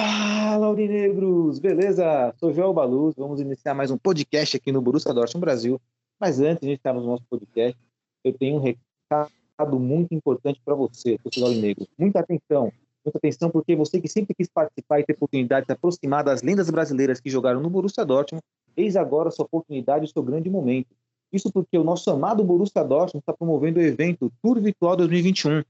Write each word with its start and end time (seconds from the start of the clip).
Fala, 0.00 0.64
Aurinegros! 0.64 1.58
Beleza? 1.58 2.34
Sou 2.38 2.54
Joel 2.54 2.72
Baluz, 2.72 3.14
vamos 3.18 3.38
iniciar 3.38 3.74
mais 3.74 3.90
um 3.90 3.98
podcast 3.98 4.56
aqui 4.56 4.72
no 4.72 4.80
Borussia 4.80 5.12
Dortmund 5.12 5.42
Brasil. 5.42 5.78
Mas 6.18 6.40
antes 6.40 6.60
de 6.62 6.68
iniciarmos 6.68 7.04
o 7.04 7.06
nosso 7.06 7.24
podcast, 7.28 7.78
eu 8.24 8.32
tenho 8.32 8.56
um 8.56 8.60
recado 8.60 9.78
muito 9.78 10.14
importante 10.14 10.58
para 10.64 10.74
você, 10.74 11.18
torcedor 11.18 11.50
Aurinegro. 11.50 11.86
Muita 11.98 12.20
atenção, 12.20 12.72
muita 13.04 13.18
atenção, 13.18 13.50
porque 13.50 13.76
você 13.76 14.00
que 14.00 14.08
sempre 14.08 14.34
quis 14.34 14.48
participar 14.48 15.00
e 15.00 15.04
ter 15.04 15.12
oportunidade 15.12 15.64
de 15.64 15.66
se 15.66 15.72
aproximar 15.72 16.24
das 16.24 16.40
lendas 16.40 16.70
brasileiras 16.70 17.20
que 17.20 17.28
jogaram 17.28 17.60
no 17.60 17.68
Borussia 17.68 18.02
Dortmund, 18.02 18.42
eis 18.74 18.96
agora 18.96 19.28
a 19.28 19.32
sua 19.32 19.44
oportunidade 19.44 20.06
e 20.06 20.08
o 20.08 20.10
seu 20.10 20.22
grande 20.22 20.48
momento. 20.48 20.88
Isso 21.30 21.52
porque 21.52 21.76
o 21.76 21.84
nosso 21.84 22.10
amado 22.10 22.42
Borussia 22.42 22.82
Dortmund 22.82 23.18
está 23.18 23.34
promovendo 23.34 23.78
o 23.78 23.82
evento 23.82 24.32
Tour 24.42 24.62
Virtual 24.62 24.96
2021, 24.96 25.62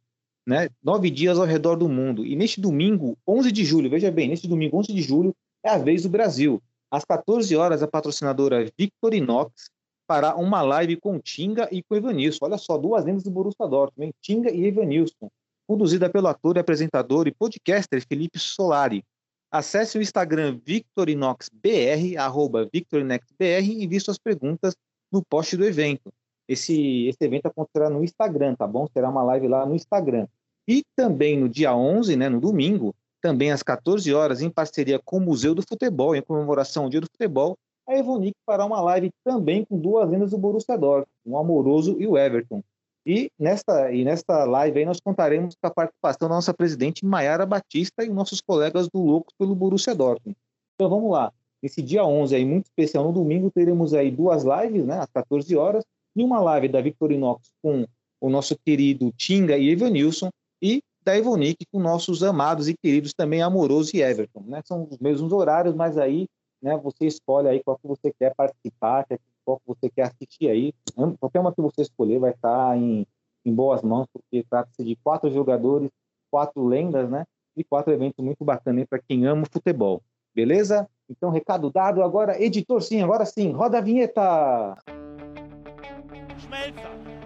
né? 0.46 0.68
Nove 0.82 1.10
dias 1.10 1.38
ao 1.38 1.44
redor 1.44 1.76
do 1.76 1.88
mundo. 1.88 2.24
E 2.24 2.34
neste 2.34 2.60
domingo, 2.60 3.16
11 3.26 3.52
de 3.52 3.64
julho, 3.64 3.90
veja 3.90 4.10
bem, 4.10 4.28
neste 4.28 4.48
domingo, 4.48 4.78
11 4.78 4.92
de 4.92 5.02
julho, 5.02 5.34
é 5.62 5.70
a 5.70 5.78
vez 5.78 6.02
do 6.02 6.08
Brasil. 6.08 6.62
Às 6.90 7.04
14 7.04 7.54
horas, 7.56 7.82
a 7.82 7.88
patrocinadora 7.88 8.66
Victorinox 8.76 9.70
fará 10.08 10.34
uma 10.34 10.60
live 10.60 10.96
com 10.96 11.20
Tinga 11.20 11.68
e 11.70 11.82
com 11.82 11.94
Evanilson. 11.94 12.44
Olha 12.44 12.58
só, 12.58 12.76
duas 12.76 13.04
lendas 13.04 13.22
do 13.22 13.30
Borussia 13.30 13.66
Dortmund? 13.68 14.12
Tinga 14.20 14.50
e 14.50 14.64
Evanilson. 14.64 15.30
Conduzida 15.68 16.10
pelo 16.10 16.26
ator 16.26 16.58
apresentador 16.58 17.28
e 17.28 17.32
podcaster 17.32 18.04
Felipe 18.04 18.38
Solari. 18.38 19.04
Acesse 19.52 19.98
o 19.98 20.02
Instagram 20.02 20.58
VictorinoxBR, 20.64 22.16
arroba 22.16 22.68
VictorinoxBR, 22.72 23.64
e 23.64 23.84
envie 23.84 24.00
suas 24.00 24.18
perguntas 24.18 24.74
no 25.12 25.24
post 25.24 25.56
do 25.56 25.64
evento. 25.64 26.12
Esse, 26.48 27.06
esse 27.06 27.18
evento 27.20 27.46
acontecerá 27.46 27.88
no 27.88 28.02
Instagram, 28.02 28.56
tá 28.56 28.66
bom? 28.66 28.88
Será 28.92 29.08
uma 29.08 29.22
live 29.22 29.46
lá 29.46 29.64
no 29.64 29.76
Instagram. 29.76 30.26
E 30.68 30.82
também 30.96 31.38
no 31.38 31.48
dia 31.48 31.74
11, 31.74 32.16
né, 32.16 32.28
no 32.28 32.40
domingo, 32.40 32.94
também 33.20 33.50
às 33.50 33.62
14 33.62 34.12
horas, 34.12 34.40
em 34.40 34.50
parceria 34.50 35.00
com 35.04 35.18
o 35.18 35.20
Museu 35.20 35.54
do 35.54 35.62
Futebol, 35.62 36.14
em 36.14 36.22
comemoração 36.22 36.84
ao 36.84 36.90
Dia 36.90 37.00
do 37.00 37.08
Futebol, 37.10 37.56
a 37.88 37.96
Evonic 37.96 38.36
fará 38.46 38.64
uma 38.64 38.80
live 38.80 39.10
também 39.24 39.64
com 39.64 39.78
duas 39.78 40.08
lendas 40.08 40.30
do 40.30 40.38
Borussia 40.38 40.78
Dortmund, 40.78 41.10
o 41.24 41.36
Amoroso 41.36 41.96
e 41.98 42.06
o 42.06 42.16
Everton. 42.16 42.62
E 43.04 43.30
nesta, 43.38 43.92
e 43.92 44.04
nesta 44.04 44.44
live 44.44 44.78
aí 44.78 44.84
nós 44.84 45.00
contaremos 45.00 45.56
com 45.60 45.66
a 45.66 45.70
participação 45.70 46.28
da 46.28 46.36
nossa 46.36 46.54
presidente 46.54 47.04
Maiara 47.04 47.44
Batista 47.44 48.04
e 48.04 48.08
nossos 48.08 48.40
colegas 48.40 48.88
do 48.88 49.00
Loucos 49.02 49.34
pelo 49.38 49.54
Borussia 49.54 49.94
Dortmund. 49.94 50.36
Então 50.74 50.88
vamos 50.88 51.10
lá. 51.10 51.32
Nesse 51.62 51.82
dia 51.82 52.04
11 52.04 52.34
aí, 52.34 52.44
muito 52.44 52.66
especial, 52.66 53.04
no 53.04 53.12
domingo, 53.12 53.50
teremos 53.50 53.92
aí 53.92 54.10
duas 54.10 54.44
lives, 54.44 54.86
né, 54.86 54.98
às 54.98 55.10
14 55.10 55.54
horas, 55.56 55.84
e 56.16 56.22
uma 56.22 56.40
live 56.40 56.68
da 56.68 56.80
Victorinox 56.80 57.50
com 57.62 57.86
o 58.20 58.30
nosso 58.30 58.56
querido 58.64 59.12
Tinga 59.16 59.58
e 59.58 59.70
Evanilson, 59.70 60.30
e 60.62 60.82
da 61.02 61.16
Evonic 61.16 61.64
com 61.72 61.80
nossos 61.80 62.22
amados 62.22 62.68
e 62.68 62.74
queridos 62.74 63.14
também 63.14 63.42
Amoroso 63.42 63.90
e 63.94 64.02
Everton. 64.02 64.44
Né? 64.46 64.60
São 64.64 64.86
os 64.90 64.98
mesmos 64.98 65.32
horários, 65.32 65.74
mas 65.74 65.96
aí 65.96 66.26
né, 66.60 66.76
você 66.76 67.06
escolhe 67.06 67.48
aí 67.48 67.62
qual 67.62 67.78
que 67.78 67.86
você 67.86 68.12
quer 68.18 68.34
participar, 68.34 69.06
qual 69.44 69.58
que 69.58 69.66
você 69.66 69.88
quer 69.88 70.02
assistir 70.02 70.48
aí. 70.48 70.74
Qualquer 71.18 71.40
uma 71.40 71.54
que 71.54 71.62
você 71.62 71.82
escolher 71.82 72.18
vai 72.18 72.32
estar 72.32 72.76
em, 72.76 73.06
em 73.44 73.54
boas 73.54 73.82
mãos, 73.82 74.06
porque 74.12 74.44
trata-se 74.48 74.84
de 74.84 74.96
quatro 74.96 75.30
jogadores, 75.30 75.90
quatro 76.30 76.66
lendas, 76.66 77.08
né? 77.08 77.24
E 77.56 77.64
quatro 77.64 77.92
eventos 77.92 78.24
muito 78.24 78.44
bacanas 78.44 78.86
para 78.88 79.00
quem 79.00 79.26
ama 79.26 79.42
o 79.42 79.50
futebol. 79.50 80.02
Beleza? 80.34 80.88
Então, 81.08 81.30
recado 81.30 81.70
dado. 81.70 82.02
Agora, 82.02 82.40
editor, 82.40 82.80
sim, 82.82 83.02
agora 83.02 83.26
sim. 83.26 83.50
Roda 83.50 83.78
a 83.78 83.80
vinheta! 83.80 84.76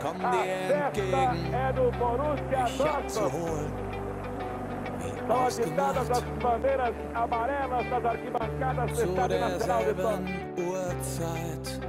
Komm 0.00 0.18
dir 0.18 0.44
entgegen, 0.74 1.54
mich 2.54 2.80
abzuholen. 2.86 3.72
Wie 4.98 5.32
ausgemacht, 5.32 6.14
zu 8.94 9.06
derselben 9.28 10.28
Uhrzeit, 10.56 11.80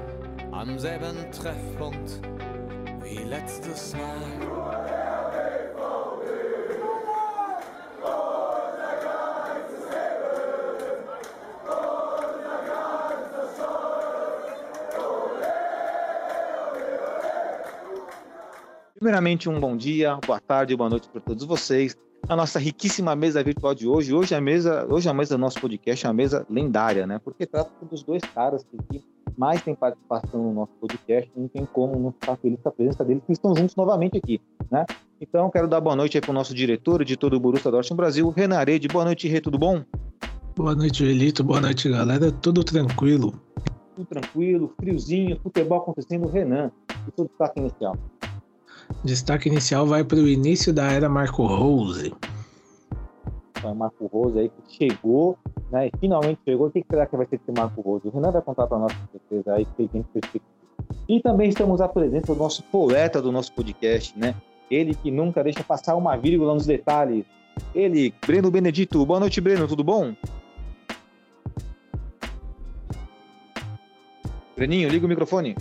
am 0.51 0.77
selben 0.77 1.31
Treffpunkt 1.31 2.21
wie 3.01 3.23
letztes 3.23 3.95
Mal. 3.95 5.00
Primeiramente, 19.01 19.49
um 19.49 19.59
bom 19.59 19.75
dia, 19.75 20.15
boa 20.27 20.39
tarde, 20.39 20.75
boa 20.75 20.87
noite 20.87 21.09
para 21.09 21.19
todos 21.19 21.43
vocês. 21.43 21.97
A 22.29 22.35
nossa 22.35 22.59
riquíssima 22.59 23.15
mesa 23.15 23.43
virtual 23.43 23.73
de 23.73 23.87
hoje. 23.87 24.13
Hoje 24.13 24.35
a 24.35 24.39
mesa, 24.39 24.85
hoje 24.87 25.09
a 25.09 25.13
mesa 25.13 25.35
do 25.35 25.41
nosso 25.41 25.59
podcast 25.59 26.05
é 26.05 26.07
uma 26.07 26.13
mesa 26.13 26.45
lendária, 26.47 27.07
né? 27.07 27.17
Porque 27.17 27.47
trata 27.47 27.71
dos 27.83 28.03
dois 28.03 28.21
caras 28.21 28.63
que 28.63 29.03
mais 29.35 29.59
têm 29.63 29.73
participação 29.73 30.43
no 30.43 30.53
nosso 30.53 30.73
podcast. 30.79 31.31
Não 31.35 31.47
tem 31.47 31.65
como 31.65 31.99
não 31.99 32.11
ficar 32.11 32.35
feliz 32.35 32.59
com 32.61 32.69
a 32.69 32.71
presença 32.71 33.03
deles, 33.03 33.23
que 33.25 33.31
estão 33.33 33.55
juntos 33.55 33.75
novamente 33.75 34.19
aqui, 34.19 34.39
né? 34.69 34.85
Então, 35.19 35.49
quero 35.49 35.67
dar 35.67 35.81
boa 35.81 35.95
noite 35.95 36.19
aí 36.19 36.21
para 36.21 36.29
o 36.29 36.35
nosso 36.35 36.53
diretor, 36.53 37.01
editor 37.01 37.31
do 37.31 37.39
Borussia 37.39 37.71
Dortmund 37.71 37.97
Brasil, 37.97 38.29
Renan 38.29 38.57
Arede. 38.57 38.87
Boa 38.87 39.03
noite, 39.03 39.27
Rê, 39.27 39.41
tudo 39.41 39.57
bom? 39.57 39.83
Boa 40.55 40.75
noite, 40.75 41.03
Elito. 41.03 41.43
Boa 41.43 41.59
noite, 41.59 41.89
galera. 41.89 42.31
Tudo 42.31 42.63
tranquilo. 42.63 43.33
Tudo 43.95 44.05
tranquilo, 44.05 44.71
friozinho, 44.79 45.39
futebol 45.41 45.79
acontecendo. 45.79 46.27
Renan, 46.27 46.71
e 47.07 47.15
seu 47.15 47.25
destaque 47.25 47.59
inicial. 47.59 47.97
Destaque 49.03 49.49
inicial 49.49 49.85
vai 49.85 50.03
para 50.03 50.17
o 50.17 50.27
início 50.27 50.73
da 50.73 50.91
era 50.91 51.09
Marco 51.09 51.45
Rose. 51.45 52.13
Então, 53.57 53.75
Marco 53.75 54.07
Rose 54.07 54.39
aí 54.39 54.49
que 54.49 54.75
chegou, 54.75 55.37
né? 55.71 55.89
Finalmente 55.99 56.39
chegou. 56.45 56.67
O 56.67 56.71
que 56.71 56.83
será 56.89 57.05
que 57.05 57.15
vai 57.15 57.25
ser 57.27 57.35
esse 57.35 57.51
Marco 57.51 57.81
Rose? 57.81 58.07
O 58.07 58.11
Renan 58.11 58.31
vai 58.31 58.41
contar 58.41 58.67
para 58.67 58.77
nós 58.77 58.93
com 58.93 59.07
certeza 59.11 59.53
aí 59.53 59.65
que 59.65 59.87
tem. 59.87 60.05
E 61.07 61.21
também 61.21 61.49
estamos 61.49 61.81
à 61.81 61.87
presença 61.87 62.33
do 62.33 62.39
nosso 62.39 62.63
poeta 62.63 63.21
do 63.21 63.31
nosso 63.31 63.53
podcast, 63.53 64.17
né? 64.17 64.35
Ele 64.69 64.95
que 64.95 65.11
nunca 65.11 65.43
deixa 65.43 65.63
passar 65.63 65.95
uma 65.95 66.15
vírgula 66.15 66.53
nos 66.53 66.65
detalhes. 66.65 67.25
Ele, 67.75 68.13
Breno 68.25 68.49
Benedito. 68.49 69.05
Boa 69.05 69.19
noite, 69.19 69.41
Breno. 69.41 69.67
Tudo 69.67 69.83
bom? 69.83 70.13
Breninho, 74.55 74.89
liga 74.89 75.05
o 75.05 75.09
microfone. 75.09 75.55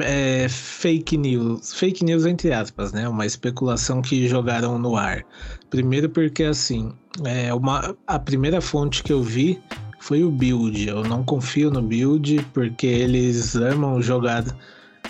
é 0.00 0.48
fake 0.48 1.16
news. 1.16 1.74
Fake 1.74 2.04
news 2.04 2.26
entre 2.26 2.52
aspas, 2.52 2.92
né? 2.92 3.08
Uma 3.08 3.26
especulação 3.26 4.02
que 4.02 4.28
jogaram 4.28 4.78
no 4.78 4.96
ar. 4.96 5.24
Primeiro 5.70 6.08
porque 6.08 6.44
assim, 6.44 6.92
é 7.24 7.52
uma, 7.54 7.96
a 8.06 8.18
primeira 8.18 8.60
fonte 8.60 9.02
que 9.02 9.12
eu 9.12 9.22
vi 9.22 9.60
foi 10.00 10.24
o 10.24 10.30
Build. 10.30 10.88
Eu 10.88 11.02
não 11.04 11.24
confio 11.24 11.70
no 11.70 11.82
Build 11.82 12.44
porque 12.52 12.86
eles 12.86 13.54
amam 13.56 14.00
jogar 14.00 14.44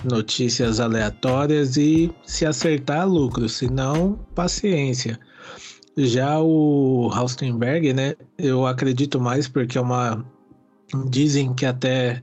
notícias 0.04 0.80
aleatórias 0.80 1.76
e 1.76 2.12
se 2.24 2.44
acertar 2.44 3.08
lucro, 3.08 3.48
se 3.48 3.70
não, 3.70 4.18
paciência. 4.34 5.18
Já 5.96 6.38
o 6.40 7.10
Haustenberg, 7.12 7.92
né? 7.94 8.14
Eu 8.36 8.66
acredito 8.66 9.18
mais 9.18 9.48
porque 9.48 9.78
é 9.78 9.80
uma 9.80 10.24
dizem 11.08 11.52
que 11.54 11.66
até 11.66 12.22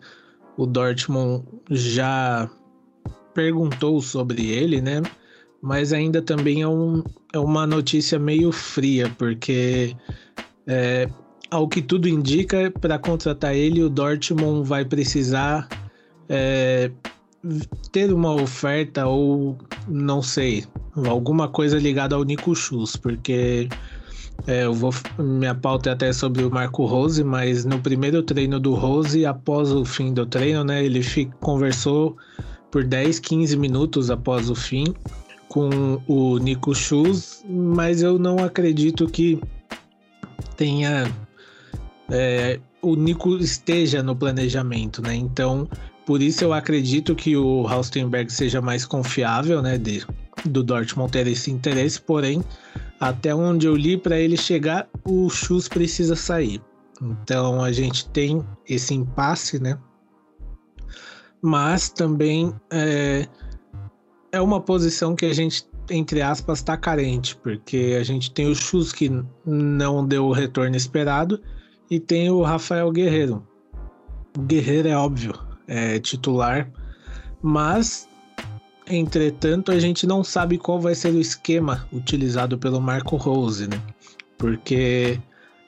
o 0.58 0.66
Dortmund 0.66 1.44
já 1.70 2.50
perguntou 3.34 4.02
sobre 4.02 4.52
ele, 4.52 4.82
né? 4.82 5.02
Mas 5.62 5.94
ainda 5.94 6.22
também 6.22 6.62
é, 6.62 6.68
um, 6.68 7.04
é 7.34 7.40
uma 7.40 7.66
notícia 7.66 8.20
meio 8.20 8.52
fria, 8.52 9.10
porque 9.18 9.96
é, 10.68 11.08
ao 11.50 11.68
que 11.68 11.82
tudo 11.82 12.08
indica, 12.08 12.72
para 12.82 13.00
contratar 13.00 13.56
ele, 13.56 13.82
o 13.82 13.90
Dortmund 13.90 14.68
vai 14.68 14.84
precisar 14.84 15.68
é, 16.28 16.92
ter 17.92 18.14
uma 18.14 18.34
oferta 18.34 19.06
ou 19.06 19.58
não 19.88 20.22
sei, 20.22 20.66
alguma 21.06 21.48
coisa 21.48 21.78
ligada 21.78 22.16
ao 22.16 22.24
Nico 22.24 22.56
Schultz, 22.56 22.96
porque 22.96 23.68
é, 24.46 24.66
eu 24.66 24.74
vou 24.74 24.94
minha 25.18 25.56
pauta 25.56 25.90
é 25.90 25.94
até 25.94 26.12
sobre 26.12 26.44
o 26.44 26.52
Marco 26.52 26.86
Rose, 26.86 27.24
mas 27.24 27.64
no 27.64 27.80
primeiro 27.80 28.22
treino 28.22 28.60
do 28.60 28.74
Rose, 28.74 29.26
após 29.26 29.72
o 29.72 29.86
fim 29.86 30.14
do 30.14 30.26
treino, 30.26 30.64
né, 30.64 30.84
ele 30.84 31.02
conversou 31.40 32.18
por 32.70 32.84
10, 32.84 33.20
15 33.20 33.56
minutos 33.58 34.10
após 34.10 34.50
o 34.50 34.56
fim 34.56 34.94
com 35.48 36.02
o 36.08 36.38
Nico 36.40 36.74
Schultz, 36.74 37.46
mas 37.48 38.02
eu 38.02 38.18
não 38.18 38.40
acredito 38.40 39.08
que 39.08 39.40
tenha 40.58 41.10
é, 42.10 42.60
o 42.82 42.96
Nico 42.96 43.38
esteja 43.38 44.04
no 44.04 44.16
planejamento, 44.16 45.02
né? 45.02 45.16
Então 45.16 45.70
por 46.06 46.22
isso 46.22 46.44
eu 46.44 46.54
acredito 46.54 47.16
que 47.16 47.36
o 47.38 47.68
Haustenberg 47.68 48.32
seja 48.32 48.62
mais 48.62 48.86
confiável, 48.86 49.62
né, 49.62 49.78
de, 49.78 50.06
do 50.46 50.62
Dortmund 50.64 51.12
ter 51.12 51.28
esse 51.28 51.50
interesse, 51.50 52.02
porém, 52.02 52.44
até 53.10 53.36
onde 53.36 53.68
eu 53.68 53.76
li 53.76 53.98
para 53.98 54.18
ele 54.18 54.38
chegar, 54.38 54.88
o 55.04 55.30
Chus 55.30 55.68
precisa 55.68 56.16
sair. 56.16 56.62
Então 57.02 57.62
a 57.62 57.72
gente 57.72 58.08
tem 58.10 58.42
esse 58.68 58.94
impasse, 58.94 59.60
né? 59.62 59.78
Mas 61.42 61.90
também 61.90 62.54
é, 62.72 63.28
é 64.32 64.40
uma 64.40 64.62
posição 64.62 65.16
que 65.16 65.26
a 65.26 65.34
gente, 65.34 65.68
entre 65.90 66.22
aspas, 66.22 66.60
está 66.60 66.78
carente, 66.78 67.36
porque 67.36 67.98
a 68.00 68.04
gente 68.04 68.32
tem 68.32 68.48
o 68.50 68.56
Chus 68.56 68.94
que 68.94 69.12
não 69.46 70.08
deu 70.08 70.26
o 70.26 70.32
retorno 70.32 70.78
esperado 70.78 71.42
e 71.92 72.00
tem 72.00 72.30
o 72.30 72.42
Rafael 72.42 72.90
Guerreiro. 72.90 73.46
O 74.38 74.42
Guerreiro 74.42 74.88
é 74.88 74.96
óbvio, 74.96 75.34
é, 75.68 76.00
titular, 76.00 76.72
mas 77.42 78.08
entretanto 78.88 79.72
a 79.72 79.80
gente 79.80 80.06
não 80.06 80.24
sabe 80.24 80.58
qual 80.58 80.80
vai 80.80 80.96
ser 80.96 81.14
o 81.14 81.20
esquema 81.20 81.88
utilizado 81.92 82.58
pelo 82.58 82.82
Marco 82.82 83.16
Rose, 83.16 83.68
né? 83.68 83.82
Porque 84.38 85.20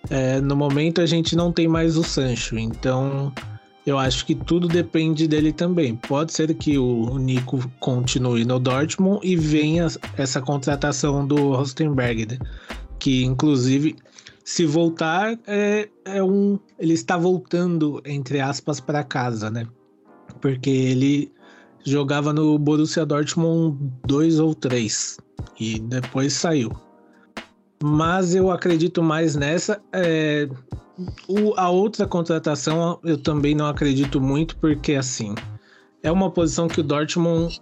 é, 0.10 0.40
no 0.42 0.56
momento 0.56 1.02
a 1.02 1.06
gente 1.06 1.36
não 1.36 1.52
tem 1.52 1.68
mais 1.68 1.98
o 1.98 2.04
Sancho, 2.04 2.58
então 2.58 3.34
eu 3.86 3.98
acho 4.00 4.26
que 4.26 4.34
tudo 4.34 4.68
depende 4.68 5.28
dele 5.28 5.54
também. 5.54 5.96
Pode 5.96 6.34
ser 6.34 6.54
que 6.56 6.78
o 6.78 7.18
Nico 7.18 7.60
continue 7.80 8.44
no 8.44 8.60
Dortmund 8.60 9.20
e 9.24 9.36
venha 9.36 9.88
essa 10.18 10.42
contratação 10.42 11.26
do 11.26 11.54
Rostenberg, 11.54 12.26
né? 12.26 12.40
que 12.98 13.24
inclusive 13.24 13.96
se 14.44 14.66
voltar 14.66 15.38
é, 15.46 15.90
é 16.06 16.24
um 16.24 16.60
ele 16.80 16.94
está 16.94 17.18
voltando 17.18 18.02
entre 18.06 18.40
aspas 18.40 18.80
para 18.80 19.04
casa, 19.04 19.52
né? 19.52 19.68
porque 20.42 20.70
ele 20.70 21.32
jogava 21.86 22.34
no 22.34 22.58
Borussia 22.58 23.06
Dortmund 23.06 23.78
2 24.08 24.40
ou 24.40 24.56
3 24.56 25.18
e 25.60 25.80
depois 25.80 26.34
saiu. 26.34 26.72
Mas 27.84 28.34
eu 28.34 28.50
acredito 28.52 29.04
mais 29.04 29.36
nessa. 29.36 29.82
É, 29.94 30.50
o, 31.28 31.54
a 31.56 31.70
outra 31.70 32.08
contratação 32.08 33.00
eu 33.04 33.18
também 33.18 33.54
não 33.54 33.68
acredito 33.68 34.20
muito, 34.20 34.58
porque 34.58 34.94
assim 34.94 35.36
é 36.02 36.12
uma 36.12 36.32
posição 36.32 36.68
que 36.68 36.80
o 36.80 36.84
Dortmund 36.84 37.62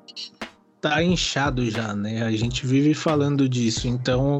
tá 0.80 1.04
inchado 1.04 1.70
já, 1.70 1.96
né? 1.96 2.24
A 2.24 2.32
gente 2.32 2.66
vive 2.66 2.94
falando 2.94 3.48
disso, 3.48 3.88
então 3.88 4.40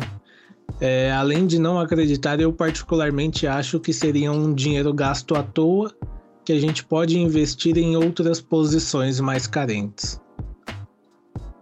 é, 0.80 1.12
além 1.12 1.48
de 1.48 1.60
não 1.60 1.80
acreditar, 1.80 2.40
eu 2.40 2.52
particularmente 2.52 3.48
acho 3.48 3.80
que 3.80 3.94
seria 3.94 4.32
um 4.32 4.54
dinheiro 4.54 4.94
gasto 4.94 5.36
à 5.36 5.44
toa 5.44 5.94
que 6.44 6.52
a 6.52 6.60
gente 6.60 6.84
pode 6.84 7.18
investir 7.18 7.78
em 7.78 7.96
outras 7.96 8.42
posições 8.42 9.20
mais 9.20 9.48
carentes. 9.48 10.22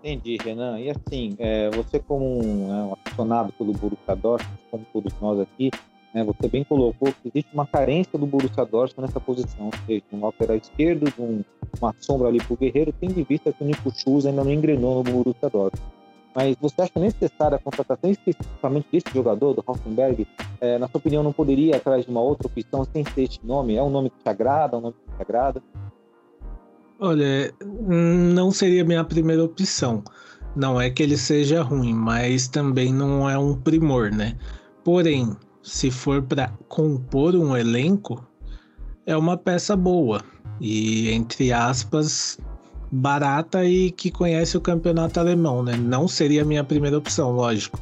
Entendi, 0.04 0.38
Renan. 0.44 0.80
E 0.80 0.90
assim, 0.90 1.36
é, 1.38 1.70
você 1.70 2.00
como 2.00 2.26
um, 2.26 2.70
é, 2.70 2.84
um 2.84 2.94
apaixonado 2.94 3.54
pelo 3.54 3.72
Borussia 3.74 4.16
Dortmund, 4.16 4.60
como 4.72 4.86
todos 4.92 5.14
nós 5.22 5.40
aqui, 5.40 5.70
né, 6.14 6.24
você 6.24 6.48
bem 6.48 6.64
colocou 6.64 7.14
que 7.14 7.30
existe 7.30 7.54
uma 7.54 7.68
carência 7.68 8.18
do 8.18 8.26
Borussia 8.26 8.66
Dortmund 8.66 9.08
nessa 9.08 9.20
posição, 9.20 9.68
ou 9.68 9.74
seja, 9.86 10.04
um 10.12 10.26
lateral 10.26 10.58
esquerdo, 10.58 11.14
um, 11.20 11.44
uma 11.80 11.96
sombra 12.00 12.28
ali 12.28 12.40
para 12.40 12.54
o 12.54 12.58
Guerreiro, 12.58 12.94
tendo 13.00 13.20
em 13.20 13.24
vista 13.24 13.54
que 13.54 13.64
o 13.64 13.68
Nico 13.68 13.92
Schultz 13.92 14.26
ainda 14.26 14.44
não 14.44 14.52
engrenou 14.52 15.04
no 15.04 15.04
Borussia 15.04 15.50
Dortmund. 15.50 16.01
Mas 16.34 16.56
você 16.60 16.82
acha 16.82 17.00
necessária 17.00 17.58
a 17.58 17.60
contratação 17.60 18.10
especificamente 18.10 18.88
desse 18.92 19.08
jogador, 19.14 19.54
do 19.54 19.64
Hoffenberg? 19.66 20.26
É, 20.60 20.78
na 20.78 20.88
sua 20.88 21.00
opinião, 21.00 21.24
não 21.24 21.34
poderia 21.34 21.72
ir 21.72 21.76
atrás 21.76 22.06
de 22.06 22.12
uma 22.12 22.22
outra 22.22 22.48
opção 22.48 22.86
sem 22.86 23.04
ser 23.04 23.24
este 23.24 23.46
nome? 23.46 23.76
É 23.76 23.84
um 23.84 23.90
nome 23.90 24.10
que 24.10 24.18
te 24.24 24.30
agrada, 24.30 24.78
um 24.78 24.82
nome 24.82 24.94
que 24.94 25.16
te 25.18 25.22
agrada? 25.22 25.62
Olha, 27.00 27.54
não 27.66 28.52
seria 28.52 28.86
minha 28.86 29.04
primeira 29.04 29.44
opção. 29.44 30.04
Não 30.56 30.80
é 30.80 30.90
que 30.90 31.02
ele 31.02 31.18
seja 31.18 31.64
ruim, 31.64 31.94
mas 31.94 32.48
também 32.48 32.94
não 32.94 33.30
é 33.30 33.38
um 33.38 33.56
primor, 33.56 34.12
né? 34.12 34.38
Porém, 34.84 35.36
se 35.64 35.90
for 35.90 36.22
para 36.22 36.50
compor 36.68 37.36
um 37.36 37.56
elenco, 37.56 38.26
é 39.06 39.16
uma 39.18 39.38
peça 39.38 39.76
boa. 39.76 40.22
E, 40.60 41.10
entre 41.12 41.52
aspas, 41.52 42.38
barata 42.92 43.64
e 43.64 43.92
que 43.92 44.12
conhece 44.12 44.58
o 44.58 44.62
campeonato 44.62 45.20
alemão, 45.20 45.64
né? 45.64 45.78
Não 45.78 46.08
seria 46.08 46.42
a 46.42 46.46
minha 46.46 46.64
primeira 46.64 46.98
opção, 46.98 47.32
lógico. 47.32 47.80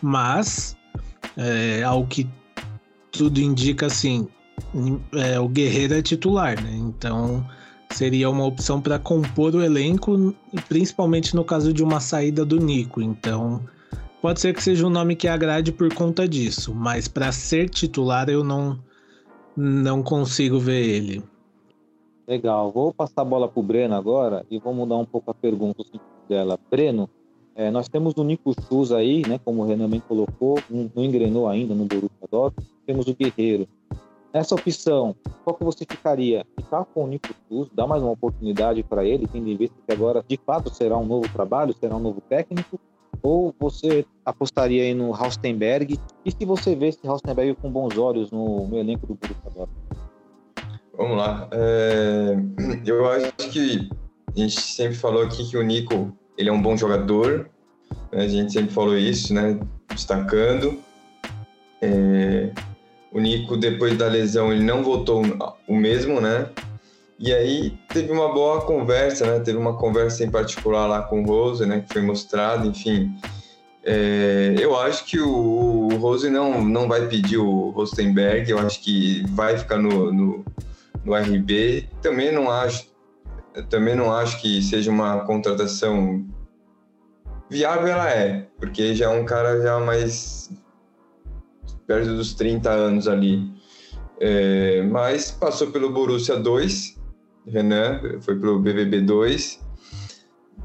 Mas, 0.00 0.76
é, 1.36 1.82
ao 1.84 2.04
que 2.06 2.28
tudo 3.12 3.38
indica, 3.40 3.86
assim, 3.86 4.26
é, 5.12 5.38
o 5.38 5.48
Guerreiro 5.48 5.94
é 5.94 6.02
titular, 6.02 6.60
né? 6.60 6.74
Então, 6.74 7.46
seria 7.90 8.28
uma 8.28 8.44
opção 8.44 8.80
para 8.80 8.98
compor 8.98 9.54
o 9.54 9.62
elenco, 9.62 10.34
principalmente 10.68 11.36
no 11.36 11.44
caso 11.44 11.72
de 11.72 11.84
uma 11.84 12.00
saída 12.00 12.44
do 12.44 12.58
Nico. 12.58 13.00
Então, 13.00 13.62
pode 14.20 14.40
ser 14.40 14.54
que 14.54 14.62
seja 14.62 14.86
um 14.86 14.90
nome 14.90 15.14
que 15.14 15.28
agrade 15.28 15.70
por 15.70 15.92
conta 15.94 16.26
disso, 16.26 16.74
mas 16.74 17.06
para 17.06 17.30
ser 17.30 17.68
titular 17.68 18.28
eu 18.28 18.42
não 18.42 18.78
não 19.54 20.02
consigo 20.02 20.58
ver 20.58 20.82
ele. 20.82 21.22
Legal. 22.26 22.70
Vou 22.70 22.92
passar 22.92 23.22
a 23.22 23.24
bola 23.24 23.48
para 23.48 23.60
o 23.60 23.62
Breno 23.62 23.94
agora 23.94 24.46
e 24.50 24.58
vou 24.58 24.72
mudar 24.72 24.96
um 24.96 25.04
pouco 25.04 25.30
a 25.30 25.34
pergunta 25.34 25.84
dela. 26.28 26.58
Breno, 26.70 27.08
é, 27.54 27.70
nós 27.70 27.88
temos 27.88 28.14
o 28.16 28.24
Nico 28.24 28.54
Schultz 28.62 28.92
aí, 28.92 29.22
né, 29.26 29.38
como 29.44 29.62
o 29.62 29.66
Renan 29.66 29.88
bem 29.88 30.00
colocou, 30.00 30.58
não, 30.70 30.90
não 30.94 31.04
engrenou 31.04 31.48
ainda 31.48 31.74
no 31.74 31.84
Borussia 31.84 32.28
Dortmund. 32.30 32.70
Temos 32.86 33.06
o 33.06 33.14
Guerreiro. 33.14 33.68
Nessa 34.32 34.54
opção, 34.54 35.14
qual 35.44 35.54
que 35.54 35.64
você 35.64 35.84
ficaria? 35.84 36.46
Ficar 36.56 36.84
com 36.86 37.04
o 37.04 37.06
Nico 37.06 37.28
Schultz, 37.48 37.70
dar 37.74 37.86
mais 37.86 38.02
uma 38.02 38.12
oportunidade 38.12 38.82
para 38.82 39.04
ele, 39.04 39.26
tendo 39.26 39.48
em 39.48 39.56
vista 39.56 39.76
que 39.86 39.92
agora 39.92 40.24
de 40.26 40.38
fato 40.38 40.72
será 40.72 40.96
um 40.96 41.04
novo 41.04 41.30
trabalho, 41.30 41.74
será 41.74 41.96
um 41.96 42.00
novo 42.00 42.22
técnico? 42.22 42.80
Ou 43.22 43.54
você 43.60 44.06
apostaria 44.24 44.82
aí 44.82 44.94
no 44.94 45.14
Haustenberg? 45.14 45.98
E 46.24 46.30
se 46.30 46.44
você 46.46 46.74
vê 46.74 46.88
esse 46.88 47.06
Haustenberg 47.06 47.54
com 47.56 47.70
bons 47.70 47.98
olhos 47.98 48.30
no, 48.30 48.66
no 48.66 48.78
elenco 48.78 49.06
do 49.06 49.14
Borussia 49.14 49.50
Dortmund? 49.54 50.01
Vamos 50.96 51.16
lá. 51.16 51.48
É, 51.52 52.36
eu 52.86 53.08
acho 53.10 53.32
que 53.50 53.88
a 54.34 54.38
gente 54.38 54.60
sempre 54.60 54.94
falou 54.94 55.22
aqui 55.22 55.48
que 55.48 55.56
o 55.56 55.62
Nico 55.62 56.16
ele 56.36 56.48
é 56.48 56.52
um 56.52 56.60
bom 56.60 56.76
jogador. 56.76 57.50
Né? 58.10 58.24
A 58.24 58.28
gente 58.28 58.52
sempre 58.52 58.72
falou 58.72 58.96
isso, 58.96 59.32
né? 59.32 59.58
Destacando. 59.88 60.78
É, 61.80 62.50
o 63.10 63.20
Nico, 63.20 63.56
depois 63.56 63.96
da 63.96 64.06
lesão, 64.06 64.52
ele 64.52 64.64
não 64.64 64.82
voltou 64.82 65.22
o 65.68 65.76
mesmo, 65.76 66.20
né? 66.20 66.48
E 67.18 67.32
aí 67.32 67.78
teve 67.88 68.10
uma 68.10 68.32
boa 68.32 68.62
conversa, 68.62 69.26
né? 69.26 69.40
Teve 69.40 69.58
uma 69.58 69.76
conversa 69.76 70.24
em 70.24 70.30
particular 70.30 70.86
lá 70.86 71.02
com 71.02 71.22
o 71.22 71.26
Rose, 71.26 71.64
né? 71.66 71.80
Que 71.86 71.92
foi 71.92 72.02
mostrado, 72.02 72.66
enfim. 72.66 73.14
É, 73.84 74.54
eu 74.58 74.78
acho 74.78 75.04
que 75.04 75.18
o, 75.20 75.88
o, 75.92 75.96
Rose 75.96 76.30
não, 76.30 76.64
não 76.64 76.86
vai 76.88 77.06
pedir 77.08 77.38
o 77.38 77.70
Rostenberg, 77.70 78.48
eu 78.48 78.58
acho 78.58 78.80
que 78.80 79.24
vai 79.30 79.58
ficar 79.58 79.76
no, 79.76 80.12
no, 80.12 80.44
no 81.04 81.14
RB. 81.14 81.88
Também 82.00 82.32
não 82.32 82.50
acho, 82.50 82.86
também 83.68 83.94
não 83.94 84.12
acho 84.12 84.40
que 84.40 84.62
seja 84.62 84.90
uma 84.90 85.24
contratação 85.24 86.26
viável, 87.50 87.88
ela 87.88 88.10
é, 88.10 88.48
porque 88.58 88.94
já 88.94 89.06
é 89.06 89.08
um 89.08 89.24
cara 89.24 89.60
já 89.60 89.78
mais 89.78 90.50
perto 91.86 92.16
dos 92.16 92.32
30 92.34 92.70
anos 92.70 93.06
ali. 93.06 93.52
É, 94.20 94.82
mas 94.82 95.30
passou 95.30 95.70
pelo 95.70 95.90
Borussia 95.90 96.36
2, 96.36 96.96
Renan, 97.46 98.00
foi 98.20 98.38
pro 98.38 98.58
BBB 98.58 99.00
2 99.00 99.60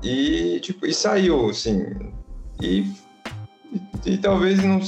e 0.03 0.59
tipo 0.61 0.85
e 0.85 0.93
saiu, 0.93 1.49
assim. 1.49 1.83
E, 2.61 2.85
e, 4.05 4.13
e 4.13 4.17
talvez 4.17 4.63
não, 4.63 4.79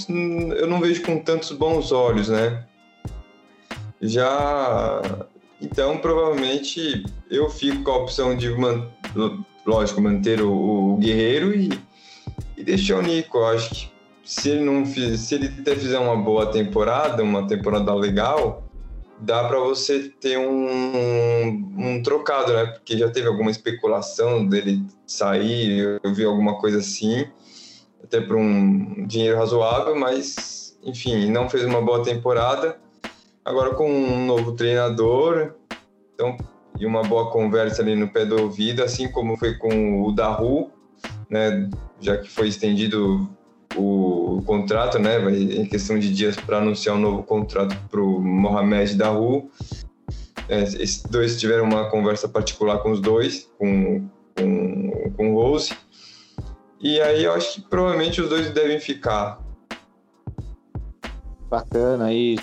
eu 0.54 0.68
não 0.68 0.80
vejo 0.80 1.02
com 1.02 1.20
tantos 1.20 1.52
bons 1.52 1.92
olhos, 1.92 2.30
né? 2.30 2.66
Já 4.02 5.02
então 5.62 5.98
provavelmente 5.98 7.04
eu 7.30 7.50
fico 7.50 7.84
com 7.84 7.92
a 7.92 7.98
opção 7.98 8.36
de 8.36 8.50
man, 8.50 8.88
lógico 9.66 10.02
manter 10.02 10.42
o, 10.42 10.94
o 10.94 10.98
Guerreiro 10.98 11.54
e, 11.54 11.70
e 12.58 12.64
deixar 12.64 12.98
o 12.98 13.02
Nico. 13.02 13.38
Eu 13.38 13.48
acho 13.48 13.70
que 13.70 13.92
se 14.24 14.50
ele 14.50 14.64
não 14.64 14.86
fiz, 14.86 15.22
se 15.22 15.36
ele 15.36 15.50
fizer 15.76 16.00
uma 16.00 16.16
boa 16.16 16.52
temporada, 16.52 17.24
uma 17.24 17.48
temporada 17.48 17.94
legal, 17.94 18.64
dá 19.20 19.44
para 19.44 19.60
você 19.60 20.10
ter 20.22 20.38
um, 20.38 21.50
um, 21.78 22.02
trocado, 22.04 22.54
né? 22.54 22.66
Porque 22.68 22.98
já 22.98 23.10
teve 23.10 23.28
alguma 23.28 23.52
especulação 23.52 24.46
dele 24.46 24.84
sair, 25.06 26.00
eu 26.04 26.14
vi 26.14 26.24
alguma 26.24 26.60
coisa 26.60 26.78
assim, 26.78 27.28
até 28.04 28.22
por 28.22 28.36
um 28.36 29.06
dinheiro 29.06 29.38
razoável, 29.38 29.96
mas 29.98 30.78
enfim, 30.84 31.30
não 31.30 31.50
fez 31.50 31.66
uma 31.66 31.82
boa 31.82 32.04
temporada. 32.04 32.80
Agora 33.44 33.74
com 33.74 33.90
um 33.90 34.26
novo 34.26 34.52
treinador, 34.54 35.54
então 36.14 36.38
e 36.80 36.86
uma 36.86 37.04
boa 37.04 37.30
conversa 37.30 37.82
ali 37.82 37.96
no 37.96 38.08
pé 38.08 38.26
do 38.26 38.42
ouvido, 38.42 38.82
assim 38.82 39.12
como 39.12 39.38
foi 39.38 39.56
com 39.56 40.02
o 40.02 40.12
Daru, 40.14 40.72
né? 41.30 41.70
Já 42.00 42.18
que 42.18 42.30
foi 42.30 42.48
estendido 42.48 43.30
o 43.76 44.42
contrato, 44.46 44.98
né? 44.98 45.20
Vai, 45.20 45.36
em 45.36 45.66
questão 45.66 46.00
de 46.00 46.14
dias 46.14 46.38
para 46.38 46.60
anunciar 46.60 46.96
um 46.96 47.00
novo 47.00 47.24
contrato 47.24 47.76
para 47.90 48.02
o 48.02 48.22
Mohamed 48.22 48.96
Daru. 48.96 49.50
É, 50.48 50.64
esses 50.64 51.04
dois 51.04 51.40
tiveram 51.40 51.66
uma 51.66 51.90
conversa 51.90 52.28
particular 52.30 52.80
com 52.80 52.92
os 52.92 53.02
dois, 53.02 53.50
com, 53.58 54.08
com, 54.38 55.12
com 55.18 55.34
o 55.34 55.36
Rose. 55.36 55.76
E 56.80 57.00
aí 57.02 57.26
eu 57.26 57.34
acho 57.34 57.56
que 57.56 57.62
provavelmente 57.70 58.22
os 58.22 58.30
dois 58.30 58.50
devem 58.52 58.80
ficar. 58.80 59.38
Bacana 61.50 62.06
aí. 62.06 62.38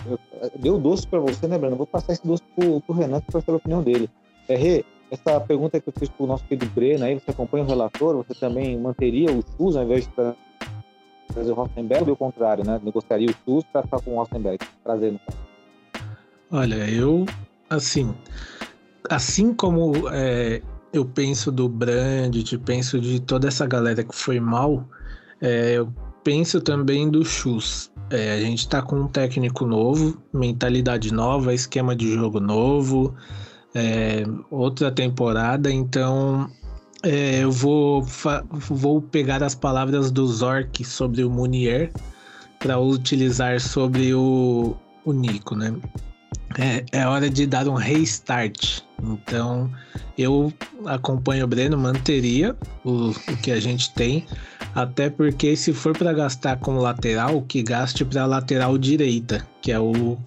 Deu 0.58 0.78
doce 0.78 1.06
para 1.06 1.20
você, 1.20 1.46
né, 1.46 1.58
Breno? 1.58 1.76
Vou 1.76 1.86
passar 1.86 2.12
esse 2.12 2.26
doce 2.26 2.42
pro, 2.54 2.80
pro 2.80 2.94
Renato 2.94 3.26
para 3.30 3.40
saber 3.40 3.52
a 3.52 3.56
opinião 3.56 3.82
dele. 3.82 4.10
É, 4.48 4.56
Rê, 4.56 4.84
essa 5.10 5.40
pergunta 5.40 5.80
que 5.80 5.88
eu 5.88 5.92
fiz 5.96 6.08
pro 6.08 6.26
nosso 6.26 6.44
querido 6.44 6.66
Breno 6.74 7.04
aí, 7.04 7.14
você 7.14 7.30
acompanha 7.30 7.64
o 7.64 7.66
relator, 7.66 8.16
você 8.16 8.34
também 8.34 8.78
manteria 8.78 9.30
o 9.30 9.42
SUS 9.56 9.76
ao 9.76 9.84
invés 9.84 10.06
de 10.06 10.12
trazer 11.32 11.52
o 11.52 11.54
Rosenberg 11.54 12.08
ou 12.08 12.14
o 12.14 12.16
contrário, 12.16 12.64
né? 12.64 12.80
Negociaria 12.82 13.28
o 13.28 13.34
SUS 13.44 13.64
para 13.72 13.82
ficar 13.82 14.00
com 14.00 14.12
o 14.12 14.22
Rosenberg, 14.22 14.58
trazendo. 14.82 15.20
Olha, 16.50 16.88
eu, 16.90 17.26
assim, 17.68 18.14
assim 19.08 19.52
como 19.52 20.08
é, 20.10 20.62
eu 20.92 21.04
penso 21.04 21.52
do 21.52 21.68
Brandt, 21.68 22.56
penso 22.58 23.00
de 23.00 23.20
toda 23.20 23.48
essa 23.48 23.66
galera 23.66 24.02
que 24.02 24.14
foi 24.14 24.40
mal, 24.40 24.84
é, 25.40 25.74
eu 25.74 25.92
penso 26.26 26.60
também 26.60 27.08
do 27.08 27.24
Chus. 27.24 27.88
É, 28.10 28.32
a 28.32 28.40
gente 28.40 28.68
tá 28.68 28.82
com 28.82 29.02
um 29.02 29.06
técnico 29.06 29.64
novo, 29.64 30.20
mentalidade 30.32 31.14
nova, 31.14 31.54
esquema 31.54 31.94
de 31.94 32.12
jogo 32.14 32.40
novo, 32.40 33.14
é, 33.72 34.24
outra 34.50 34.90
temporada, 34.90 35.70
então 35.70 36.50
é, 37.04 37.44
eu 37.44 37.52
vou, 37.52 38.04
vou 38.50 39.00
pegar 39.00 39.40
as 39.40 39.54
palavras 39.54 40.10
do 40.10 40.26
Zork 40.26 40.84
sobre 40.84 41.22
o 41.22 41.30
Munier 41.30 41.92
para 42.58 42.76
utilizar 42.76 43.60
sobre 43.60 44.12
o, 44.12 44.76
o 45.04 45.12
Nico, 45.12 45.54
né? 45.54 45.76
É, 46.58 46.84
é, 46.90 47.06
hora 47.06 47.30
de 47.30 47.46
dar 47.46 47.68
um 47.68 47.74
restart. 47.74 48.80
Então, 49.00 49.70
eu 50.18 50.52
acompanho 50.86 51.44
o 51.44 51.48
Breno, 51.48 51.78
manteria 51.78 52.56
o, 52.82 53.10
o 53.10 53.36
que 53.42 53.52
a 53.52 53.60
gente 53.60 53.92
tem, 53.94 54.26
até 54.76 55.08
porque 55.08 55.56
se 55.56 55.72
for 55.72 55.96
para 55.96 56.12
gastar 56.12 56.58
com 56.58 56.76
lateral, 56.76 57.40
que 57.42 57.62
gaste 57.62 58.04
para 58.04 58.26
lateral 58.26 58.76
direita, 58.76 59.46
que 59.62 59.72
é 59.72 59.80
o 59.80 60.18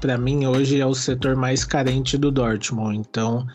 para 0.00 0.18
mim 0.18 0.44
hoje 0.44 0.80
é 0.80 0.86
o 0.86 0.92
setor 0.92 1.36
mais 1.36 1.64
carente 1.64 2.18
do 2.18 2.32
Dortmund. 2.32 2.98
Então, 2.98 3.46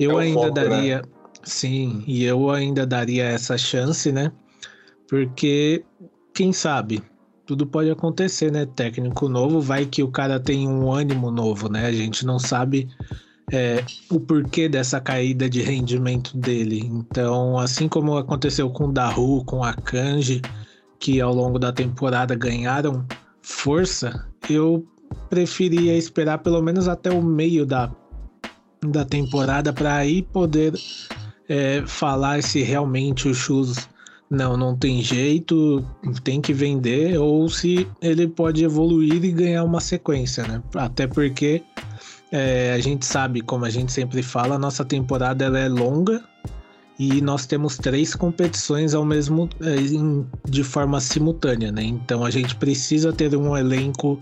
eu 0.00 0.18
é 0.18 0.24
ainda 0.24 0.40
foco, 0.40 0.54
né? 0.54 0.68
daria 0.68 0.96
né? 0.96 1.02
Sim, 1.44 2.04
e 2.06 2.24
eu 2.24 2.50
ainda 2.50 2.86
daria 2.86 3.24
essa 3.24 3.58
chance, 3.58 4.10
né? 4.10 4.32
Porque, 5.08 5.84
quem 6.32 6.52
sabe, 6.52 7.02
tudo 7.44 7.66
pode 7.66 7.90
acontecer, 7.90 8.50
né? 8.50 8.64
Técnico 8.64 9.28
novo, 9.28 9.60
vai 9.60 9.84
que 9.84 10.02
o 10.02 10.08
cara 10.08 10.40
tem 10.40 10.66
um 10.66 10.90
ânimo 10.90 11.30
novo, 11.30 11.68
né? 11.68 11.84
A 11.84 11.92
gente 11.92 12.24
não 12.24 12.38
sabe 12.38 12.88
é, 13.50 13.84
o 14.10 14.20
porquê 14.20 14.68
dessa 14.68 15.00
caída 15.00 15.48
de 15.48 15.62
rendimento 15.62 16.36
dele. 16.36 16.80
Então, 16.84 17.58
assim 17.58 17.88
como 17.88 18.16
aconteceu 18.16 18.70
com 18.70 18.84
o 18.84 18.92
Daru, 18.92 19.44
com 19.44 19.64
a 19.64 19.72
Kanji, 19.72 20.42
que 20.98 21.20
ao 21.20 21.34
longo 21.34 21.58
da 21.58 21.72
temporada 21.72 22.34
ganharam 22.34 23.04
força, 23.40 24.26
eu 24.48 24.86
preferia 25.28 25.96
esperar 25.96 26.38
pelo 26.38 26.62
menos 26.62 26.88
até 26.88 27.10
o 27.10 27.22
meio 27.22 27.66
da, 27.66 27.90
da 28.86 29.04
temporada 29.04 29.72
para 29.72 29.96
aí 29.96 30.22
poder 30.22 30.74
é, 31.48 31.82
falar 31.86 32.42
se 32.42 32.62
realmente 32.62 33.28
o 33.28 33.34
Shoes 33.34 33.88
não, 34.30 34.56
não 34.56 34.74
tem 34.74 35.02
jeito, 35.02 35.84
tem 36.24 36.40
que 36.40 36.54
vender, 36.54 37.18
ou 37.18 37.50
se 37.50 37.86
ele 38.00 38.26
pode 38.26 38.64
evoluir 38.64 39.22
e 39.22 39.30
ganhar 39.30 39.62
uma 39.62 39.80
sequência, 39.80 40.46
né? 40.46 40.62
Até 40.74 41.06
porque 41.06 41.62
é, 42.32 42.72
a 42.72 42.78
gente 42.78 43.04
sabe, 43.04 43.42
como 43.42 43.66
a 43.66 43.70
gente 43.70 43.92
sempre 43.92 44.22
fala, 44.22 44.58
nossa 44.58 44.82
temporada 44.82 45.44
ela 45.44 45.58
é 45.58 45.68
longa 45.68 46.24
e 46.98 47.20
nós 47.20 47.44
temos 47.44 47.76
três 47.76 48.14
competições 48.14 48.94
ao 48.94 49.04
mesmo 49.04 49.50
é, 49.60 49.76
de 50.48 50.64
forma 50.64 50.98
simultânea, 50.98 51.70
né? 51.70 51.82
Então 51.82 52.24
a 52.24 52.30
gente 52.30 52.56
precisa 52.56 53.12
ter 53.12 53.36
um 53.36 53.54
elenco 53.54 54.18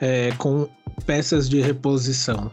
é, 0.00 0.32
com 0.32 0.66
peças 1.04 1.46
de 1.46 1.60
reposição. 1.60 2.50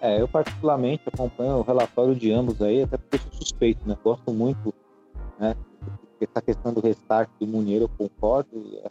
É, 0.00 0.20
eu 0.20 0.28
particularmente 0.28 1.02
acompanho 1.06 1.56
o 1.56 1.62
relatório 1.62 2.14
de 2.14 2.32
ambos 2.32 2.62
aí, 2.62 2.82
até 2.82 2.96
porque 2.96 3.18
sou 3.18 3.32
suspeito, 3.32 3.86
né? 3.86 3.98
Gosto 4.02 4.32
muito, 4.32 4.72
né? 5.38 5.54
Essa 6.20 6.40
questão 6.40 6.72
do 6.72 6.80
restart 6.80 7.28
do 7.38 7.46
Munier, 7.46 7.82
eu 7.82 7.88
concordo, 7.88 8.48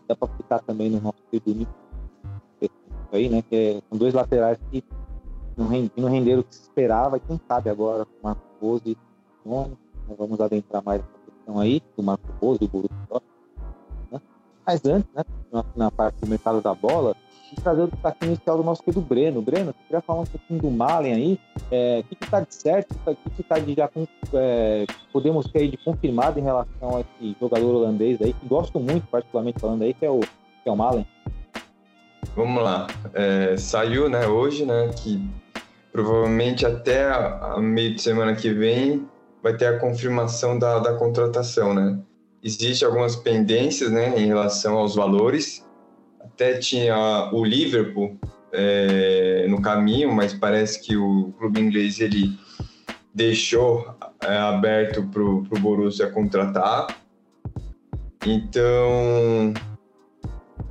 dá 0.07 0.15
para 0.15 0.27
ficar 0.35 0.59
também 0.59 0.89
no 0.89 1.01
nosso 1.01 1.21
período 1.31 1.67
aí, 3.15 3.29
né? 3.29 3.43
Que 3.49 3.55
é, 3.55 3.81
são 3.89 3.97
dois 3.97 4.13
laterais 4.13 4.57
que 4.71 4.83
não, 5.55 5.67
rend, 5.67 5.91
não 5.95 6.09
renderam 6.09 6.41
o 6.41 6.43
que 6.43 6.55
se 6.55 6.61
esperava, 6.61 7.19
quem 7.19 7.39
sabe 7.47 7.69
agora 7.69 8.05
com 8.05 8.11
o 8.11 8.23
Marco 8.23 8.81
e 8.85 8.97
né? 9.45 9.75
vamos 10.17 10.39
adentrar 10.39 10.83
mais 10.83 11.01
essa 11.01 11.31
questão 11.31 11.59
aí, 11.59 11.81
do 11.95 12.03
Marco 12.03 12.27
Pose 12.39 12.59
e 12.61 12.65
o 12.65 12.67
Borussia 12.67 12.97
né? 14.11 14.21
Mas 14.65 14.85
antes, 14.85 15.09
né, 15.13 15.23
na, 15.51 15.65
na 15.75 15.91
parte 15.91 16.19
do 16.21 16.27
mercado 16.27 16.61
da 16.61 16.73
bola, 16.73 17.15
e 17.51 17.61
trazer 17.61 17.83
o 17.83 17.87
destaque 17.87 18.25
inicial 18.25 18.57
do 18.57 18.63
nosso 18.63 18.83
querido 18.83 19.01
Breno. 19.01 19.41
Breno, 19.41 19.67
você 19.67 19.83
queria 19.87 20.01
falar 20.01 20.21
um 20.21 20.25
pouquinho 20.25 20.61
do 20.61 20.71
Malen 20.71 21.13
aí? 21.13 21.39
É, 21.71 21.99
o 21.99 22.03
que 22.03 22.23
está 22.23 22.41
de 22.41 22.53
certo? 22.53 22.95
O 23.05 23.29
que 23.31 23.41
está 23.41 23.57
de 23.59 23.73
já 23.73 23.89
é, 24.33 24.85
podemos 25.11 25.49
ter 25.49 25.69
de 25.69 25.77
confirmado 25.77 26.39
em 26.39 26.43
relação 26.43 26.97
a 26.97 27.01
esse 27.01 27.35
jogador 27.39 27.75
holandês 27.75 28.21
aí, 28.21 28.33
que 28.33 28.47
gosto 28.47 28.79
muito, 28.79 29.07
particularmente 29.07 29.59
falando 29.59 29.81
aí, 29.81 29.93
que 29.93 30.05
é 30.05 30.09
o, 30.09 30.19
que 30.19 30.67
é 30.67 30.71
o 30.71 30.75
Malen? 30.75 31.07
Vamos 32.35 32.63
lá. 32.63 32.87
É, 33.13 33.57
saiu, 33.57 34.09
né, 34.09 34.27
hoje, 34.27 34.65
né, 34.65 34.91
que 34.95 35.27
provavelmente 35.91 36.65
até 36.65 37.05
a, 37.05 37.53
a, 37.55 37.61
meio 37.61 37.95
de 37.95 38.01
semana 38.01 38.35
que 38.35 38.53
vem 38.53 39.07
vai 39.41 39.55
ter 39.57 39.65
a 39.65 39.79
confirmação 39.79 40.59
da, 40.59 40.79
da 40.79 40.93
contratação, 40.93 41.73
né? 41.73 41.97
Existem 42.43 42.87
algumas 42.87 43.15
pendências, 43.15 43.91
né, 43.91 44.13
em 44.19 44.27
relação 44.27 44.77
aos 44.77 44.95
valores, 44.95 45.65
até 46.19 46.59
tinha 46.59 47.29
o 47.33 47.43
Liverpool 47.43 48.17
é, 48.51 49.47
no 49.49 49.61
caminho, 49.61 50.13
mas 50.13 50.33
parece 50.33 50.81
que 50.81 50.95
o 50.95 51.33
clube 51.39 51.59
inglês 51.59 51.99
ele 51.99 52.37
deixou 53.13 53.95
é, 54.21 54.37
aberto 54.37 55.03
para 55.07 55.23
o 55.23 55.59
Borussia 55.59 56.11
contratar. 56.11 56.87
Então 58.25 59.53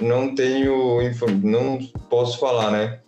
não 0.00 0.34
tenho 0.34 0.98
não 1.42 1.78
posso 2.08 2.38
falar, 2.38 2.70
né? 2.70 3.00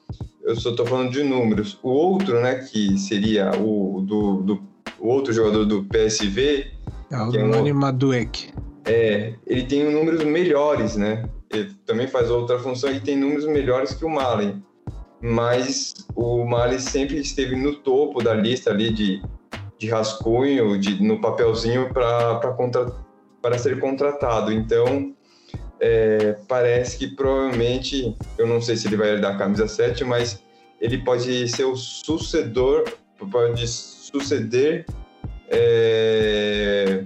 Eu 0.43 0.57
só 0.57 0.71
estou 0.71 0.87
falando 0.87 1.11
de 1.11 1.23
números. 1.23 1.79
O 1.83 1.89
outro, 1.89 2.41
né, 2.41 2.57
que 2.57 2.99
seria 2.99 3.51
o 3.59 4.03
do, 4.03 4.43
do 4.43 4.63
o 4.99 5.09
outro 5.09 5.33
jogador 5.33 5.65
do 5.65 5.85
PSV, 5.85 6.71
é 7.11 7.23
o 7.23 7.31
que 7.31 7.39
é 7.39 7.45
um, 7.45 7.75
Maduek. 7.75 8.53
É, 8.85 9.35
ele 9.47 9.65
tem 9.65 9.91
números 9.91 10.23
melhores, 10.25 10.97
né? 10.97 11.29
Ele 11.51 11.73
também 11.87 12.07
faz 12.07 12.31
outra 12.31 12.59
função 12.59 12.91
e 12.93 13.01
tem 13.01 13.17
números 13.17 13.47
melhores 13.47 13.95
que 13.95 14.05
o 14.05 14.11
Malen. 14.11 14.63
Mas 15.21 15.95
o 16.15 16.45
Malen 16.45 16.79
sempre 16.79 17.19
esteve 17.19 17.57
no 17.57 17.77
topo 17.77 18.23
da 18.23 18.35
lista 18.35 18.71
ali 18.71 18.93
de, 18.93 19.23
de 19.79 19.89
rascunho, 19.89 20.79
de, 20.79 21.03
no 21.03 21.21
papelzinho 21.21 21.93
para 21.93 23.59
ser 23.59 23.79
contratado. 23.79 24.53
Então, 24.53 25.15
é, 25.81 26.37
parece 26.49 26.99
que 26.99 27.09
provavelmente, 27.09 28.17
eu 28.37 28.47
não 28.47 28.61
sei 28.61 28.77
se 28.77 28.89
ele 28.89 28.97
vai 28.97 29.11
herdar 29.11 29.35
a 29.35 29.39
camisa 29.39 29.69
7, 29.69 30.05
mas 30.05 30.43
ele 30.81 30.99
pode 30.99 31.49
ser 31.49 31.65
o 31.65 31.77
sucedor, 31.77 32.85
pode 33.31 33.67
suceder 33.67 34.87
é, 35.49 37.05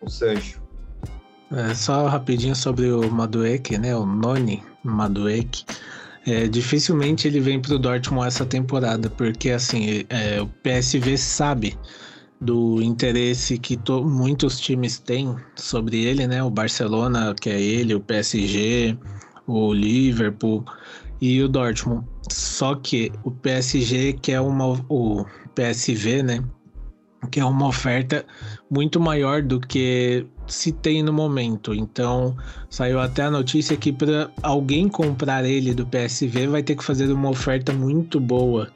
o 0.00 0.08
Sancho. 0.08 0.62
É, 1.52 1.74
só 1.74 2.06
rapidinho 2.06 2.56
sobre 2.56 2.90
o 2.90 3.08
Madueke, 3.10 3.78
né? 3.78 3.94
O 3.94 4.04
Noni 4.04 4.62
Madueke. 4.82 5.64
É, 6.26 6.48
dificilmente 6.48 7.28
ele 7.28 7.38
vem 7.38 7.60
para 7.60 7.74
o 7.74 7.78
Dortmund 7.78 8.26
essa 8.26 8.46
temporada, 8.46 9.10
porque 9.10 9.50
assim 9.50 10.04
é, 10.08 10.40
o 10.40 10.46
PSV 10.46 11.18
sabe 11.18 11.78
do 12.40 12.82
interesse 12.82 13.58
que 13.58 13.76
to, 13.76 14.04
muitos 14.04 14.58
times 14.60 14.98
têm 14.98 15.36
sobre 15.54 16.04
ele, 16.04 16.26
né? 16.26 16.42
O 16.42 16.50
Barcelona, 16.50 17.34
que 17.40 17.48
é 17.50 17.60
ele, 17.60 17.94
o 17.94 18.00
PSG, 18.00 18.98
o 19.46 19.72
Liverpool 19.72 20.64
e 21.20 21.42
o 21.42 21.48
Dortmund. 21.48 22.06
Só 22.30 22.74
que 22.74 23.12
o 23.22 23.30
PSG 23.30 24.14
quer 24.14 24.40
uma 24.40 24.78
o 24.88 25.24
PSV, 25.54 26.22
né? 26.22 26.44
Que 27.30 27.40
é 27.40 27.44
uma 27.44 27.66
oferta 27.66 28.24
muito 28.70 29.00
maior 29.00 29.42
do 29.42 29.58
que 29.58 30.26
se 30.46 30.72
tem 30.72 31.02
no 31.02 31.12
momento. 31.12 31.74
Então, 31.74 32.36
saiu 32.68 33.00
até 33.00 33.22
a 33.22 33.30
notícia 33.30 33.76
que 33.76 33.92
para 33.92 34.30
alguém 34.42 34.88
comprar 34.88 35.44
ele 35.44 35.74
do 35.74 35.86
PSV 35.86 36.46
vai 36.48 36.62
ter 36.62 36.76
que 36.76 36.84
fazer 36.84 37.10
uma 37.10 37.30
oferta 37.30 37.72
muito 37.72 38.20
boa 38.20 38.70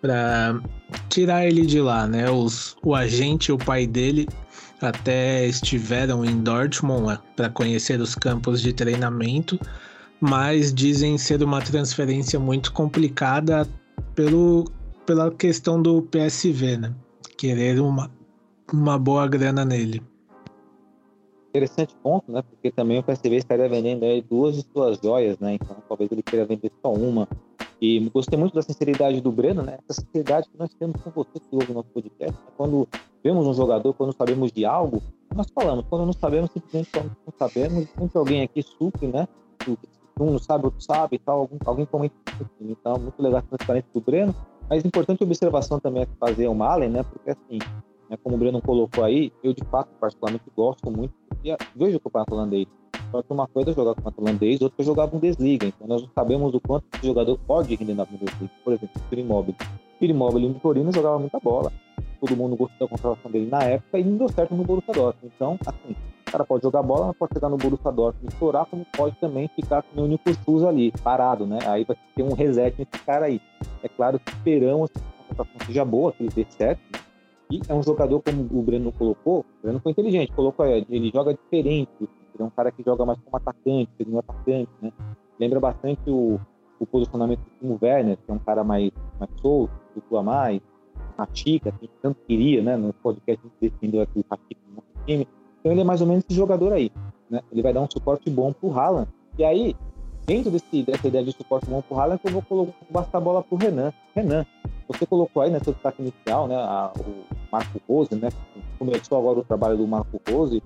para 0.00 0.60
tirar 1.08 1.46
ele 1.46 1.64
de 1.64 1.80
lá, 1.80 2.06
né? 2.06 2.28
Os, 2.30 2.76
o 2.82 2.94
agente 2.94 3.50
e 3.50 3.52
o 3.52 3.58
pai 3.58 3.86
dele 3.86 4.28
até 4.80 5.46
estiveram 5.46 6.24
em 6.24 6.42
Dortmund 6.42 7.06
né, 7.06 7.18
para 7.36 7.48
conhecer 7.48 8.00
os 8.00 8.16
campos 8.16 8.60
de 8.60 8.72
treinamento, 8.72 9.58
mas 10.20 10.74
dizem 10.74 11.16
ser 11.16 11.40
uma 11.42 11.60
transferência 11.62 12.38
muito 12.40 12.72
complicada 12.72 13.68
pelo, 14.14 14.64
pela 15.06 15.30
questão 15.30 15.80
do 15.80 16.02
PSV, 16.02 16.78
né? 16.78 16.92
Querer 17.38 17.80
uma, 17.80 18.10
uma 18.72 18.98
boa 18.98 19.26
grana 19.28 19.64
nele. 19.64 20.02
Interessante 21.52 21.94
ponto, 22.02 22.32
né? 22.32 22.40
Porque 22.40 22.70
também 22.70 22.98
o 22.98 23.02
PSV 23.02 23.36
estaria 23.36 23.68
vendendo 23.68 24.04
aí 24.04 24.22
duas 24.22 24.56
de 24.56 24.62
suas 24.72 24.98
joias, 24.98 25.38
né? 25.38 25.52
Então 25.52 25.76
talvez 25.86 26.10
ele 26.10 26.22
queira 26.22 26.46
vender 26.46 26.72
só 26.80 26.90
uma. 26.90 27.28
E 27.78 28.00
gostei 28.08 28.38
muito 28.38 28.54
da 28.54 28.62
sinceridade 28.62 29.20
do 29.20 29.30
Breno, 29.30 29.60
né? 29.60 29.76
Essa 29.86 30.00
sinceridade 30.00 30.48
que 30.48 30.56
nós 30.58 30.72
temos 30.72 30.98
com 31.02 31.10
você 31.10 31.38
que 31.38 31.54
ouve 31.54 31.72
o 31.72 31.74
nosso 31.74 31.90
podcast. 31.90 32.34
Né? 32.34 32.46
Quando 32.56 32.88
vemos 33.22 33.46
um 33.46 33.52
jogador, 33.52 33.92
quando 33.92 34.14
sabemos 34.14 34.50
de 34.50 34.64
algo, 34.64 35.02
nós 35.34 35.46
falamos. 35.54 35.84
Quando 35.90 36.06
não 36.06 36.14
sabemos, 36.14 36.50
simplesmente 36.52 36.90
não 36.96 37.34
sabemos. 37.38 37.86
Sempre 37.98 38.18
alguém 38.18 38.42
aqui 38.42 38.62
supre, 38.62 39.08
né? 39.08 39.28
Um 40.18 40.30
não 40.30 40.38
sabe, 40.38 40.64
outro 40.64 40.80
sabe 40.80 41.16
e 41.16 41.18
tal. 41.18 41.40
Algum, 41.40 41.58
alguém 41.66 41.84
comenta. 41.84 42.14
Então, 42.62 42.98
muito 42.98 43.22
legal 43.22 43.40
a 43.40 43.42
transparência 43.42 43.90
do 43.92 44.00
Breno. 44.00 44.34
Mas 44.70 44.86
importante 44.86 45.22
observação 45.22 45.78
também 45.78 46.04
é 46.04 46.08
fazer 46.18 46.48
o 46.48 46.54
Malen, 46.54 46.88
né? 46.88 47.02
Porque 47.02 47.30
assim, 47.30 47.58
né, 48.12 48.18
como 48.22 48.36
o 48.36 48.38
Breno 48.38 48.60
colocou 48.60 49.04
aí, 49.04 49.32
eu 49.42 49.52
de 49.52 49.64
fato 49.64 49.88
particularmente 49.98 50.44
gosto 50.56 50.90
muito. 50.90 51.14
E 51.44 51.56
vejo 51.74 52.00
o 52.02 52.10
falando 52.28 52.54
aí 52.54 52.66
só 53.12 53.22
que 53.22 53.30
uma 53.30 53.46
coisa 53.46 53.70
é 53.70 53.74
jogar 53.74 53.94
com 53.94 54.08
o 54.08 54.12
holandês, 54.16 54.62
outra 54.62 54.82
é 54.82 54.84
jogar 54.84 55.06
Bundesliga. 55.06 55.66
Então 55.66 55.86
nós 55.86 56.00
não 56.00 56.08
sabemos 56.14 56.54
o 56.54 56.60
quanto 56.60 56.86
esse 56.94 57.06
jogador 57.06 57.38
pode 57.46 57.74
render 57.74 57.94
na 57.94 58.06
Bundesliga. 58.06 58.50
Por 58.64 58.72
exemplo, 58.72 59.02
o. 59.10 59.54
O 60.00 60.04
Immobile 60.04 60.48
no 60.48 60.54
Torino 60.58 60.90
jogava 60.90 61.18
muita 61.18 61.38
bola. 61.38 61.70
Todo 62.18 62.36
mundo 62.36 62.56
gostou 62.56 62.88
da 62.88 62.88
contratação 62.88 63.30
dele 63.30 63.50
na 63.50 63.62
época 63.62 63.98
e 63.98 64.04
não 64.04 64.16
deu 64.16 64.28
certo 64.30 64.54
no 64.54 64.64
Borussia 64.64 64.94
Dortmund. 64.94 65.32
Então, 65.36 65.58
assim, 65.66 65.94
o 66.26 66.30
cara 66.32 66.44
pode 66.44 66.62
jogar 66.62 66.82
bola, 66.82 67.08
mas 67.08 67.16
pode 67.16 67.34
chegar 67.34 67.48
no 67.48 67.56
Borussia 67.56 67.92
Dortmund 67.92 68.24
e 68.24 68.34
estourar, 68.34 68.66
como 68.66 68.86
pode 68.96 69.14
também 69.16 69.48
ficar 69.48 69.82
com 69.82 70.00
o 70.00 70.04
único 70.04 70.32
SUS 70.44 70.64
ali, 70.64 70.90
parado, 71.04 71.46
né? 71.46 71.58
Aí 71.66 71.84
vai 71.84 71.96
ter 72.16 72.22
um 72.22 72.32
reset 72.32 72.76
nesse 72.78 73.04
cara 73.04 73.26
aí. 73.26 73.40
É 73.82 73.88
claro 73.88 74.18
que 74.18 74.30
esperamos 74.32 74.90
que 74.90 74.98
a 74.98 75.28
contratação 75.28 75.66
seja 75.66 75.84
boa, 75.84 76.12
que 76.12 76.22
ele 76.22 76.32
dê 76.34 76.46
certo, 76.48 76.80
e 77.56 77.60
é 77.68 77.74
um 77.74 77.82
jogador, 77.82 78.20
como 78.22 78.42
o 78.42 78.62
Breno 78.62 78.92
colocou, 78.92 79.40
o 79.40 79.62
Breno 79.62 79.80
foi 79.80 79.92
inteligente, 79.92 80.32
colocou 80.32 80.64
ele 80.66 81.10
joga 81.12 81.34
diferente 81.34 82.08
ele 82.34 82.42
é 82.42 82.44
um 82.44 82.50
cara 82.50 82.72
que 82.72 82.82
joga 82.82 83.04
mais 83.04 83.18
como 83.20 83.36
atacante, 83.36 83.90
segundo 83.96 84.18
atacante, 84.18 84.70
né? 84.80 84.92
Lembra 85.38 85.60
bastante 85.60 86.00
o, 86.08 86.40
o 86.78 86.86
posicionamento 86.86 87.40
do 87.60 87.78
Werner, 87.80 88.16
que 88.16 88.30
é 88.30 88.34
um 88.34 88.38
cara 88.38 88.64
mais, 88.64 88.90
mais 89.18 89.30
solto, 89.40 89.72
flutua 89.92 90.22
mais, 90.22 90.60
Ratica, 91.18 91.72
que 91.72 91.88
tanto 92.00 92.20
queria, 92.26 92.62
né? 92.62 92.76
No 92.76 92.92
podcast 92.94 93.40
a 93.44 93.48
gente 93.48 93.72
defendeu 93.72 94.00
aqui 94.00 94.18
o 94.18 94.24
Ratica 94.28 94.60
no 94.68 94.76
nosso 94.76 95.06
time. 95.06 95.28
Então 95.60 95.72
ele 95.72 95.82
é 95.82 95.84
mais 95.84 96.00
ou 96.00 96.06
menos 96.06 96.24
esse 96.24 96.34
jogador 96.34 96.72
aí, 96.72 96.90
né? 97.28 97.40
Ele 97.52 97.62
vai 97.62 97.72
dar 97.72 97.82
um 97.82 97.90
suporte 97.90 98.30
bom 98.30 98.52
pro 98.52 98.72
Haaland. 98.72 99.08
E 99.38 99.44
aí, 99.44 99.76
dentro 100.26 100.50
desse, 100.50 100.82
dessa 100.82 101.06
ideia 101.06 101.24
de 101.24 101.32
suporte 101.32 101.68
bom 101.68 101.82
pro 101.82 101.98
Haaland, 101.98 102.20
eu 102.24 102.32
vou 102.32 102.42
colocar 102.42 103.18
a 103.18 103.20
bola 103.20 103.42
pro 103.42 103.56
Renan. 103.56 103.92
Renan, 104.14 104.46
você 104.88 105.06
colocou 105.06 105.42
aí 105.42 105.50
né, 105.50 105.60
destaque 105.60 106.00
inicial, 106.00 106.48
né? 106.48 106.56
A, 106.56 106.92
o 106.98 107.41
Marco 107.52 107.80
Rose, 107.86 108.14
né? 108.14 108.30
Começou 108.78 109.18
agora 109.18 109.38
o 109.40 109.44
trabalho 109.44 109.76
do 109.76 109.86
Marco 109.86 110.20
Rose 110.28 110.62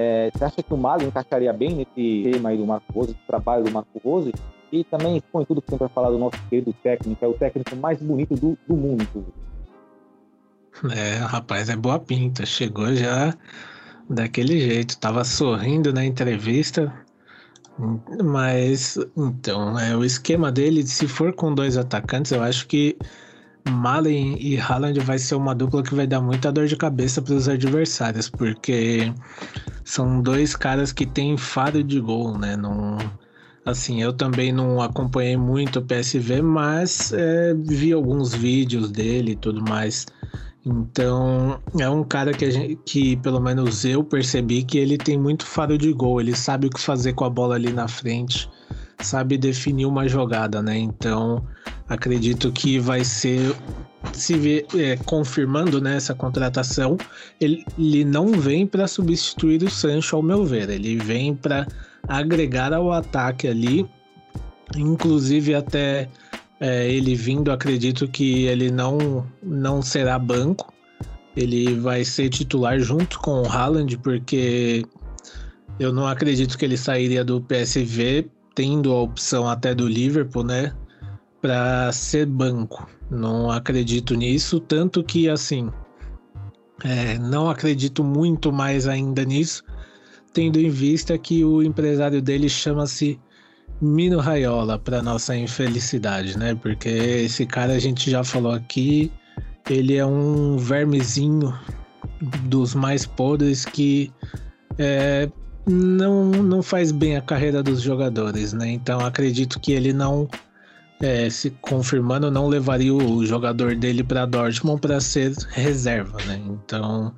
é, 0.00 0.30
você 0.32 0.44
acha 0.44 0.62
que 0.62 0.72
o 0.72 0.76
Malo 0.76 1.02
encaixaria 1.02 1.52
bem 1.52 1.74
nesse 1.74 2.30
tema 2.30 2.50
aí 2.50 2.56
do 2.56 2.64
Marco 2.64 2.92
Rose, 2.92 3.12
do 3.14 3.18
trabalho 3.26 3.64
do 3.64 3.70
Marco 3.72 3.98
Rose? 3.98 4.32
E 4.70 4.84
também 4.84 5.16
expõe 5.16 5.44
tudo 5.44 5.60
que 5.60 5.66
tem 5.66 5.76
para 5.76 5.88
falar 5.88 6.10
do 6.10 6.18
nosso 6.18 6.40
querido 6.48 6.72
técnico, 6.72 7.24
é 7.24 7.26
o 7.26 7.32
técnico 7.32 7.74
mais 7.74 8.00
bonito 8.00 8.36
do, 8.36 8.56
do 8.68 8.76
mundo. 8.76 9.26
É, 10.94 11.16
rapaz, 11.16 11.68
é 11.68 11.74
boa 11.74 11.98
pinta. 11.98 12.46
Chegou 12.46 12.94
já 12.94 13.34
daquele 14.08 14.60
jeito. 14.60 14.96
Tava 14.98 15.24
sorrindo 15.24 15.92
na 15.92 16.04
entrevista. 16.04 16.94
Mas, 18.24 18.96
então, 19.16 19.76
é, 19.80 19.96
o 19.96 20.04
esquema 20.04 20.52
dele, 20.52 20.86
se 20.86 21.08
for 21.08 21.32
com 21.32 21.52
dois 21.52 21.76
atacantes, 21.76 22.30
eu 22.30 22.40
acho 22.40 22.68
que 22.68 22.96
Malen 23.68 24.36
e 24.40 24.58
Haaland 24.58 24.98
vai 25.00 25.18
ser 25.18 25.34
uma 25.34 25.54
dupla 25.54 25.82
que 25.82 25.94
vai 25.94 26.06
dar 26.06 26.20
muita 26.20 26.50
dor 26.50 26.66
de 26.66 26.76
cabeça 26.76 27.22
para 27.22 27.34
os 27.34 27.48
adversários, 27.48 28.28
porque 28.28 29.12
são 29.84 30.20
dois 30.20 30.56
caras 30.56 30.92
que 30.92 31.06
têm 31.06 31.36
faro 31.36 31.82
de 31.82 32.00
gol, 32.00 32.36
né? 32.38 32.56
Não, 32.56 32.98
assim, 33.64 34.02
eu 34.02 34.12
também 34.12 34.52
não 34.52 34.80
acompanhei 34.80 35.36
muito 35.36 35.78
o 35.78 35.82
PSV, 35.82 36.42
mas 36.42 37.12
é, 37.12 37.54
vi 37.54 37.92
alguns 37.92 38.34
vídeos 38.34 38.90
dele 38.90 39.32
e 39.32 39.36
tudo 39.36 39.62
mais. 39.62 40.06
Então, 40.64 41.58
é 41.78 41.88
um 41.88 42.04
cara 42.04 42.32
que, 42.32 42.50
gente, 42.50 42.76
que 42.84 43.16
pelo 43.16 43.40
menos 43.40 43.84
eu 43.84 44.04
percebi 44.04 44.62
que 44.62 44.76
ele 44.76 44.98
tem 44.98 45.18
muito 45.18 45.46
faro 45.46 45.78
de 45.78 45.92
gol, 45.92 46.20
ele 46.20 46.34
sabe 46.34 46.66
o 46.66 46.70
que 46.70 46.80
fazer 46.80 47.14
com 47.14 47.24
a 47.24 47.30
bola 47.30 47.54
ali 47.54 47.72
na 47.72 47.88
frente, 47.88 48.50
sabe 49.00 49.38
definir 49.38 49.86
uma 49.86 50.06
jogada, 50.06 50.60
né? 50.62 50.76
Então, 50.76 51.42
acredito 51.88 52.52
que 52.52 52.78
vai 52.78 53.04
ser 53.04 53.54
se 54.12 54.36
vê, 54.36 54.66
é, 54.76 54.96
confirmando 54.96 55.80
né, 55.80 55.98
contratação, 56.16 56.96
ele, 57.40 57.64
ele 57.78 58.04
não 58.04 58.28
vem 58.32 58.66
para 58.66 58.86
substituir 58.86 59.62
o 59.62 59.70
Sancho, 59.70 60.16
ao 60.16 60.22
meu 60.22 60.44
ver, 60.44 60.70
ele 60.70 60.96
vem 60.96 61.34
para 61.34 61.66
agregar 62.06 62.72
ao 62.72 62.92
ataque 62.92 63.48
ali, 63.48 63.88
inclusive 64.76 65.54
até 65.54 66.08
é, 66.60 66.90
ele 66.90 67.14
vindo, 67.14 67.50
acredito 67.50 68.08
que 68.08 68.44
ele 68.46 68.70
não, 68.70 69.26
não 69.42 69.82
será 69.82 70.18
banco. 70.18 70.72
Ele 71.36 71.74
vai 71.74 72.04
ser 72.04 72.28
titular 72.30 72.80
junto 72.80 73.20
com 73.20 73.42
o 73.42 73.46
Haaland, 73.46 73.96
porque 73.98 74.84
eu 75.78 75.92
não 75.92 76.06
acredito 76.06 76.58
que 76.58 76.64
ele 76.64 76.76
sairia 76.76 77.24
do 77.24 77.40
PSV, 77.40 78.28
tendo 78.54 78.92
a 78.92 79.02
opção 79.02 79.48
até 79.48 79.72
do 79.72 79.86
Liverpool, 79.86 80.42
né? 80.42 80.74
Para 81.40 81.92
ser 81.92 82.26
banco. 82.26 82.88
Não 83.10 83.50
acredito 83.50 84.14
nisso, 84.14 84.60
tanto 84.60 85.02
que 85.02 85.28
assim. 85.28 85.70
É, 86.84 87.18
não 87.18 87.50
acredito 87.50 88.04
muito 88.04 88.52
mais 88.52 88.86
ainda 88.86 89.24
nisso, 89.24 89.64
tendo 90.32 90.60
em 90.60 90.70
vista 90.70 91.18
que 91.18 91.44
o 91.44 91.62
empresário 91.62 92.22
dele 92.22 92.48
chama-se 92.48 93.18
Mino 93.80 94.18
Raiola, 94.18 94.78
para 94.78 95.02
nossa 95.02 95.36
infelicidade, 95.36 96.38
né? 96.38 96.54
Porque 96.54 96.88
esse 96.88 97.46
cara 97.46 97.72
a 97.72 97.78
gente 97.78 98.10
já 98.10 98.22
falou 98.22 98.52
aqui, 98.52 99.10
ele 99.68 99.96
é 99.96 100.06
um 100.06 100.56
vermezinho 100.56 101.52
dos 102.44 102.74
mais 102.74 103.06
podres 103.06 103.64
que 103.64 104.12
é, 104.78 105.30
não, 105.66 106.26
não 106.26 106.62
faz 106.62 106.90
bem 106.90 107.16
a 107.16 107.20
carreira 107.20 107.62
dos 107.62 107.80
jogadores, 107.80 108.52
né? 108.52 108.70
Então 108.70 109.00
acredito 109.00 109.60
que 109.60 109.72
ele 109.72 109.92
não, 109.92 110.28
é, 111.00 111.30
se 111.30 111.50
confirmando, 111.62 112.30
não 112.30 112.48
levaria 112.48 112.94
o 112.94 113.24
jogador 113.24 113.76
dele 113.76 114.02
para 114.02 114.26
Dortmund 114.26 114.80
para 114.80 115.00
ser 115.00 115.32
reserva, 115.50 116.18
né? 116.24 116.40
Então 116.46 117.14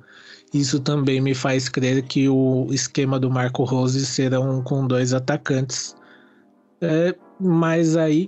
isso 0.53 0.79
também 0.79 1.21
me 1.21 1.33
faz 1.33 1.69
crer 1.69 2.03
que 2.03 2.27
o 2.27 2.67
esquema 2.71 3.19
do 3.19 3.31
Marco 3.31 3.63
Rose 3.63 4.05
serão 4.05 4.61
com 4.61 4.85
dois 4.85 5.13
atacantes 5.13 5.95
é, 6.81 7.15
mas 7.39 7.95
aí 7.95 8.27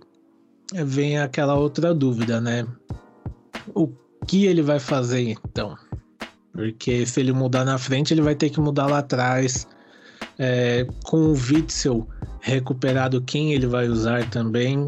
vem 0.71 1.17
aquela 1.17 1.55
outra 1.55 1.93
dúvida, 1.93 2.39
né? 2.39 2.65
O 3.73 3.89
que 4.27 4.45
ele 4.45 4.61
vai 4.61 4.79
fazer 4.79 5.21
então? 5.21 5.75
Porque 6.51 7.03
se 7.05 7.19
ele 7.19 7.33
mudar 7.33 7.65
na 7.65 7.79
frente, 7.79 8.13
ele 8.13 8.21
vai 8.21 8.35
ter 8.35 8.51
que 8.51 8.59
mudar 8.59 8.85
lá 8.85 8.99
atrás. 8.99 9.67
É, 10.37 10.87
com 11.03 11.17
o 11.17 11.33
Witzel 11.33 12.07
recuperado, 12.39 13.21
quem 13.21 13.53
ele 13.53 13.65
vai 13.65 13.87
usar 13.87 14.29
também. 14.29 14.87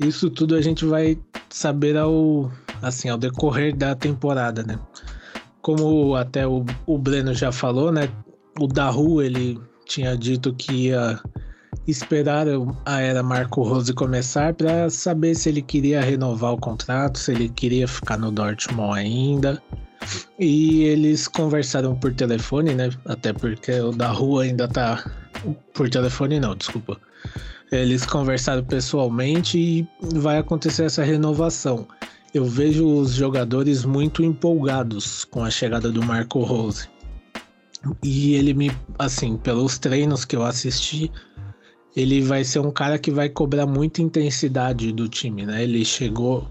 Isso 0.00 0.30
tudo 0.30 0.54
a 0.54 0.62
gente 0.62 0.84
vai 0.84 1.18
saber 1.50 1.96
ao, 1.96 2.50
assim, 2.82 3.08
ao 3.08 3.18
decorrer 3.18 3.76
da 3.76 3.94
temporada, 3.94 4.62
né? 4.62 4.78
Como 5.60 6.16
até 6.16 6.46
o, 6.46 6.64
o 6.86 6.98
Breno 6.98 7.34
já 7.34 7.52
falou, 7.52 7.92
né? 7.92 8.08
O 8.58 8.66
Daru, 8.66 9.20
ele 9.20 9.60
tinha 9.84 10.16
dito 10.16 10.54
que 10.54 10.88
ia 10.88 11.20
esperar 11.86 12.46
a 12.86 13.00
era 13.00 13.22
Marco 13.22 13.62
Rose 13.62 13.92
começar 13.92 14.54
para 14.54 14.88
saber 14.88 15.34
se 15.34 15.48
ele 15.48 15.62
queria 15.62 16.00
renovar 16.00 16.52
o 16.52 16.58
contrato, 16.58 17.18
se 17.18 17.32
ele 17.32 17.48
queria 17.48 17.86
ficar 17.86 18.16
no 18.16 18.30
Dortmund 18.30 18.98
ainda. 18.98 19.62
E 20.38 20.84
eles 20.84 21.28
conversaram 21.28 21.94
por 21.94 22.14
telefone, 22.14 22.74
né? 22.74 22.90
Até 23.04 23.32
porque 23.32 23.72
o 23.80 23.92
da 23.92 24.08
rua 24.08 24.44
ainda 24.44 24.66
tá 24.66 25.04
por 25.74 25.90
telefone 25.90 26.40
não, 26.40 26.56
desculpa. 26.56 26.98
Eles 27.70 28.04
conversaram 28.04 28.64
pessoalmente 28.64 29.58
e 29.58 29.88
vai 30.18 30.38
acontecer 30.38 30.84
essa 30.84 31.04
renovação. 31.04 31.86
Eu 32.34 32.44
vejo 32.44 32.86
os 32.86 33.12
jogadores 33.12 33.84
muito 33.84 34.22
empolgados 34.22 35.24
com 35.24 35.44
a 35.44 35.50
chegada 35.50 35.90
do 35.90 36.02
Marco 36.02 36.40
Rose. 36.40 36.88
E 38.02 38.34
ele 38.34 38.54
me, 38.54 38.70
assim, 38.98 39.36
pelos 39.36 39.78
treinos 39.78 40.24
que 40.24 40.36
eu 40.36 40.42
assisti, 40.42 41.10
ele 41.96 42.20
vai 42.20 42.44
ser 42.44 42.60
um 42.60 42.70
cara 42.70 42.98
que 42.98 43.10
vai 43.10 43.28
cobrar 43.28 43.66
muita 43.66 44.02
intensidade 44.02 44.92
do 44.92 45.08
time, 45.08 45.46
né? 45.46 45.62
Ele 45.62 45.84
chegou, 45.84 46.48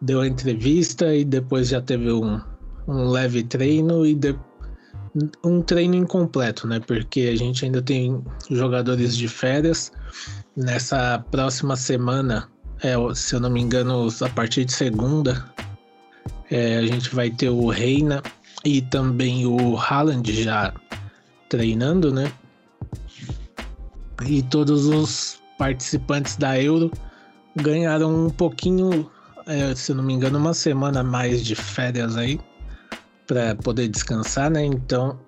deu 0.00 0.20
a 0.20 0.28
entrevista 0.28 1.14
e 1.14 1.24
depois 1.24 1.68
já 1.68 1.80
teve 1.80 2.10
um, 2.12 2.40
um 2.86 3.08
leve 3.08 3.42
treino 3.42 4.06
e 4.06 4.14
de, 4.14 4.34
um 5.44 5.60
treino 5.60 5.94
incompleto, 5.94 6.66
né? 6.66 6.80
Porque 6.80 7.30
a 7.32 7.36
gente 7.36 7.64
ainda 7.64 7.82
tem 7.82 8.22
jogadores 8.50 9.16
de 9.16 9.28
férias. 9.28 9.92
Nessa 10.56 11.24
próxima 11.30 11.76
semana, 11.76 12.48
é, 12.82 12.94
se 13.14 13.34
eu 13.34 13.40
não 13.40 13.50
me 13.50 13.60
engano, 13.60 14.08
a 14.20 14.28
partir 14.30 14.64
de 14.64 14.72
segunda, 14.72 15.44
é, 16.50 16.76
a 16.78 16.86
gente 16.86 17.14
vai 17.14 17.30
ter 17.30 17.48
o 17.48 17.68
Reina 17.68 18.22
e 18.64 18.82
também 18.82 19.46
o 19.46 19.76
Haaland 19.76 20.42
já 20.42 20.74
treinando, 21.48 22.12
né? 22.12 22.32
e 24.26 24.42
todos 24.42 24.86
os 24.86 25.40
participantes 25.58 26.36
da 26.36 26.60
Euro 26.60 26.90
ganharam 27.56 28.26
um 28.26 28.30
pouquinho, 28.30 29.10
é, 29.46 29.74
se 29.74 29.92
não 29.94 30.02
me 30.02 30.14
engano, 30.14 30.38
uma 30.38 30.54
semana 30.54 31.02
mais 31.02 31.44
de 31.44 31.54
férias 31.54 32.16
aí 32.16 32.40
para 33.26 33.54
poder 33.56 33.88
descansar, 33.88 34.50
né? 34.50 34.64
Então, 34.64 35.18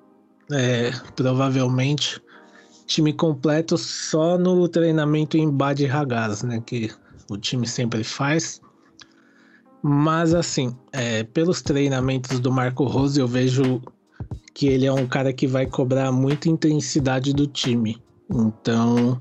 é, 0.50 0.90
provavelmente 1.14 2.20
time 2.92 3.12
completo 3.12 3.78
só 3.78 4.36
no 4.36 4.68
treinamento 4.68 5.36
em 5.38 5.50
Bad 5.50 5.84
Ragaz, 5.86 6.42
né? 6.42 6.62
Que 6.64 6.90
o 7.30 7.38
time 7.38 7.66
sempre 7.66 8.04
faz. 8.04 8.60
Mas 9.82 10.34
assim, 10.34 10.76
é, 10.92 11.24
pelos 11.24 11.62
treinamentos 11.62 12.38
do 12.38 12.52
Marco 12.52 12.84
Rose, 12.84 13.18
eu 13.18 13.26
vejo 13.26 13.80
que 14.54 14.66
ele 14.66 14.86
é 14.86 14.92
um 14.92 15.06
cara 15.06 15.32
que 15.32 15.46
vai 15.46 15.66
cobrar 15.66 16.12
muita 16.12 16.48
intensidade 16.48 17.32
do 17.32 17.46
time. 17.46 18.00
Então, 18.30 19.20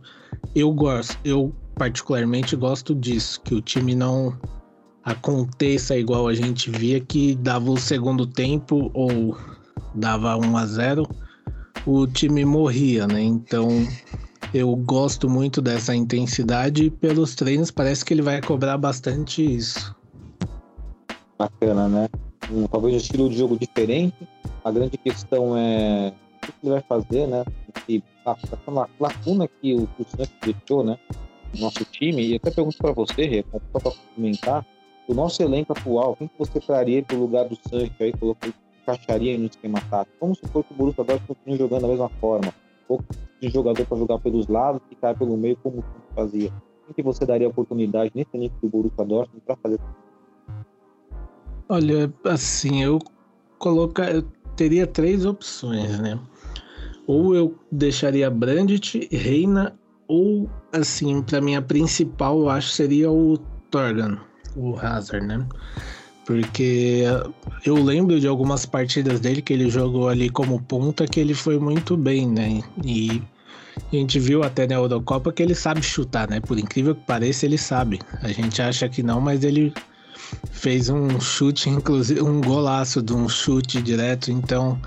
eu 0.54 0.72
gosto, 0.74 1.18
eu 1.24 1.54
particularmente 1.76 2.56
gosto 2.56 2.94
disso, 2.94 3.42
que 3.42 3.56
o 3.56 3.62
time 3.62 3.96
não 3.96 4.38
aconteça 5.04 5.98
igual 5.98 6.28
a 6.28 6.34
gente 6.34 6.70
via 6.70 7.00
que 7.00 7.36
dava 7.36 7.72
o 7.72 7.78
segundo 7.78 8.28
tempo 8.28 8.92
ou 8.94 9.36
dava 9.96 10.38
1 10.38 10.58
a 10.58 10.66
0, 10.66 11.10
o 11.86 12.08
time 12.08 12.46
morria, 12.46 13.08
né? 13.08 13.22
Então, 13.22 13.70
eu 14.54 14.76
gosto 14.76 15.30
muito 15.30 15.62
dessa 15.62 15.96
intensidade 15.96 16.86
e 16.86 16.90
pelos 16.90 17.36
treinos 17.36 17.72
parece 17.72 18.04
que 18.04 18.14
ele 18.14 18.22
vai 18.22 18.42
cobrar 18.42 18.78
bastante 18.78 19.44
isso. 19.44 19.96
Bacana, 21.38 21.88
né? 21.88 22.10
Um, 22.52 22.68
talvez 22.68 22.94
um 22.94 22.98
estilo 22.98 23.30
de 23.30 23.38
jogo 23.38 23.58
diferente. 23.58 24.28
A 24.64 24.72
grande 24.72 24.98
questão 24.98 25.58
é 25.58 26.14
o 26.44 26.46
que 26.48 26.54
ele 26.64 26.74
vai 26.74 26.82
fazer, 26.82 27.28
né? 27.28 27.44
E 27.88 28.04
a, 28.26 28.32
a 28.32 28.88
lacuna 29.00 29.48
que 29.48 29.74
o, 29.74 29.84
o 29.84 30.06
Santos 30.06 30.34
deixou, 30.44 30.84
né? 30.84 30.98
No 31.54 31.62
nosso 31.62 31.84
time, 31.86 32.28
e 32.28 32.36
até 32.36 32.52
pergunto 32.52 32.78
para 32.78 32.94
você, 32.94 33.44
só 33.52 33.80
para 33.80 33.92
comentar, 34.16 34.66
o 35.08 35.14
nosso 35.14 35.44
elenco 35.44 35.74
atual, 35.74 36.16
quem 36.16 36.28
que 36.28 36.34
você 36.38 36.60
traria 36.60 37.04
para 37.04 37.18
o 37.18 37.20
lugar 37.20 37.46
do 37.46 37.58
Sancho 37.68 37.92
aí, 38.00 38.14
colocou, 38.14 38.54
encaixaria 38.82 39.38
no 39.38 39.46
esquema 39.46 39.80
tático? 39.90 40.18
Como 40.20 40.36
se 40.36 40.46
for 40.48 40.64
que 40.64 40.74
o 40.74 40.76
Borussia 40.78 41.04
Dortmund 41.04 41.28
continue 41.28 41.58
jogando 41.58 41.82
da 41.82 41.88
mesma 41.88 42.10
forma? 42.20 42.54
Ou 42.88 43.02
de 43.42 43.50
jogador 43.50 43.86
para 43.86 43.98
jogar 43.98 44.20
pelos 44.20 44.48
lados 44.48 44.82
e 44.92 44.96
cair 44.96 45.18
pelo 45.18 45.38
meio, 45.38 45.58
como 45.58 45.80
o 45.80 46.14
fazia? 46.14 46.52
Quem 46.86 46.96
que 46.96 47.04
você 47.04 47.26
daria 47.26 47.48
oportunidade 47.48 48.12
nesse 48.14 48.30
elenco 48.34 48.56
do 48.62 48.70
Borussia 48.70 49.06
Dortmund 49.06 49.44
para 49.46 49.56
fazer 49.58 49.80
Olha, 51.70 52.14
assim, 52.26 52.84
eu 52.84 53.00
colocar, 53.58 54.12
eu 54.12 54.24
teria 54.58 54.86
três 54.86 55.26
opções, 55.26 56.00
né? 56.00 56.20
ou 57.08 57.36
eu 57.36 57.60
deixaria 57.72 58.30
Brandt, 58.30 59.08
Reina, 59.12 59.78
ou 60.08 60.50
assim, 60.72 61.22
para 61.22 61.42
mim 61.42 61.56
a 61.56 61.62
principal 61.62 62.40
eu 62.40 62.50
acho 62.50 62.70
seria 62.70 63.12
o 63.12 63.38
Torgan, 63.70 64.18
o 64.56 64.78
Hazard, 64.78 65.26
né? 65.26 65.46
Porque 66.32 67.04
eu 67.66 67.76
lembro 67.76 68.18
de 68.18 68.26
algumas 68.26 68.66
partidas 68.66 69.20
dele 69.20 69.42
que 69.42 69.52
ele 69.52 69.70
jogou 69.70 70.08
ali 70.08 70.30
como 70.30 70.62
ponta 70.62 71.06
que 71.06 71.20
ele 71.20 71.34
foi 71.34 71.60
muito 71.60 71.98
bem, 71.98 72.26
né? 72.26 72.62
E 72.86 73.22
a 73.92 73.96
gente 73.98 74.18
viu 74.18 74.42
até 74.42 74.66
na 74.66 74.76
Eurocopa 74.76 75.34
que 75.34 75.44
ele 75.44 75.54
sabe 75.54 75.84
chutar, 75.84 76.30
né? 76.30 76.40
Por 76.40 76.58
incrível 76.58 76.96
que 76.96 77.02
pareça, 77.02 77.46
ele 77.46 77.58
sabe. 77.58 78.00
A 78.22 78.30
gente 78.30 78.62
acha 78.62 78.88
que 78.88 79.04
não, 79.04 79.20
mas 79.20 79.44
ele 79.44 79.74
fez 80.54 80.90
um 80.90 81.20
chute, 81.20 81.70
inclusive 81.70 82.22
um 82.22 82.40
golaço 82.40 83.02
de 83.02 83.12
um 83.12 83.28
chute 83.28 83.82
direto. 83.82 84.32
Então, 84.32 84.80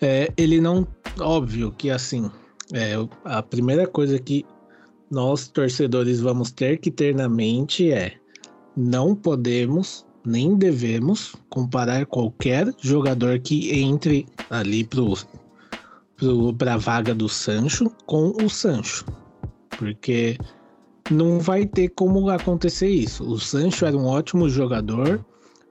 é, 0.00 0.32
ele 0.36 0.60
não. 0.60 0.86
Óbvio 1.18 1.72
que 1.76 1.90
assim, 1.90 2.30
é, 2.72 2.94
a 3.24 3.42
primeira 3.42 3.84
coisa 3.84 4.16
que 4.16 4.46
nós 5.10 5.48
torcedores 5.48 6.20
vamos 6.20 6.52
ter 6.52 6.78
que 6.78 6.92
ter 6.92 7.12
na 7.16 7.28
mente 7.28 7.90
é: 7.90 8.12
não 8.76 9.12
podemos 9.16 10.06
nem 10.24 10.56
devemos 10.56 11.34
comparar 11.50 12.06
qualquer 12.06 12.72
jogador 12.80 13.38
que 13.40 13.78
entre 13.80 14.26
ali 14.50 14.88
para 16.58 16.74
a 16.74 16.78
vaga 16.78 17.14
do 17.14 17.28
Sancho 17.28 17.90
com 18.06 18.32
o 18.42 18.48
Sancho, 18.48 19.04
porque 19.76 20.38
não 21.10 21.38
vai 21.38 21.66
ter 21.66 21.88
como 21.90 22.30
acontecer 22.30 22.88
isso. 22.88 23.24
O 23.24 23.38
Sancho 23.38 23.84
era 23.84 23.96
um 23.96 24.06
ótimo 24.06 24.48
jogador, 24.48 25.24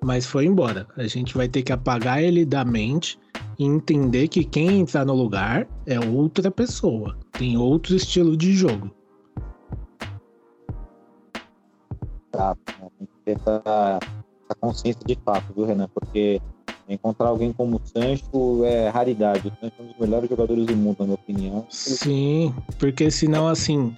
mas 0.03 0.25
foi 0.25 0.45
embora. 0.45 0.87
A 0.95 1.07
gente 1.07 1.35
vai 1.35 1.47
ter 1.47 1.63
que 1.63 1.73
apagar 1.73 2.21
ele 2.21 2.45
da 2.45 2.63
mente 2.63 3.17
e 3.57 3.65
entender 3.65 4.27
que 4.27 4.43
quem 4.43 4.81
entrar 4.81 5.05
no 5.05 5.13
lugar 5.13 5.67
é 5.85 5.99
outra 5.99 6.51
pessoa, 6.51 7.17
tem 7.31 7.57
outro 7.57 7.95
estilo 7.95 8.37
de 8.37 8.53
jogo. 8.53 8.91
Tá, 12.31 12.55
tem 13.25 13.35
ter 13.35 14.22
essa, 14.53 14.59
essa 14.59 14.59
consciência 14.59 15.01
de 15.05 15.17
fato, 15.23 15.53
viu, 15.53 15.65
Renan? 15.65 15.89
Porque 15.93 16.41
encontrar 16.87 17.27
alguém 17.27 17.53
como 17.53 17.77
o 17.77 17.81
Sancho 17.87 18.63
é 18.65 18.89
raridade. 18.89 19.47
O 19.47 19.51
Sancho 19.59 19.73
é 19.79 19.83
um 19.83 19.87
dos 19.87 19.97
melhores 19.99 20.29
jogadores 20.29 20.65
do 20.65 20.75
mundo, 20.75 20.97
na 20.99 21.05
minha 21.05 21.15
opinião. 21.15 21.65
Sim, 21.69 22.53
porque 22.77 23.09
senão, 23.09 23.47
assim, 23.47 23.95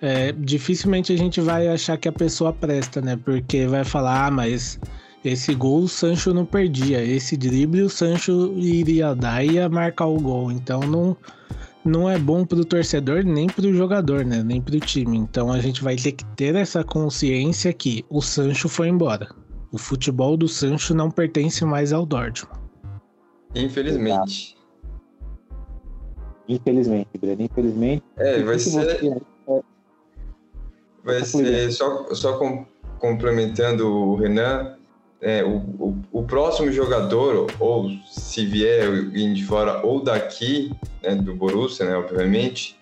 é, 0.00 0.32
dificilmente 0.32 1.12
a 1.12 1.16
gente 1.16 1.40
vai 1.40 1.68
achar 1.68 1.96
que 1.96 2.08
a 2.08 2.12
pessoa 2.12 2.52
presta, 2.52 3.00
né? 3.00 3.16
Porque 3.16 3.66
vai 3.66 3.84
falar, 3.84 4.26
ah, 4.26 4.30
mas 4.30 4.78
esse 5.24 5.54
gol 5.54 5.80
o 5.82 5.88
Sancho 5.88 6.32
não 6.32 6.46
perdia, 6.46 7.02
esse 7.02 7.36
drible 7.36 7.82
o 7.82 7.90
Sancho 7.90 8.54
iria 8.56 9.14
dar 9.14 9.44
e 9.44 9.52
ia 9.52 9.68
marcar 9.68 10.06
o 10.06 10.18
gol. 10.18 10.50
Então 10.50 10.80
não, 10.80 11.16
não 11.84 12.08
é 12.08 12.18
bom 12.18 12.44
pro 12.44 12.64
torcedor 12.64 13.24
nem 13.24 13.46
pro 13.46 13.74
jogador, 13.74 14.24
né? 14.24 14.42
Nem 14.42 14.60
pro 14.60 14.80
time. 14.80 15.18
Então 15.18 15.52
a 15.52 15.60
gente 15.60 15.82
vai 15.82 15.96
ter 15.96 16.12
que 16.12 16.24
ter 16.36 16.54
essa 16.54 16.82
consciência 16.82 17.72
que 17.72 18.04
o 18.08 18.22
Sancho 18.22 18.68
foi 18.68 18.88
embora. 18.88 19.28
O 19.72 19.78
futebol 19.78 20.36
do 20.36 20.48
Sancho 20.48 20.94
não 20.94 21.10
pertence 21.10 21.64
mais 21.64 21.92
ao 21.92 22.04
Dortmund. 22.04 22.58
Infelizmente. 23.54 24.56
Infelizmente, 26.48 27.08
Breno, 27.18 27.42
infelizmente. 27.42 28.02
É, 28.16 28.42
vai 28.42 28.58
ser. 28.58 29.22
Vai 31.02 31.24
ser, 31.24 31.72
só, 31.72 32.12
só 32.14 32.36
com, 32.36 32.66
complementando 32.98 33.88
o 33.88 34.16
Renan, 34.16 34.76
é, 35.20 35.42
o, 35.42 35.56
o, 35.78 35.98
o, 36.12 36.22
próximo 36.24 36.70
jogador, 36.70 37.46
ou 37.58 37.90
se 38.10 38.44
vier 38.44 38.86
alguém 38.86 39.32
de 39.32 39.44
fora 39.44 39.84
ou 39.84 40.02
daqui, 40.02 40.70
né, 41.02 41.14
do 41.14 41.34
Borussia, 41.34 41.86
né, 41.86 41.96
obviamente, 41.96 42.76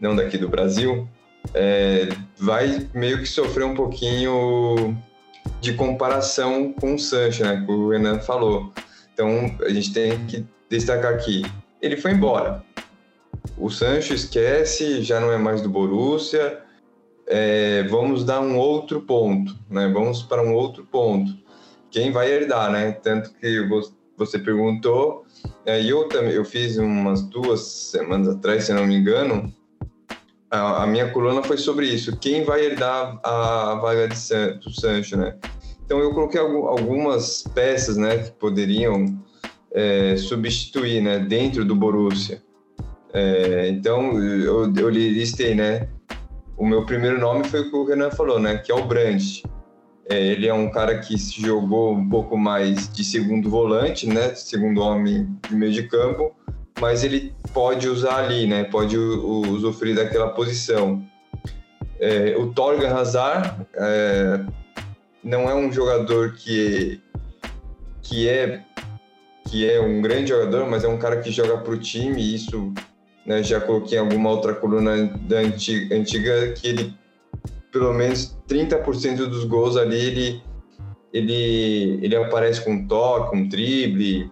não 0.00 0.16
daqui 0.16 0.36
do 0.36 0.48
Brasil, 0.48 1.06
é, 1.54 2.08
vai 2.36 2.88
meio 2.92 3.18
que 3.18 3.26
sofrer 3.26 3.64
um 3.64 3.74
pouquinho 3.74 4.96
de 5.62 5.74
comparação 5.74 6.72
com 6.72 6.96
o 6.96 6.98
Sancho, 6.98 7.44
né, 7.44 7.62
que 7.64 7.70
o 7.70 7.90
Renan 7.90 8.18
falou. 8.18 8.72
Então, 9.14 9.56
a 9.60 9.68
gente 9.68 9.92
tem 9.92 10.26
que 10.26 10.44
destacar 10.68 11.14
aqui, 11.14 11.42
ele 11.80 11.96
foi 11.96 12.10
embora. 12.10 12.64
O 13.56 13.70
Sancho 13.70 14.12
esquece, 14.12 15.02
já 15.02 15.20
não 15.20 15.30
é 15.32 15.38
mais 15.38 15.62
do 15.62 15.68
Borussia, 15.68 16.60
é, 17.28 17.84
vamos 17.84 18.24
dar 18.24 18.40
um 18.40 18.58
outro 18.58 19.02
ponto, 19.02 19.56
né? 19.70 19.88
Vamos 19.88 20.22
para 20.22 20.42
um 20.42 20.52
outro 20.52 20.84
ponto. 20.84 21.32
Quem 21.90 22.10
vai 22.10 22.30
herdar, 22.32 22.72
né? 22.72 22.90
Tanto 22.90 23.32
que 23.34 23.68
você 24.16 24.40
perguntou, 24.40 25.24
é, 25.64 25.80
e 25.80 25.90
eu 25.90 26.08
também, 26.08 26.32
eu 26.32 26.44
fiz 26.44 26.76
umas 26.76 27.22
duas 27.22 27.60
semanas 27.60 28.28
atrás, 28.28 28.64
se 28.64 28.72
não 28.72 28.86
me 28.86 28.96
engano, 28.96 29.54
a, 30.52 30.82
a 30.82 30.86
minha 30.86 31.10
coluna 31.10 31.42
foi 31.42 31.56
sobre 31.56 31.86
isso. 31.86 32.16
Quem 32.18 32.44
vai 32.44 32.66
herdar 32.66 33.18
a, 33.24 33.74
vaga 33.76 34.06
de 34.06 34.18
San, 34.18 34.58
do 34.58 34.70
Sancho, 34.70 35.16
né? 35.16 35.34
Então 35.84 35.98
eu 35.98 36.12
coloquei 36.12 36.40
algumas 36.40 37.42
peças, 37.54 37.96
né, 37.96 38.18
que 38.18 38.30
poderiam 38.32 39.18
é, 39.72 40.16
substituir, 40.16 41.02
né, 41.02 41.18
dentro 41.18 41.64
do 41.64 41.74
Borussia. 41.74 42.42
É, 43.12 43.68
então 43.68 44.18
eu, 44.22 44.72
eu 44.74 44.88
listei, 44.88 45.54
né, 45.54 45.88
o 46.56 46.66
meu 46.66 46.84
primeiro 46.84 47.18
nome 47.18 47.44
foi 47.44 47.60
o 47.60 47.70
que 47.70 47.76
o 47.76 47.84
Renan 47.84 48.10
falou, 48.10 48.38
né? 48.38 48.58
Que 48.58 48.70
é 48.70 48.74
o 48.74 48.84
Brandt. 48.84 49.42
É, 50.08 50.18
ele 50.18 50.46
é 50.46 50.54
um 50.54 50.70
cara 50.70 50.98
que 50.98 51.18
se 51.18 51.40
jogou 51.40 51.94
um 51.94 52.08
pouco 52.08 52.36
mais 52.36 52.88
de 52.92 53.02
segundo 53.02 53.50
volante, 53.50 54.06
né? 54.06 54.34
Segundo 54.34 54.80
homem 54.80 55.28
de 55.48 55.56
meio 55.56 55.72
de 55.72 55.84
campo, 55.84 56.34
mas 56.80 57.02
ele 57.02 57.34
pode 57.52 57.88
usar 57.88 58.24
ali, 58.24 58.46
né? 58.46 58.64
Pode 58.64 58.96
usufruir 58.96 59.94
daquela 59.94 60.30
posição. 60.30 61.04
É, 62.00 62.36
o 62.36 62.52
Torgan 62.52 62.94
Hazard 62.94 63.66
é, 63.74 64.40
não 65.22 65.48
é 65.48 65.54
um 65.54 65.72
jogador 65.72 66.32
que 66.34 67.00
que 68.02 68.28
é 68.28 68.64
que 69.48 69.68
é 69.68 69.80
um 69.80 70.00
grande 70.00 70.30
jogador, 70.30 70.68
mas 70.68 70.84
é 70.84 70.88
um 70.88 70.98
cara 70.98 71.20
que 71.20 71.30
joga 71.30 71.58
para 71.58 71.72
o 71.72 71.78
time 71.78 72.20
e 72.20 72.34
isso 72.34 72.72
né, 73.26 73.42
já 73.42 73.60
coloquei 73.60 73.98
em 73.98 74.00
alguma 74.00 74.30
outra 74.30 74.54
coluna 74.54 75.06
da 75.06 75.38
antiga, 75.38 75.94
antiga 75.94 76.52
que 76.52 76.68
ele, 76.68 76.94
pelo 77.70 77.92
menos 77.92 78.36
30% 78.48 79.26
dos 79.26 79.44
gols 79.44 79.76
ali, 79.76 79.96
ele, 80.00 80.42
ele, 81.12 81.98
ele 82.02 82.16
aparece 82.16 82.64
com 82.64 82.72
um 82.72 82.86
toque, 82.86 83.36
um 83.36 83.46
drible, 83.46 84.30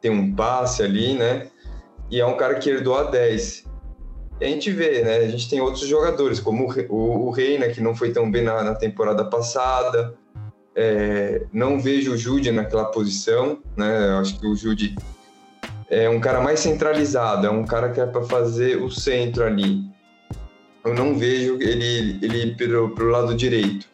tem 0.00 0.10
um 0.10 0.34
passe 0.34 0.82
ali, 0.82 1.14
né? 1.14 1.48
E 2.10 2.20
é 2.20 2.26
um 2.26 2.36
cara 2.36 2.54
que 2.54 2.70
herdou 2.70 2.96
a 2.96 3.04
10. 3.04 3.64
E 4.40 4.44
a 4.44 4.48
gente 4.48 4.70
vê, 4.70 5.02
né? 5.02 5.16
A 5.18 5.28
gente 5.28 5.48
tem 5.48 5.60
outros 5.60 5.86
jogadores, 5.86 6.38
como 6.38 6.72
o, 6.88 7.30
Reina, 7.30 7.68
que 7.68 7.80
não 7.80 7.94
foi 7.94 8.12
tão 8.12 8.30
bem 8.30 8.42
na, 8.42 8.62
na 8.62 8.74
temporada 8.74 9.24
passada. 9.24 10.14
É, 10.74 11.42
não 11.52 11.80
vejo 11.80 12.12
o 12.12 12.16
Jude 12.16 12.52
naquela 12.52 12.84
posição, 12.86 13.58
né? 13.76 14.10
Eu 14.10 14.18
acho 14.18 14.38
que 14.38 14.46
o 14.46 14.54
Jude 14.54 14.94
é 15.90 16.08
um 16.08 16.20
cara 16.20 16.40
mais 16.40 16.60
centralizado, 16.60 17.46
é 17.46 17.50
um 17.50 17.64
cara 17.64 17.90
que 17.90 18.00
é 18.00 18.06
para 18.06 18.22
fazer 18.22 18.76
o 18.76 18.90
centro 18.90 19.44
ali. 19.44 19.82
Eu 20.84 20.94
não 20.94 21.18
vejo 21.18 21.58
ele, 21.60 22.18
ele 22.22 22.54
pro, 22.54 22.94
pro 22.94 23.10
lado 23.10 23.34
direito. 23.34 23.88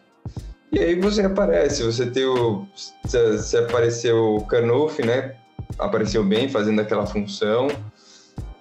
E 0.71 0.79
aí 0.79 0.95
você 0.97 1.23
aparece, 1.23 1.83
você 1.83 2.05
tem 2.05 2.25
o. 2.25 2.67
Se 3.07 3.57
apareceu 3.57 4.37
o 4.37 4.47
Canoff, 4.47 5.01
né? 5.05 5.37
Apareceu 5.79 6.25
bem 6.25 6.49
fazendo 6.49 6.81
aquela 6.81 7.07
função. 7.07 7.69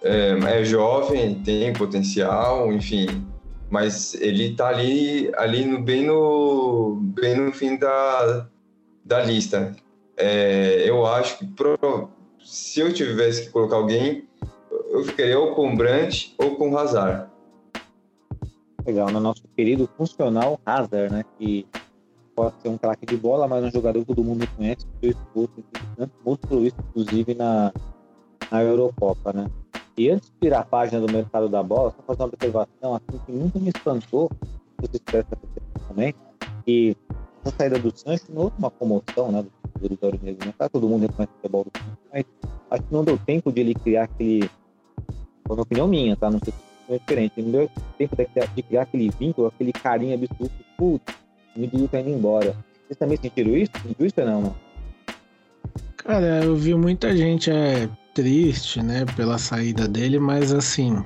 É, 0.04 0.32
é, 0.32 0.66
jovem, 0.66 1.36
tem 1.36 1.72
potencial, 1.72 2.72
enfim. 2.74 3.26
Mas 3.70 4.14
ele 4.16 4.54
tá 4.54 4.68
ali, 4.68 5.32
ali 5.38 5.66
no, 5.66 5.82
bem, 5.82 6.06
no, 6.06 6.98
bem 7.02 7.38
no 7.38 7.54
fim 7.54 7.78
da, 7.78 8.48
da 9.04 9.24
lista. 9.24 9.74
É, 10.18 10.84
eu 10.86 11.06
acho 11.06 11.40
que 11.40 11.48
pro, 11.48 12.10
se 12.44 12.82
eu 12.82 12.94
tivesse 12.94 13.46
que 13.46 13.50
colocar 13.50 13.78
alguém, 13.78 14.28
eu 14.92 15.04
ficaria 15.06 15.40
ou 15.40 15.56
com 15.56 15.74
Brandt 15.74 16.36
ou 16.38 16.56
com 16.56 16.78
Hazard. 16.78 17.32
Legal, 18.86 19.10
no 19.10 19.22
nosso 19.22 19.44
querido 19.56 19.90
funcional 19.98 20.60
Hazard, 20.66 21.14
né? 21.14 21.24
Que 21.40 21.66
pode 22.36 22.62
ser 22.62 22.68
um 22.68 22.78
craque 22.78 23.06
de 23.06 23.16
bola, 23.16 23.48
mas 23.48 23.64
um 23.64 23.72
jogador 23.72 24.02
que 24.02 24.08
todo 24.08 24.24
mundo 24.24 24.46
conhece, 24.58 24.86
mostrou 26.26 26.66
isso, 26.66 26.76
inclusive, 26.90 27.34
na, 27.34 27.72
na 28.52 28.62
Eurocopa, 28.62 29.32
né? 29.32 29.50
E 29.98 30.10
antes 30.10 30.30
de 30.30 30.36
tirar 30.42 30.60
a 30.60 30.66
página 30.66 31.06
do 31.06 31.12
mercado 31.12 31.48
da 31.48 31.62
bola, 31.62 31.92
só 31.92 32.04
fazer 32.04 32.24
uma 32.24 32.30
observação 32.30 32.96
assim 32.96 33.20
que 33.26 33.32
muito 33.32 33.60
me 33.60 33.70
espantou, 33.70 34.30
se 34.82 34.88
vocês 34.88 35.26
também, 35.88 36.16
que 36.66 36.98
a 37.46 37.52
saída 37.52 37.78
do 37.78 37.96
Sancho 37.96 38.26
não 38.30 38.44
houve 38.44 38.56
uma 38.58 38.72
comoção, 38.72 39.32
né? 39.32 39.44
Do 39.44 39.80
território 39.80 40.20
negro, 40.24 40.54
tá 40.58 40.68
todo 40.70 40.88
mundo 40.88 41.02
reconhece 41.02 41.32
o 41.34 41.36
futebol 41.36 41.66
do 41.66 41.72
Sancho, 41.78 41.98
mas 42.12 42.26
acho 42.72 42.84
que 42.84 42.94
não 42.94 43.04
deu 43.04 43.18
tempo 43.18 43.52
de 43.52 43.62
ele 43.62 43.76
criar 43.76 44.04
aquele. 44.06 44.50
Foi 45.46 45.56
uma 45.56 45.64
opinião 45.64 45.88
minha, 45.88 46.16
tá? 46.16 46.32
Não 46.32 46.40
sei 46.40 46.54
se 46.54 46.94
é 46.94 46.98
diferente. 46.98 47.42
Não 47.42 47.52
deu 47.52 47.70
tempo 47.98 48.16
de 48.16 48.64
criar 48.64 48.82
aquele 48.84 49.10
vínculo, 49.20 49.48
aquele 49.48 49.74
carinho 49.74 50.16
absurdo. 50.16 50.52
Putz, 50.78 51.14
o 51.56 51.60
indivíduo 51.60 51.88
tá 51.88 52.00
indo 52.00 52.10
embora. 52.10 52.56
Vocês 52.88 52.98
também 52.98 53.18
sentiram 53.18 53.56
isso? 53.56 53.72
Sentiu 53.82 54.06
isso 54.06 54.22
ou 54.22 54.26
não, 54.26 54.42
não? 54.42 54.56
Cara, 55.98 56.44
eu 56.44 56.56
vi 56.56 56.74
muita 56.76 57.16
gente 57.16 57.52
é, 57.52 57.90
triste, 58.14 58.82
né, 58.82 59.06
pela 59.16 59.38
saída 59.38 59.88
dele, 59.88 60.20
mas 60.20 60.54
assim, 60.54 61.04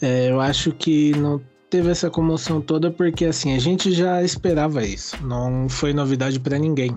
é, 0.00 0.30
eu 0.30 0.40
acho 0.40 0.72
que 0.72 1.12
não 1.12 1.40
teve 1.70 1.90
essa 1.90 2.10
comoção 2.10 2.60
toda 2.60 2.90
porque 2.90 3.26
assim 3.26 3.54
a 3.54 3.58
gente 3.58 3.92
já 3.92 4.22
esperava 4.22 4.84
isso, 4.84 5.16
não 5.24 5.68
foi 5.68 5.92
novidade 5.92 6.40
para 6.40 6.58
ninguém. 6.58 6.96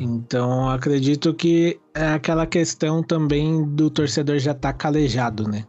Então 0.00 0.70
acredito 0.70 1.34
que 1.34 1.78
é 1.94 2.08
aquela 2.08 2.46
questão 2.46 3.02
também 3.02 3.64
do 3.64 3.90
torcedor 3.90 4.38
já 4.38 4.54
tá 4.54 4.72
calejado, 4.72 5.46
né? 5.46 5.64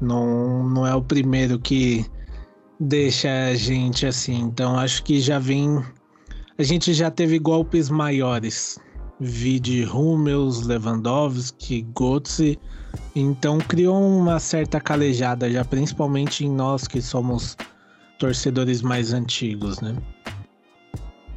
Não, 0.00 0.68
não 0.68 0.86
é 0.86 0.94
o 0.94 1.02
primeiro 1.02 1.58
que 1.58 2.06
deixa 2.78 3.28
a 3.46 3.54
gente 3.54 4.06
assim. 4.06 4.40
Então 4.40 4.78
acho 4.78 5.02
que 5.02 5.20
já 5.20 5.38
vem. 5.38 5.82
A 6.56 6.62
gente 6.62 6.92
já 6.92 7.10
teve 7.10 7.38
golpes 7.38 7.90
maiores. 7.90 8.78
Vide 9.20 9.84
Hummels, 9.84 10.62
Lewandowski, 10.62 11.86
Götze. 11.94 12.58
Então 13.14 13.58
criou 13.58 14.00
uma 14.00 14.38
certa 14.38 14.80
calejada 14.80 15.50
já, 15.50 15.64
principalmente 15.64 16.44
em 16.44 16.50
nós 16.50 16.86
que 16.86 17.02
somos 17.02 17.56
torcedores 18.18 18.82
mais 18.82 19.12
antigos, 19.12 19.80
né? 19.80 19.96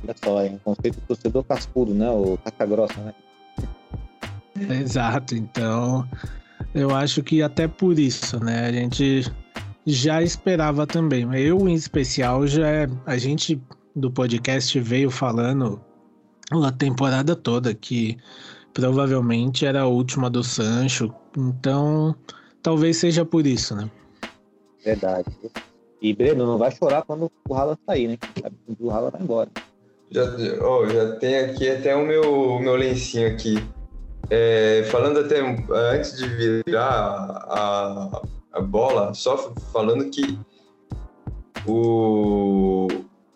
Olha 0.04 0.16
só, 0.24 0.42
é 0.42 0.50
um 0.50 0.58
conceito 0.58 1.00
de 1.00 1.08
torcedor 1.08 1.44
cascudo, 1.44 1.94
né? 1.94 2.10
O 2.10 2.38
caca 2.38 2.66
grossa, 2.66 3.00
né? 3.02 3.14
Exato, 4.82 5.36
então 5.36 6.08
eu 6.74 6.96
acho 6.96 7.24
que 7.24 7.42
até 7.42 7.68
por 7.68 7.98
isso, 7.98 8.40
né? 8.44 8.66
A 8.66 8.72
gente 8.72 9.32
já 9.86 10.22
esperava 10.22 10.86
também. 10.86 11.28
Eu, 11.36 11.68
em 11.68 11.74
especial, 11.74 12.46
já 12.48 12.88
a 13.06 13.18
gente 13.18 13.62
do 13.96 14.12
podcast 14.12 14.80
veio 14.80 15.10
falando 15.10 15.82
a 16.64 16.72
temporada 16.72 17.36
toda 17.36 17.74
que 17.74 18.18
provavelmente 18.74 19.66
era 19.66 19.82
a 19.82 19.88
última 19.88 20.30
do 20.30 20.44
Sancho. 20.44 21.14
Então, 21.38 22.16
talvez 22.62 22.98
seja 22.98 23.26
por 23.26 23.46
isso, 23.46 23.76
né? 23.76 23.90
Verdade. 24.84 25.30
E 26.02 26.14
Breno, 26.14 26.46
não 26.46 26.58
vai 26.58 26.72
chorar 26.72 27.04
quando 27.04 27.32
o 27.48 27.56
Haaland 27.56 27.80
sair, 27.86 28.08
né? 28.08 28.18
O 28.80 28.90
Haaland 28.90 29.12
vai 29.14 29.22
embora. 29.22 29.50
Já, 30.10 30.24
oh, 30.66 30.86
já 30.90 31.16
tem 31.18 31.38
aqui 31.38 31.70
até 31.70 31.96
o 31.96 32.06
meu, 32.06 32.60
meu 32.60 32.76
lencinho 32.76 33.28
aqui. 33.28 33.56
É, 34.30 34.84
falando 34.90 35.20
até 35.20 35.40
antes 35.40 36.18
de 36.18 36.64
virar 36.66 36.84
a, 36.84 38.22
a 38.54 38.62
bola, 38.62 39.14
só 39.14 39.54
falando 39.72 40.10
que 40.10 40.38
o, 41.68 42.88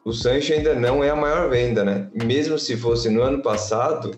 o 0.06 0.14
Sancho 0.14 0.54
ainda 0.54 0.76
não 0.76 1.04
é 1.04 1.10
a 1.10 1.16
maior 1.16 1.50
venda, 1.50 1.84
né? 1.84 2.08
Mesmo 2.14 2.60
se 2.60 2.78
fosse 2.78 3.10
no 3.10 3.24
ano 3.24 3.42
passado, 3.42 4.12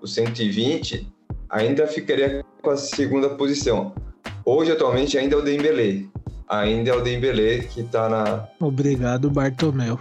o 0.00 0.06
120, 0.06 1.06
ainda 1.50 1.86
ficaria 1.86 2.42
com 2.62 2.70
a 2.70 2.78
segunda 2.78 3.28
posição. 3.28 3.94
Hoje, 4.42 4.72
atualmente, 4.72 5.18
ainda 5.18 5.36
é 5.36 5.38
o 5.38 5.42
Dembélé. 5.42 6.06
Ainda 6.48 6.90
é 6.90 6.94
o 6.94 7.02
Dembélé 7.02 7.58
que 7.58 7.82
está 7.82 8.08
na... 8.08 8.48
Obrigado, 8.58 9.30
Bartomeu. 9.30 10.00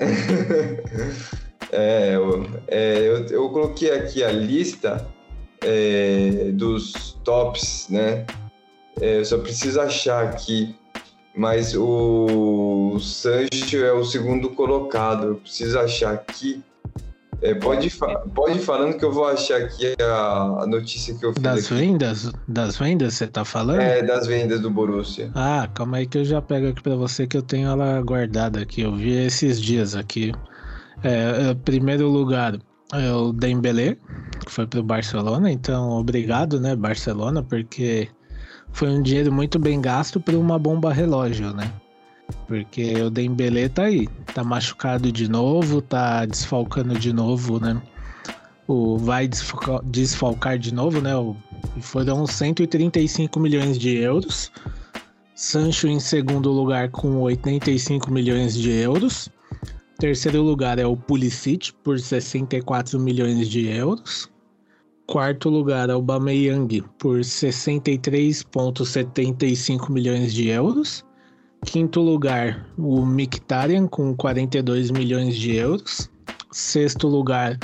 é, 1.70 2.14
eu, 2.14 2.46
é 2.66 2.98
eu, 3.00 3.26
eu, 3.26 3.50
coloquei 3.50 3.90
aqui 3.90 4.24
a 4.24 4.32
lista 4.32 5.06
é, 5.62 6.50
dos 6.54 7.18
tops, 7.22 7.86
né? 7.90 8.24
É, 8.98 9.18
eu 9.18 9.24
só 9.26 9.36
preciso 9.36 9.78
achar 9.78 10.24
aqui. 10.24 10.74
Mas 11.34 11.74
o 11.76 12.98
Sancho 12.98 13.76
é 13.76 13.92
o 13.92 14.04
segundo 14.04 14.50
colocado. 14.50 15.28
Eu 15.28 15.34
preciso 15.36 15.78
achar 15.78 16.14
aqui. 16.14 16.62
É, 17.42 17.54
pode, 17.54 17.90
pode 18.34 18.58
ir 18.58 18.60
falando 18.60 18.98
que 18.98 19.04
eu 19.04 19.12
vou 19.12 19.26
achar 19.26 19.62
aqui 19.62 19.94
a, 20.02 20.62
a 20.62 20.66
notícia 20.66 21.14
que 21.14 21.24
eu 21.24 21.32
fiz. 21.32 21.42
Das 21.42 21.66
aqui. 21.66 21.74
vendas? 21.74 22.32
Das 22.46 22.76
vendas 22.76 23.14
você 23.14 23.26
tá 23.26 23.44
falando? 23.44 23.80
É, 23.80 24.02
das 24.02 24.26
vendas 24.26 24.60
do 24.60 24.70
Borussia. 24.70 25.30
Ah, 25.34 25.68
calma 25.72 25.98
aí 25.98 26.06
que 26.06 26.18
eu 26.18 26.24
já 26.24 26.42
pego 26.42 26.68
aqui 26.68 26.82
pra 26.82 26.96
você 26.96 27.26
que 27.26 27.36
eu 27.36 27.42
tenho 27.42 27.68
ela 27.68 28.02
guardada 28.02 28.60
aqui. 28.60 28.82
Eu 28.82 28.94
vi 28.94 29.12
esses 29.12 29.60
dias 29.60 29.94
aqui. 29.94 30.32
É, 31.02 31.50
é 31.50 31.54
primeiro 31.54 32.08
lugar 32.08 32.58
é 32.92 33.12
o 33.12 33.32
Dembélé, 33.32 33.96
que 34.44 34.50
foi 34.50 34.66
pro 34.66 34.82
Barcelona. 34.82 35.50
Então, 35.50 35.90
obrigado, 35.90 36.60
né, 36.60 36.74
Barcelona, 36.74 37.42
porque 37.42 38.08
foi 38.72 38.88
um 38.88 39.02
dinheiro 39.02 39.32
muito 39.32 39.58
bem 39.58 39.80
gasto 39.80 40.20
por 40.20 40.34
uma 40.34 40.58
bomba 40.58 40.92
relógio, 40.92 41.52
né? 41.52 41.72
Porque 42.46 42.94
o 42.94 43.10
Dembele 43.10 43.68
tá 43.68 43.84
aí, 43.84 44.08
tá 44.34 44.42
machucado 44.44 45.10
de 45.10 45.28
novo, 45.28 45.82
tá 45.82 46.24
desfalcando 46.26 46.98
de 46.98 47.12
novo, 47.12 47.60
né? 47.60 47.80
O 48.66 48.96
vai 48.98 49.28
desfalcar 49.84 50.58
de 50.58 50.72
novo, 50.72 51.00
né? 51.00 51.10
Foram 51.80 52.26
135 52.26 53.38
milhões 53.40 53.78
de 53.78 53.96
euros. 53.96 54.52
Sancho 55.34 55.88
em 55.88 55.98
segundo 55.98 56.50
lugar 56.50 56.90
com 56.90 57.16
85 57.20 58.10
milhões 58.10 58.54
de 58.54 58.70
euros. 58.70 59.28
Terceiro 59.98 60.42
lugar 60.42 60.78
é 60.78 60.86
o 60.86 60.96
Pulisic 60.96 61.72
por 61.82 61.98
64 61.98 62.98
milhões 62.98 63.48
de 63.48 63.66
euros. 63.68 64.30
Quarto 65.10 65.50
lugar, 65.50 65.90
Aubameyang, 65.90 66.82
por 66.96 67.18
63,75 67.18 69.90
milhões 69.90 70.32
de 70.32 70.48
euros. 70.50 71.04
Quinto 71.66 72.00
lugar, 72.00 72.64
o 72.78 73.04
Mkhitaryan, 73.04 73.88
com 73.88 74.14
42 74.14 74.92
milhões 74.92 75.34
de 75.34 75.56
euros. 75.56 76.08
Sexto 76.52 77.08
lugar, 77.08 77.58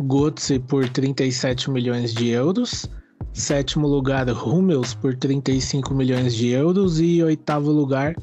Götze, 0.00 0.58
por 0.58 0.88
37 0.88 1.70
milhões 1.70 2.12
de 2.12 2.30
euros. 2.30 2.90
Sétimo 3.32 3.86
lugar, 3.86 4.28
Hummels, 4.28 4.94
por 4.94 5.14
35 5.14 5.94
milhões 5.94 6.34
de 6.34 6.48
euros. 6.48 6.98
E 6.98 7.22
oitavo 7.22 7.70
lugar, 7.70 8.16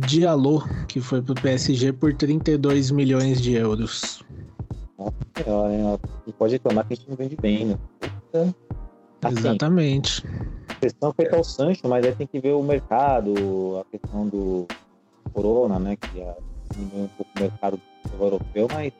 Diallo, 0.00 0.68
que 0.88 1.00
foi 1.00 1.22
para 1.22 1.34
o 1.34 1.40
PSG 1.40 1.92
por 1.92 2.12
32 2.12 2.90
milhões 2.90 3.40
de 3.40 3.52
euros. 3.52 4.24
Nossa 4.98 5.14
senhora, 5.42 5.72
hein? 5.72 5.82
Não 6.26 6.32
pode 6.36 6.54
reclamar 6.54 6.86
que 6.86 6.94
a 6.94 6.96
gente 6.96 7.08
não 7.08 7.16
vende 7.16 7.36
bem, 7.36 7.66
né? 7.66 7.78
Puta. 8.00 8.54
Assim, 9.22 9.38
Exatamente. 9.38 10.24
A 10.68 10.74
questão 10.74 11.12
feita 11.12 11.36
ao 11.36 11.44
Sancho, 11.44 11.88
mas 11.88 12.04
aí 12.04 12.12
tem 12.12 12.26
que 12.26 12.40
ver 12.40 12.52
o 12.52 12.62
mercado, 12.62 13.78
a 13.80 13.84
questão 13.90 14.26
do 14.26 14.66
Corona, 15.32 15.78
né? 15.78 15.96
Que 15.96 16.24
diminuiu 16.74 17.04
um 17.04 17.08
pouco 17.08 17.30
o 17.36 17.40
mercado 17.40 17.80
europeu, 18.20 18.68
mas 18.72 18.92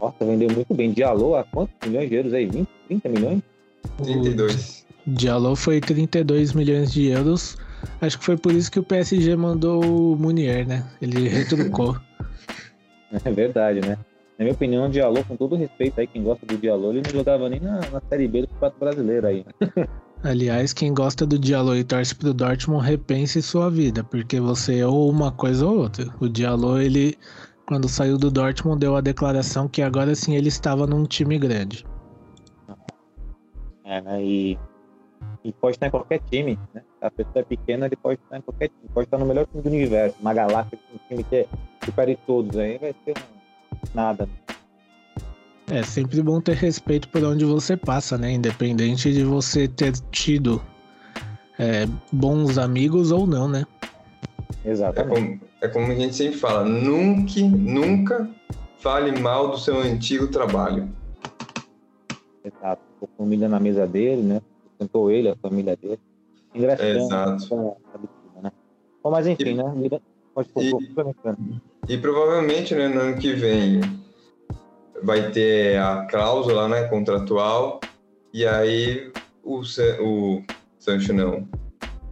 nossa, 0.00 0.24
vendeu 0.24 0.50
muito 0.50 0.74
bem. 0.74 0.92
Diallo 0.92 1.36
a 1.36 1.44
quantos 1.44 1.74
milhões 1.86 2.08
de 2.08 2.14
euros 2.14 2.34
aí? 2.34 2.46
20, 2.46 2.68
30 2.88 3.08
milhões? 3.08 3.42
32. 4.02 4.86
Diallo 5.06 5.54
foi 5.54 5.80
32 5.80 6.52
milhões 6.52 6.92
de 6.92 7.08
euros. 7.08 7.56
Acho 8.00 8.18
que 8.18 8.24
foi 8.24 8.36
por 8.36 8.52
isso 8.52 8.70
que 8.70 8.78
o 8.78 8.82
PSG 8.82 9.36
mandou 9.36 9.84
o 9.84 10.16
Munier, 10.16 10.66
né? 10.66 10.86
Ele 11.02 11.28
retrucou. 11.28 11.96
é 13.24 13.30
verdade, 13.30 13.80
né? 13.80 13.98
Na 14.38 14.44
minha 14.44 14.54
opinião, 14.54 14.86
o 14.86 14.88
Diallo, 14.88 15.24
com 15.24 15.36
todo 15.36 15.54
respeito 15.54 16.00
aí, 16.00 16.06
quem 16.06 16.22
gosta 16.22 16.44
do 16.44 16.58
Diallo, 16.58 16.90
ele 16.90 17.02
não 17.04 17.10
jogava 17.10 17.48
nem 17.48 17.60
na, 17.60 17.80
na 17.90 18.02
Série 18.08 18.26
B 18.26 18.42
do 18.42 18.48
Campeonato 18.48 18.80
Brasileiro 18.80 19.26
aí. 19.26 19.46
Aliás, 20.24 20.72
quem 20.72 20.92
gosta 20.92 21.24
do 21.26 21.38
Diallo 21.38 21.76
e 21.76 21.84
torce 21.84 22.14
pro 22.14 22.32
Dortmund, 22.32 22.84
repense 22.84 23.40
sua 23.42 23.70
vida, 23.70 24.02
porque 24.02 24.40
você 24.40 24.78
é 24.78 24.86
ou 24.86 25.08
uma 25.08 25.30
coisa 25.30 25.66
ou 25.66 25.78
outra. 25.78 26.06
O 26.18 26.28
Diallo, 26.28 26.80
ele, 26.80 27.16
quando 27.66 27.88
saiu 27.88 28.18
do 28.18 28.30
Dortmund, 28.30 28.80
deu 28.80 28.96
a 28.96 29.00
declaração 29.00 29.68
que 29.68 29.82
agora 29.82 30.14
sim 30.14 30.34
ele 30.34 30.48
estava 30.48 30.86
num 30.86 31.04
time 31.04 31.38
grande. 31.38 31.84
É, 33.84 34.00
né? 34.00 34.24
E, 34.24 34.58
e 35.44 35.52
pode 35.52 35.76
estar 35.76 35.88
em 35.88 35.90
qualquer 35.90 36.20
time, 36.30 36.58
né? 36.72 36.82
A 37.02 37.10
pessoa 37.10 37.40
é 37.40 37.42
pequena, 37.42 37.84
ele 37.84 37.96
pode 37.96 38.18
estar 38.24 38.38
em 38.38 38.40
qualquer 38.40 38.68
time. 38.68 38.88
Pode 38.94 39.06
estar 39.06 39.18
no 39.18 39.26
melhor 39.26 39.46
time 39.46 39.62
do 39.62 39.68
universo, 39.68 40.16
uma 40.20 40.32
galáxia, 40.32 40.78
um 40.92 40.98
time 41.06 41.22
que 41.22 41.36
é 41.36 41.46
supere 41.84 42.18
todos. 42.26 42.56
Aí 42.56 42.78
vai 42.78 42.94
ser 43.04 43.12
um 43.12 43.43
nada. 43.94 44.28
É 45.70 45.82
sempre 45.82 46.22
bom 46.22 46.40
ter 46.40 46.56
respeito 46.56 47.08
por 47.08 47.24
onde 47.24 47.44
você 47.44 47.76
passa, 47.76 48.18
né? 48.18 48.32
Independente 48.32 49.12
de 49.12 49.24
você 49.24 49.66
ter 49.66 49.92
tido 50.10 50.60
é, 51.58 51.86
bons 52.12 52.58
amigos 52.58 53.10
ou 53.10 53.26
não, 53.26 53.48
né? 53.48 53.64
Exatamente. 54.64 55.14
É 55.14 55.14
como, 55.14 55.40
é 55.62 55.68
como 55.68 55.92
a 55.92 55.94
gente 55.94 56.14
sempre 56.14 56.36
fala, 56.38 56.64
nunca, 56.64 57.40
nunca 57.40 58.30
fale 58.78 59.18
mal 59.18 59.50
do 59.50 59.58
seu 59.58 59.80
antigo 59.80 60.28
trabalho. 60.28 60.88
Exato. 62.44 62.82
Com 63.00 63.06
família 63.16 63.48
na 63.48 63.58
mesa 63.58 63.86
dele, 63.86 64.22
né? 64.22 64.42
Sentou 64.78 65.10
ele, 65.10 65.30
a 65.30 65.36
família 65.36 65.76
dele. 65.76 65.98
Ingratidão. 66.54 67.06
Exato. 67.06 67.56
Né? 68.42 68.52
Bom, 69.02 69.10
mas 69.10 69.26
enfim, 69.26 69.50
e, 69.50 69.54
né? 69.54 70.00
Pode 70.34 70.50
e, 70.56 70.70
e 71.88 71.98
provavelmente 71.98 72.74
né, 72.74 72.88
no 72.88 73.00
ano 73.00 73.18
que 73.18 73.32
vem 73.32 73.80
vai 75.02 75.30
ter 75.30 75.78
a 75.78 76.06
cláusula 76.06 76.68
né, 76.68 76.84
contratual 76.88 77.80
e 78.32 78.46
aí 78.46 79.12
o, 79.42 79.60
o 79.60 80.42
Sancho 80.78 81.12
não. 81.12 81.46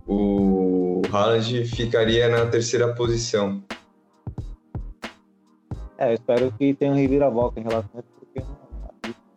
O 0.07 1.03
Haaland 1.13 1.65
ficaria 1.65 2.29
na 2.29 2.47
terceira 2.47 2.95
posição. 2.95 3.63
É, 5.97 6.11
eu 6.11 6.15
espero 6.15 6.53
que 6.53 6.75
tenha 6.75 6.93
um 6.93 6.97
reviravolta 6.97 7.61
em 7.61 7.63
relação 7.63 7.91
a 7.95 7.99
isso, 8.01 8.09
porque 8.19 8.43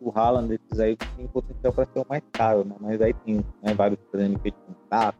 o 0.00 0.12
Haaland, 0.14 0.60
aí, 0.80 0.96
tem 1.16 1.26
potencial 1.28 1.72
para 1.72 1.86
ser 1.86 2.00
o 2.00 2.06
mais 2.08 2.22
caro, 2.32 2.64
né? 2.64 2.74
mas 2.80 3.00
aí 3.00 3.14
tem 3.14 3.36
né, 3.62 3.74
vários 3.74 3.98
trâmites 4.10 4.44
de 4.44 4.52
contato, 4.52 5.18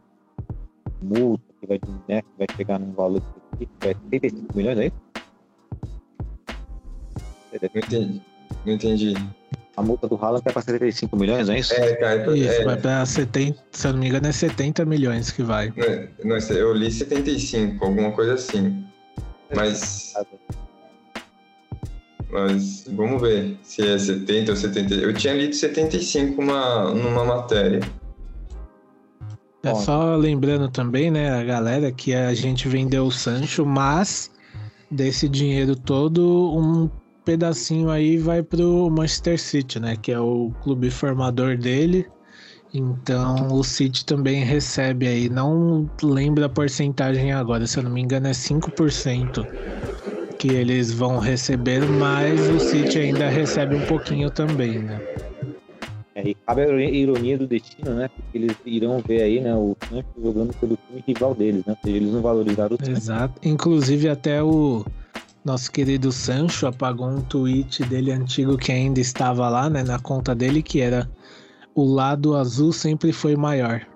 multa, 1.01 1.43
que 1.59 1.67
vai, 1.67 1.79
né, 2.07 2.21
que 2.21 2.37
vai 2.37 2.47
chegar 2.55 2.79
num 2.79 2.91
valor 2.93 3.21
de 3.57 3.67
75 3.81 4.57
milhões 4.57 4.77
aí? 4.77 4.91
Não 7.51 7.81
entendi. 7.81 8.21
Não 8.65 8.73
entendi. 8.73 9.13
A 9.75 9.83
multa 9.83 10.07
do 10.07 10.15
Haaland 10.15 10.41
é 10.43 10.51
para 10.51 10.61
75 10.61 11.15
milhões, 11.15 11.47
não 11.47 11.53
é 11.53 11.59
isso? 11.59 11.73
É, 11.73 11.95
cara, 11.97 12.35
Isso, 12.35 12.49
é, 12.49 12.63
vai 12.63 12.77
pra 12.77 13.05
70, 13.05 13.63
se 13.71 13.87
eu 13.87 13.93
não 13.93 13.99
me 13.99 14.07
engano, 14.07 14.27
é 14.27 14.31
70 14.31 14.83
milhões 14.85 15.29
que 15.29 15.43
vai. 15.43 15.71
não, 16.23 16.35
não, 16.35 16.47
eu 16.49 16.73
li 16.73 16.91
75, 16.91 17.85
alguma 17.85 18.11
coisa 18.11 18.33
assim. 18.33 18.83
Mas, 19.55 20.13
mas 22.31 22.85
vamos 22.91 23.21
ver 23.21 23.55
se 23.61 23.87
é 23.87 23.97
70 23.97 24.51
ou 24.51 24.57
70. 24.57 24.95
Eu 24.95 25.13
tinha 25.13 25.35
lido 25.35 25.53
75 25.53 26.41
uma, 26.41 26.91
numa 26.95 27.23
matéria. 27.23 27.81
É 29.61 29.75
só 29.75 30.15
lembrando 30.15 30.69
também, 30.69 31.11
né, 31.11 31.29
a 31.29 31.43
galera, 31.43 31.91
que 31.91 32.15
a 32.15 32.33
gente 32.33 32.67
vendeu 32.67 33.05
o 33.05 33.11
Sancho, 33.11 33.65
mas 33.65 34.31
desse 34.89 35.27
dinheiro 35.29 35.75
todo, 35.75 36.57
um 36.57 36.89
pedacinho 37.27 37.89
aí 37.89 38.17
vai 38.17 38.41
pro 38.41 38.89
Manchester 38.89 39.37
City, 39.37 39.81
né, 39.81 39.97
que 40.01 40.13
é 40.13 40.19
o 40.19 40.49
clube 40.63 40.89
formador 40.89 41.57
dele. 41.57 42.07
Então 42.73 43.49
o 43.51 43.63
City 43.65 44.05
também 44.05 44.45
recebe 44.45 45.07
aí, 45.07 45.29
não 45.29 45.89
lembro 46.01 46.45
a 46.45 46.49
porcentagem 46.49 47.33
agora, 47.33 47.67
se 47.67 47.77
eu 47.77 47.83
não 47.83 47.91
me 47.91 48.01
engano 48.01 48.27
é 48.27 48.31
5% 48.31 49.45
que 50.39 50.49
eles 50.49 50.93
vão 50.93 51.19
receber, 51.19 51.81
mas 51.81 52.39
o 52.49 52.59
City 52.61 52.99
ainda 52.99 53.27
recebe 53.27 53.75
um 53.75 53.85
pouquinho 53.87 54.29
também, 54.29 54.79
né? 54.79 55.01
É, 56.15 56.29
e 56.29 56.33
cabe 56.33 56.61
a 56.61 56.79
ironia 56.79 57.37
do 57.37 57.45
destino, 57.45 57.93
né? 57.93 58.07
Porque 58.07 58.37
eles 58.37 58.55
irão 58.65 58.99
ver 59.05 59.23
aí, 59.23 59.41
né, 59.41 59.53
o 59.53 59.75
Sancho 59.89 60.07
jogando 60.23 60.53
pelo 60.53 60.77
time 60.87 61.03
rival 61.05 61.35
deles, 61.35 61.65
né? 61.65 61.73
Ou 61.73 61.77
seja, 61.83 61.97
eles 61.97 62.13
não 62.13 62.21
valorizaram 62.21 62.75
o 62.75 62.85
Sancho. 62.85 62.97
Exato. 62.97 63.33
Inclusive 63.43 64.07
até 64.09 64.41
o 64.41 64.85
nosso 65.47 65.71
querido 65.71 66.11
Sancho 66.11 66.67
apagou 66.67 67.07
um 67.07 67.21
tweet 67.21 67.81
dele 67.85 68.11
antigo 68.11 68.57
que 68.57 68.69
ainda 68.69 68.99
estava 68.99 69.47
lá, 69.47 69.69
né, 69.69 69.81
na 69.81 69.97
conta 69.97 70.35
dele, 70.35 70.61
que 70.61 70.81
era 70.81 71.09
o 71.73 71.85
lado 71.85 72.35
azul 72.35 72.73
sempre 72.73 73.13
foi 73.13 73.35
maior. 73.37 73.87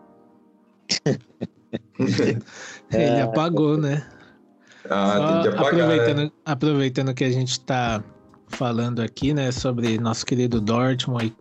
Ele 2.89 3.19
apagou, 3.19 3.77
né? 3.77 4.05
Ah, 4.89 5.17
Só 5.17 5.27
tem 5.27 5.41
que 5.41 5.47
apagar, 5.49 5.67
aproveitando, 5.67 6.17
né? 6.23 6.31
aproveitando 6.45 7.13
que 7.13 7.23
a 7.25 7.29
gente 7.31 7.51
está 7.51 8.01
falando 8.47 9.01
aqui, 9.01 9.33
né, 9.33 9.51
sobre 9.51 9.97
nosso 9.97 10.25
querido 10.25 10.61
Dortmund, 10.61 11.25
e 11.27 11.33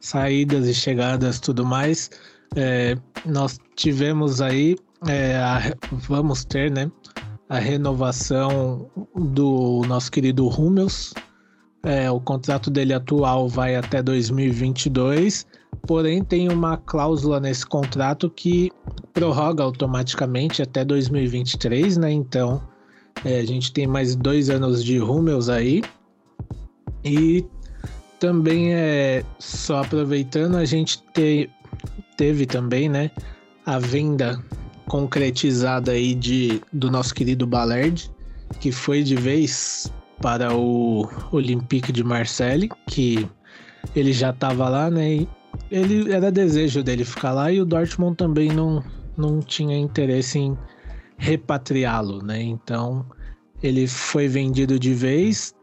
saídas 0.00 0.66
e 0.66 0.74
chegadas, 0.74 1.40
tudo 1.40 1.64
mais, 1.64 2.10
é, 2.54 2.96
nós 3.24 3.58
tivemos 3.76 4.40
aí, 4.42 4.76
é, 5.06 5.36
a- 5.36 5.74
vamos 5.90 6.44
ter, 6.44 6.70
né, 6.70 6.90
a 7.48 7.58
renovação 7.58 8.90
do 9.14 9.82
nosso 9.86 10.10
querido 10.10 10.46
Hummels. 10.48 11.14
É, 11.84 12.10
o 12.10 12.20
contrato 12.20 12.70
dele 12.70 12.92
atual 12.92 13.48
vai 13.48 13.76
até 13.76 14.02
2022, 14.02 15.46
porém 15.86 16.22
tem 16.22 16.48
uma 16.48 16.76
cláusula 16.76 17.38
nesse 17.40 17.64
contrato 17.64 18.28
que 18.28 18.70
prorroga 19.14 19.62
automaticamente 19.62 20.60
até 20.60 20.84
2023, 20.84 21.96
né? 21.96 22.10
Então 22.10 22.60
é, 23.24 23.38
a 23.38 23.44
gente 23.44 23.72
tem 23.72 23.86
mais 23.86 24.14
dois 24.16 24.50
anos 24.50 24.84
de 24.84 25.00
Hummels 25.00 25.48
aí. 25.48 25.82
E 27.04 27.46
também 28.18 28.74
é 28.74 29.24
só 29.38 29.82
aproveitando, 29.82 30.56
a 30.56 30.64
gente 30.64 31.00
te- 31.14 31.48
teve 32.16 32.44
também, 32.44 32.88
né, 32.88 33.10
a 33.64 33.78
venda 33.78 34.42
concretizada 34.88 35.92
aí 35.92 36.14
de, 36.14 36.60
do 36.72 36.90
nosso 36.90 37.14
querido 37.14 37.46
Ballard, 37.46 38.10
que 38.60 38.72
foi 38.72 39.02
de 39.02 39.14
vez 39.14 39.92
para 40.20 40.54
o 40.56 41.08
Olympique 41.30 41.92
de 41.92 42.02
Marseille, 42.02 42.68
que 42.88 43.28
ele 43.94 44.12
já 44.12 44.30
estava 44.30 44.68
lá, 44.68 44.90
né? 44.90 45.12
E 45.12 45.28
ele 45.70 46.12
era 46.12 46.32
desejo 46.32 46.82
dele 46.82 47.04
ficar 47.04 47.32
lá 47.32 47.52
e 47.52 47.60
o 47.60 47.64
Dortmund 47.64 48.16
também 48.16 48.48
não, 48.48 48.82
não 49.16 49.40
tinha 49.40 49.76
interesse 49.76 50.38
em 50.38 50.58
repatriá-lo, 51.16 52.22
né? 52.22 52.42
Então 52.42 53.06
ele 53.62 53.86
foi 53.86 54.28
vendido 54.28 54.78
de 54.78 54.94
vez 54.94 55.54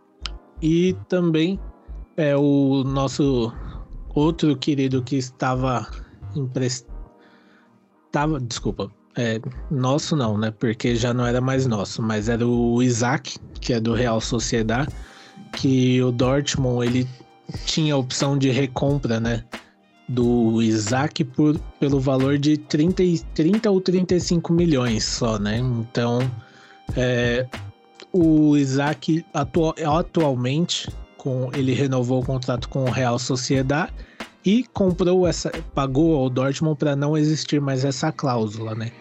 e 0.61 0.95
também 1.09 1.59
é 2.17 2.35
o 2.35 2.83
nosso 2.83 3.51
outro 4.13 4.55
querido 4.55 5.01
que 5.03 5.17
estava 5.17 5.87
emprestado. 6.35 6.95
Desculpa, 8.47 8.89
é, 9.15 9.39
nosso 9.71 10.15
não, 10.15 10.37
né? 10.37 10.51
Porque 10.51 10.95
já 10.95 11.13
não 11.13 11.25
era 11.25 11.39
mais 11.39 11.65
nosso, 11.65 12.01
mas 12.01 12.27
era 12.27 12.45
o 12.45 12.81
Isaac, 12.83 13.37
que 13.61 13.73
é 13.73 13.79
do 13.79 13.93
Real 13.93 14.19
Sociedad, 14.19 14.87
que 15.53 16.01
o 16.01 16.11
Dortmund 16.11 16.85
ele 16.85 17.07
tinha 17.65 17.93
a 17.93 17.97
opção 17.97 18.37
de 18.37 18.49
recompra, 18.49 19.19
né? 19.19 19.43
Do 20.07 20.61
Isaac 20.61 21.23
por, 21.23 21.57
pelo 21.79 21.99
valor 21.99 22.37
de 22.37 22.57
30, 22.57 23.03
e- 23.03 23.19
30 23.33 23.71
ou 23.71 23.81
35 23.81 24.53
milhões 24.53 25.03
só, 25.03 25.39
né? 25.39 25.57
Então, 25.57 26.19
é, 26.95 27.47
o 28.11 28.55
Isaac 28.57 29.25
atual, 29.33 29.73
atualmente 29.85 30.89
com, 31.17 31.49
ele 31.53 31.73
renovou 31.73 32.21
o 32.21 32.25
contrato 32.25 32.69
com 32.69 32.83
o 32.83 32.91
Real 32.91 33.17
Sociedad 33.17 33.89
e 34.45 34.63
comprou 34.73 35.25
essa, 35.25 35.49
pagou 35.73 36.15
ao 36.17 36.29
Dortmund 36.29 36.77
para 36.77 36.95
não 36.95 37.17
existir 37.17 37.59
mais 37.59 37.83
essa 37.83 38.11
cláusula, 38.11 38.75
né? 38.75 38.91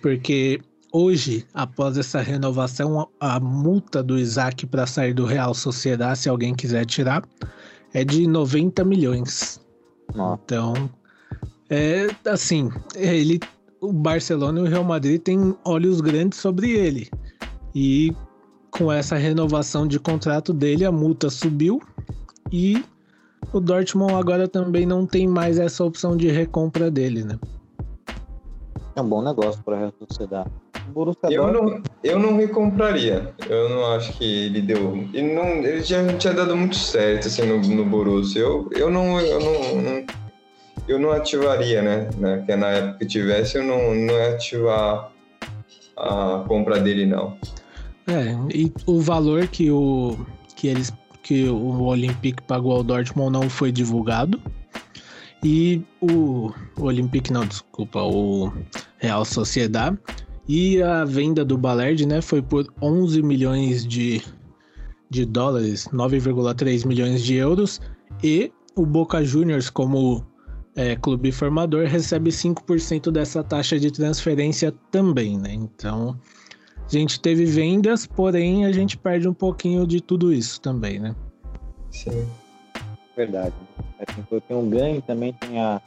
Porque 0.00 0.60
hoje, 0.92 1.46
após 1.54 1.96
essa 1.96 2.20
renovação, 2.20 3.08
a, 3.18 3.38
multa 3.38 4.02
do 4.02 4.18
Isaac 4.18 4.66
para 4.66 4.86
sair 4.86 5.14
do 5.14 5.24
Real 5.24 5.54
Sociedad, 5.54 6.16
se 6.16 6.28
alguém 6.28 6.54
quiser 6.54 6.84
tirar, 6.86 7.22
é 7.92 8.04
de 8.04 8.26
90 8.26 8.84
milhões. 8.84 9.60
Nossa. 10.14 10.40
Então, 10.44 10.90
é 11.68 12.08
assim, 12.26 12.70
ele, 12.94 13.38
o 13.80 13.92
Barcelona 13.92 14.60
e 14.60 14.62
o 14.62 14.66
Real 14.66 14.84
Madrid 14.84 15.20
têm 15.20 15.54
olhos 15.64 16.00
grandes 16.00 16.38
sobre 16.38 16.70
ele. 16.70 17.08
E 17.74 18.14
com 18.70 18.90
essa 18.90 19.16
renovação 19.16 19.86
de 19.86 19.98
contrato 19.98 20.52
dele, 20.52 20.84
a 20.84 20.92
multa 20.92 21.30
subiu 21.30 21.80
e 22.52 22.84
o 23.52 23.60
Dortmund 23.60 24.14
agora 24.14 24.46
também 24.48 24.86
não 24.86 25.06
tem 25.06 25.26
mais 25.26 25.58
essa 25.58 25.84
opção 25.84 26.16
de 26.16 26.28
recompra 26.28 26.90
dele, 26.90 27.24
né? 27.24 27.38
É 28.96 29.00
um 29.00 29.08
bom 29.08 29.22
negócio 29.22 29.62
para 29.62 29.86
a 29.86 29.92
Sociedade. 30.06 30.50
Borussia 30.88 31.30
Eu 31.30 31.42
Dortmund, 31.52 31.70
não, 31.76 31.82
eu 32.02 32.18
não 32.18 32.36
recompraria. 32.36 33.32
Eu 33.48 33.68
não 33.68 33.92
acho 33.92 34.12
que 34.14 34.24
ele 34.46 34.60
deu. 34.60 35.08
Ele, 35.14 35.32
não, 35.34 35.44
ele 35.46 35.82
já 35.82 36.04
tinha 36.16 36.32
dado 36.34 36.56
muito 36.56 36.76
certo 36.76 37.28
assim, 37.28 37.42
no, 37.46 37.58
no 37.60 37.84
Borussia. 37.84 38.40
Eu, 38.40 38.68
eu, 38.72 38.90
não, 38.90 39.20
eu, 39.20 39.38
não, 39.40 39.82
não- 39.82 40.06
eu 40.88 40.98
não 40.98 41.12
ativaria, 41.12 41.80
né? 41.82 42.08
né? 42.18 42.42
Que 42.44 42.56
na 42.56 42.66
época 42.68 42.98
que 42.98 43.06
tivesse, 43.06 43.58
eu 43.58 43.62
não, 43.64 43.94
não 43.94 44.14
ia 44.14 44.34
ativar 44.34 45.12
a 45.96 46.44
compra 46.48 46.80
dele, 46.80 47.06
não. 47.06 47.36
É, 48.08 48.34
e 48.52 48.72
o 48.86 48.98
valor 49.00 49.46
que 49.46 49.70
o 49.70 50.16
que 50.56 50.66
eles 50.66 50.92
que 51.22 51.48
o 51.48 51.82
Olympique 51.82 52.42
pagou 52.42 52.72
ao 52.72 52.82
Dortmund 52.82 53.30
não 53.30 53.48
foi 53.48 53.70
divulgado. 53.70 54.40
E 55.42 55.82
o, 56.00 56.52
Olympique 56.78 57.32
não, 57.32 57.46
desculpa, 57.46 58.02
o 58.02 58.52
Real 58.98 59.24
Sociedad 59.24 59.96
e 60.46 60.82
a 60.82 61.04
venda 61.04 61.44
do 61.44 61.56
Ballard, 61.56 62.04
né, 62.06 62.20
foi 62.20 62.42
por 62.42 62.66
11 62.82 63.22
milhões 63.22 63.86
de, 63.86 64.22
de 65.08 65.24
dólares, 65.24 65.88
9,3 65.92 66.86
milhões 66.86 67.22
de 67.22 67.36
euros 67.36 67.80
e 68.22 68.52
o 68.76 68.84
Boca 68.84 69.24
Juniors 69.24 69.70
como 69.70 70.24
é, 70.76 70.96
clube 70.96 71.32
formador 71.32 71.86
recebe 71.86 72.30
5% 72.30 73.10
dessa 73.10 73.42
taxa 73.42 73.78
de 73.78 73.90
transferência 73.90 74.72
também, 74.90 75.38
né? 75.38 75.52
Então, 75.52 76.18
a 76.76 76.90
gente 76.90 77.20
teve 77.20 77.44
vendas, 77.44 78.06
porém 78.06 78.64
a 78.64 78.72
gente 78.72 78.96
perde 78.96 79.28
um 79.28 79.34
pouquinho 79.34 79.86
de 79.86 80.00
tudo 80.00 80.32
isso 80.32 80.60
também, 80.60 80.98
né? 80.98 81.14
Sim. 81.90 82.26
Verdade. 83.16 83.54
Foi- 84.28 84.40
tem 84.40 84.56
um 84.56 84.68
ganho 84.68 85.02
também 85.02 85.32
tem 85.34 85.60
a 85.60 85.80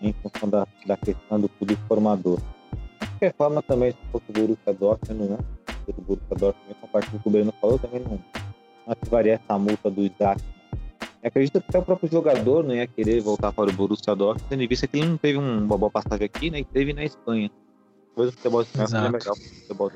em 0.00 0.14
função 0.14 0.48
da, 0.48 0.66
da 0.86 0.96
questão 0.96 1.40
do 1.40 1.48
clube 1.48 1.76
formador. 1.86 2.38
De 2.38 3.06
qualquer 3.06 3.34
forma, 3.34 3.62
também, 3.62 3.92
se 3.92 3.98
fosse 4.10 4.24
o 4.30 4.32
Borussia 4.32 4.72
Dortmund, 4.72 5.30
né? 5.30 5.38
O 5.86 6.00
Borussia 6.00 6.36
Dortmund, 6.36 6.74
compartilha 6.80 7.18
o 7.18 7.22
que 7.22 7.28
o 7.28 7.30
Breno 7.30 7.54
falou, 7.60 7.78
também 7.78 8.00
não, 8.00 8.12
não 8.12 8.92
ativaria 8.92 9.34
essa 9.34 9.58
multa 9.58 9.90
do 9.90 10.02
Isaac. 10.02 10.42
Eu 11.22 11.28
acredito 11.28 11.60
que 11.60 11.66
até 11.68 11.78
o 11.78 11.82
próprio 11.82 12.10
jogador 12.10 12.64
não 12.64 12.74
ia 12.74 12.86
querer 12.86 13.20
voltar 13.20 13.52
para 13.52 13.68
o 13.68 13.72
Borussia 13.72 14.14
Dortmund, 14.16 14.48
tendo 14.48 14.62
em 14.62 14.68
vista 14.68 14.86
que 14.86 14.98
ele 14.98 15.06
não 15.06 15.18
teve 15.18 15.38
um 15.38 15.66
boa 15.66 15.90
passagem 15.90 16.24
aqui, 16.24 16.50
né? 16.50 16.60
E 16.60 16.64
teve 16.64 16.94
na 16.94 17.04
Espanha. 17.04 17.50
Depois 18.08 18.30
o 18.30 18.32
futebol 18.32 18.62
espanhol 18.62 19.12
que 19.12 19.28
o 19.28 19.34
futebol 19.34 19.92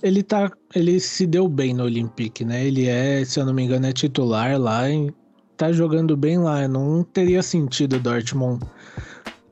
Ele 0.00 0.22
tá, 0.22 0.50
ele 0.74 1.00
se 1.00 1.26
deu 1.26 1.48
bem 1.48 1.74
no 1.74 1.84
Olympique, 1.84 2.44
né? 2.44 2.64
Ele 2.64 2.86
é, 2.86 3.24
se 3.24 3.40
eu 3.40 3.44
não 3.44 3.52
me 3.52 3.64
engano, 3.64 3.86
é 3.86 3.92
titular 3.92 4.58
lá 4.58 4.88
e 4.88 5.12
tá 5.58 5.72
jogando 5.72 6.16
bem 6.16 6.38
lá. 6.38 6.66
Não 6.68 7.02
teria 7.02 7.42
sentido 7.42 7.98
Dortmund 7.98 8.64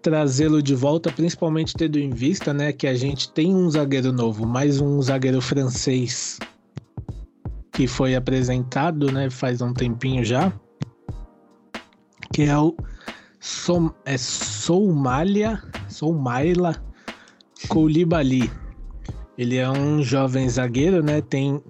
trazê-lo 0.01 0.63
de 0.63 0.73
volta, 0.73 1.11
principalmente 1.11 1.75
tendo 1.75 1.99
em 1.99 2.11
vista, 2.11 2.55
né, 2.55 2.73
que 2.73 2.87
a 2.87 2.95
gente 2.95 3.29
tem 3.33 3.53
um 3.53 3.69
zagueiro 3.69 4.13
novo, 4.13 4.47
mais 4.47 4.81
um 4.81 5.03
zagueiro 5.03 5.41
francês 5.41 6.39
que 7.73 7.89
foi 7.89 8.15
apresentado, 8.15 9.11
né, 9.11 9.29
faz 9.29 9.61
um 9.61 9.75
tempinho 9.75 10.25
já, 10.25 10.53
que 12.33 12.43
é 12.43 12.57
o 12.57 12.77
Som, 13.41 13.93
é 14.05 14.17
Soumalia, 14.17 15.61
Soumaila 15.89 16.81
Koulibaly. 17.69 18.49
Ele 19.37 19.57
é 19.57 19.69
um 19.69 20.03
jovem 20.03 20.49
zagueiro, 20.49 21.03
né? 21.03 21.21
Tem 21.21 21.63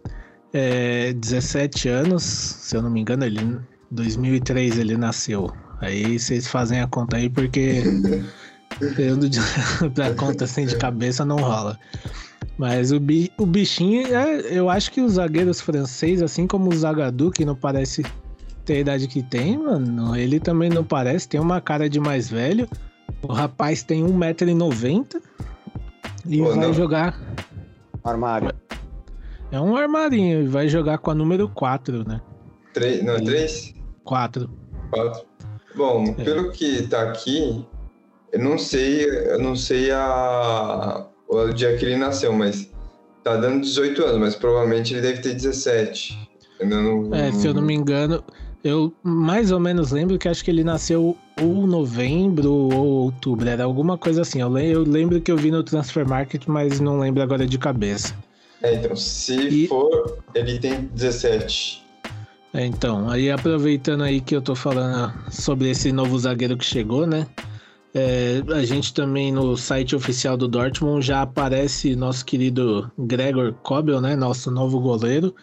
é, 0.53 1.12
17 1.14 1.89
anos, 1.89 2.22
se 2.22 2.76
eu 2.76 2.82
não 2.82 2.91
me 2.91 3.01
engano, 3.01 3.24
ele 3.24 3.59
2003 3.91 4.78
ele 4.78 4.97
nasceu. 4.97 5.51
Aí 5.80 6.18
vocês 6.18 6.47
fazem 6.47 6.80
a 6.80 6.87
conta 6.87 7.16
aí 7.16 7.28
porque 7.28 7.82
eu 8.99 9.18
pra 9.91 10.14
conta 10.16 10.45
assim 10.45 10.66
de 10.66 10.76
cabeça 10.76 11.24
não 11.24 11.37
rola. 11.37 11.78
Mas 12.59 12.91
o, 12.91 12.99
bi, 12.99 13.30
o 13.39 13.45
bichinho, 13.45 14.07
é, 14.14 14.41
eu 14.59 14.70
acho 14.70 14.91
que 14.91 15.01
os 15.01 15.12
zagueiros 15.12 15.61
franceses, 15.61 16.22
assim 16.22 16.47
como 16.47 16.70
o 16.70 16.74
Zagadou, 16.74 17.30
que 17.30 17.45
não 17.45 17.55
parece 17.55 18.03
ter 18.64 18.74
a 18.74 18.78
idade 18.80 19.09
que 19.09 19.22
tem, 19.22 19.59
mano, 19.59 20.16
ele 20.16 20.41
também 20.41 20.70
não 20.70 20.82
parece, 20.82 21.28
tem 21.28 21.39
uma 21.39 21.61
cara 21.61 21.89
de 21.89 22.01
mais 22.01 22.30
velho. 22.30 22.66
O 23.22 23.32
rapaz 23.32 23.82
tem 23.82 24.05
1,90m 24.05 25.22
e 26.26 26.39
Pô, 26.39 26.49
vai 26.49 26.57
não. 26.57 26.72
jogar. 26.72 27.20
Armário. 28.03 28.53
É 29.53 29.61
um 29.61 29.76
armarinho 29.76 30.43
e 30.43 30.49
vai 30.49 30.68
jogar 30.68 30.99
com 30.99 31.11
a 31.11 31.14
número 31.14 31.49
4, 31.49 32.09
né? 32.09 32.20
3, 32.72 33.05
não, 33.05 33.22
3? 33.22 33.76
4. 34.07 34.49
4. 34.91 35.27
Bom, 35.75 36.15
é. 36.19 36.25
pelo 36.25 36.51
que 36.51 36.87
tá 36.87 37.03
aqui, 37.03 37.67
eu 38.33 38.41
não 38.41 38.57
sei, 38.57 39.05
eu 39.05 39.39
não 39.39 39.55
sei 39.55 39.91
a, 39.91 41.07
o 41.29 41.53
dia 41.53 41.77
que 41.77 41.85
ele 41.85 41.97
nasceu, 41.97 42.33
mas 42.33 42.71
tá 43.23 43.37
dando 43.37 43.61
18 43.61 44.03
anos, 44.05 44.19
mas 44.19 44.35
provavelmente 44.35 44.95
ele 44.95 45.03
deve 45.03 45.21
ter 45.21 45.35
17. 45.35 46.27
Não, 46.63 47.15
é, 47.15 47.31
se 47.33 47.47
eu 47.47 47.53
não 47.53 47.61
me 47.61 47.75
engano, 47.75 48.25
eu 48.65 48.95
mais 49.03 49.53
ou 49.53 49.61
menos 49.61 49.91
lembro 49.91 50.19
que 50.19 50.27
acho 50.29 50.43
que 50.43 50.51
ele 50.51 50.65
nasceu 50.65 51.15
ou 51.39 51.67
novembro 51.67 52.51
ou 52.51 52.73
outubro, 53.03 53.47
era 53.47 53.65
alguma 53.65 53.99
coisa 53.99 54.23
assim. 54.23 54.41
Eu 54.41 54.49
lembro, 54.49 54.73
eu 54.73 54.83
lembro 54.83 55.21
que 55.21 55.31
eu 55.31 55.37
vi 55.37 55.51
no 55.51 55.63
Transfer 55.63 56.09
Market, 56.09 56.45
mas 56.47 56.81
não 56.81 56.99
lembro 56.99 57.23
agora 57.23 57.47
de 57.47 57.59
cabeça. 57.59 58.15
É, 58.63 58.75
então, 58.75 58.97
se 58.97 59.65
e... 59.65 59.69
for, 59.69 60.19
ele 60.35 60.59
tem 60.59 60.89
17. 60.95 61.86
É, 62.57 62.65
então, 62.65 63.11
aí 63.11 63.31
aproveitando 63.31 64.03
aí 64.03 64.19
que 64.19 64.35
eu 64.35 64.41
tô 64.41 64.55
falando 64.55 65.13
sobre 65.31 65.69
esse 65.69 65.93
novo 65.93 66.19
zagueiro 66.19 66.57
que 66.57 66.65
chegou, 66.65 67.07
né? 67.07 67.27
É, 67.93 68.43
a 68.51 68.65
gente 68.65 68.95
também 68.95 69.31
no 69.31 69.59
site 69.59 69.95
oficial 69.95 70.39
do 70.39 70.49
Dortmund 70.49 71.05
já 71.05 71.21
aparece 71.21 71.95
nosso 71.95 72.25
querido 72.25 72.91
Gregor 72.99 73.53
Kobel, 73.63 74.01
né? 74.01 74.17
Nosso 74.17 74.51
novo 74.51 74.81
goleiro, 74.81 75.35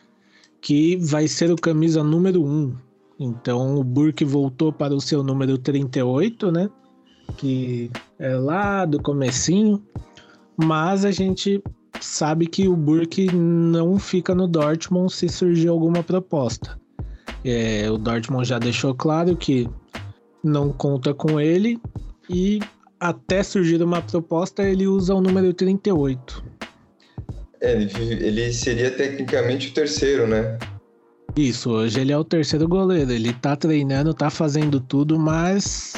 que 0.59 0.97
vai 0.97 1.27
ser 1.27 1.51
o 1.51 1.55
camisa 1.55 2.03
número 2.03 2.43
1. 2.43 2.75
Então 3.19 3.75
o 3.77 3.83
Burke 3.83 4.25
voltou 4.25 4.73
para 4.73 4.95
o 4.95 4.99
seu 4.99 5.21
número 5.21 5.55
38, 5.59 6.51
né? 6.51 6.67
Que 7.37 7.91
é 8.17 8.33
lá 8.33 8.85
do 8.85 8.99
comecinho. 8.99 9.83
Mas 10.57 11.05
a 11.05 11.11
gente 11.11 11.61
sabe 12.01 12.47
que 12.47 12.67
o 12.67 12.75
Burke 12.75 13.31
não 13.31 13.99
fica 13.99 14.33
no 14.33 14.47
Dortmund 14.47 15.13
se 15.13 15.29
surgir 15.29 15.67
alguma 15.67 16.01
proposta. 16.01 16.81
É, 17.45 17.89
o 17.89 17.97
Dortmund 17.97 18.47
já 18.47 18.57
deixou 18.57 18.95
claro 18.95 19.35
que 19.35 19.69
não 20.43 20.71
conta 20.71 21.13
com 21.13 21.39
ele 21.39 21.79
e 22.29 22.59
até 22.99 23.43
surgir 23.43 23.81
uma 23.81 24.01
proposta 24.01 24.63
ele 24.63 24.87
usa 24.87 25.13
o 25.13 25.21
número 25.21 25.53
38. 25.53 26.43
É, 27.61 27.73
ele, 27.73 28.25
ele 28.25 28.53
seria 28.53 28.91
tecnicamente 28.91 29.69
o 29.69 29.73
terceiro, 29.73 30.27
né? 30.27 30.57
Isso, 31.35 31.71
hoje 31.71 31.99
ele 31.99 32.11
é 32.11 32.17
o 32.17 32.23
terceiro 32.23 32.67
goleiro. 32.67 33.11
Ele 33.11 33.33
tá 33.33 33.55
treinando, 33.55 34.13
tá 34.13 34.29
fazendo 34.29 34.79
tudo, 34.79 35.17
mas 35.17 35.93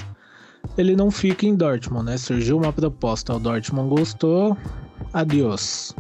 ele 0.78 0.96
não 0.96 1.12
fica 1.12 1.46
em 1.46 1.56
Dortmund, 1.56 2.06
né? 2.06 2.18
Surgiu 2.18 2.58
uma 2.58 2.72
proposta, 2.72 3.34
o 3.34 3.40
Dortmund 3.40 3.90
gostou, 3.90 4.58
adiós. 5.14 5.94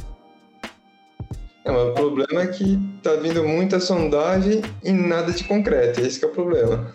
É, 1.65 1.71
mas 1.71 1.89
o 1.89 1.93
problema 1.93 2.43
é 2.43 2.47
que 2.47 2.79
tá 3.01 3.15
vindo 3.15 3.43
muita 3.43 3.79
sondagem 3.79 4.61
e 4.83 4.91
nada 4.91 5.31
de 5.31 5.43
concreto, 5.43 5.99
esse 5.99 6.23
é 6.23 6.27
o 6.27 6.31
problema. 6.31 6.93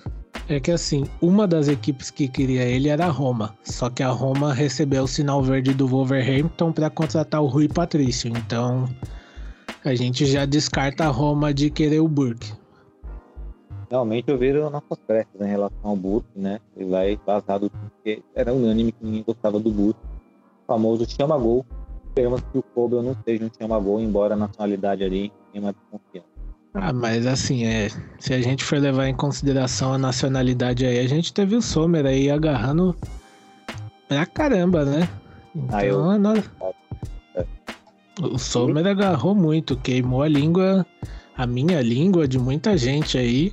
É 0.48 0.60
que 0.60 0.70
assim, 0.70 1.04
uma 1.20 1.46
das 1.46 1.66
equipes 1.66 2.08
que 2.10 2.28
queria 2.28 2.62
ele 2.62 2.88
era 2.88 3.06
a 3.06 3.10
Roma, 3.10 3.54
só 3.64 3.90
que 3.90 4.02
a 4.02 4.10
Roma 4.10 4.54
recebeu 4.54 5.02
o 5.02 5.08
sinal 5.08 5.42
verde 5.42 5.74
do 5.74 5.88
Wolverhampton 5.88 6.72
para 6.72 6.88
contratar 6.88 7.42
o 7.42 7.46
Rui 7.46 7.68
Patrício, 7.68 8.30
então 8.30 8.88
a 9.84 9.94
gente 9.94 10.24
já 10.24 10.44
descarta 10.44 11.04
a 11.04 11.08
Roma 11.08 11.52
de 11.52 11.68
querer 11.68 12.00
o 12.00 12.06
Burke. 12.06 12.52
Realmente 13.90 14.30
eu 14.30 14.38
vejo 14.38 14.70
nossas 14.70 14.98
pressas 15.04 15.40
em 15.40 15.48
relação 15.48 15.80
ao 15.82 15.96
Burke, 15.96 16.28
né? 16.36 16.60
Ele 16.76 16.88
vai 16.88 17.18
vazado 17.26 17.68
porque 17.70 18.22
era 18.36 18.54
unânime 18.54 18.92
que 18.92 19.04
ninguém 19.04 19.24
gostava 19.24 19.58
do 19.58 19.68
Burke. 19.68 19.98
O 20.62 20.66
famoso 20.68 21.04
chama-gol. 21.10 21.66
Esperamos 22.10 22.40
que 22.52 22.58
o 22.58 22.62
Kobe 22.62 22.96
não 22.96 23.16
seja 23.24 23.44
um 23.44 23.50
chama-gol, 23.56 24.00
embora 24.00 24.34
a 24.34 24.36
nacionalidade 24.36 25.04
ali 25.04 25.32
tenha 25.52 25.62
mais 25.62 25.76
confiança. 25.90 26.26
Ah, 26.74 26.92
mas 26.92 27.24
assim, 27.24 27.64
é, 27.64 27.88
se 28.18 28.34
a 28.34 28.40
gente 28.40 28.64
for 28.64 28.78
levar 28.78 29.06
em 29.06 29.14
consideração 29.14 29.92
a 29.92 29.98
nacionalidade 29.98 30.84
aí, 30.84 30.98
a 30.98 31.08
gente 31.08 31.32
teve 31.32 31.54
o 31.54 31.62
Sommer 31.62 32.04
aí 32.06 32.28
agarrando 32.28 32.96
pra 34.08 34.26
caramba, 34.26 34.84
né? 34.84 35.08
Então, 35.54 35.78
ah, 35.78 35.84
eu... 35.84 36.00
É. 37.36 37.44
o 38.22 38.38
Sommer 38.38 38.86
agarrou 38.86 39.34
muito, 39.34 39.76
queimou 39.76 40.22
a 40.22 40.28
língua, 40.28 40.84
a 41.36 41.46
minha 41.46 41.80
língua 41.80 42.26
de 42.26 42.40
muita 42.40 42.76
gente 42.76 43.16
aí. 43.16 43.52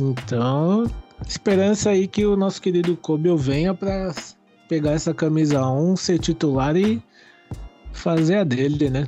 Então, 0.00 0.90
esperança 1.26 1.90
aí 1.90 2.08
que 2.08 2.24
o 2.24 2.36
nosso 2.36 2.60
querido 2.60 2.96
Kobe 2.96 3.34
venha 3.36 3.74
pra 3.74 4.14
pegar 4.66 4.92
essa 4.92 5.12
camisa 5.12 5.66
1, 5.66 5.96
ser 5.96 6.18
titular 6.18 6.74
e 6.74 7.02
fazer 7.92 8.36
a 8.36 8.44
dele, 8.44 8.90
né? 8.90 9.06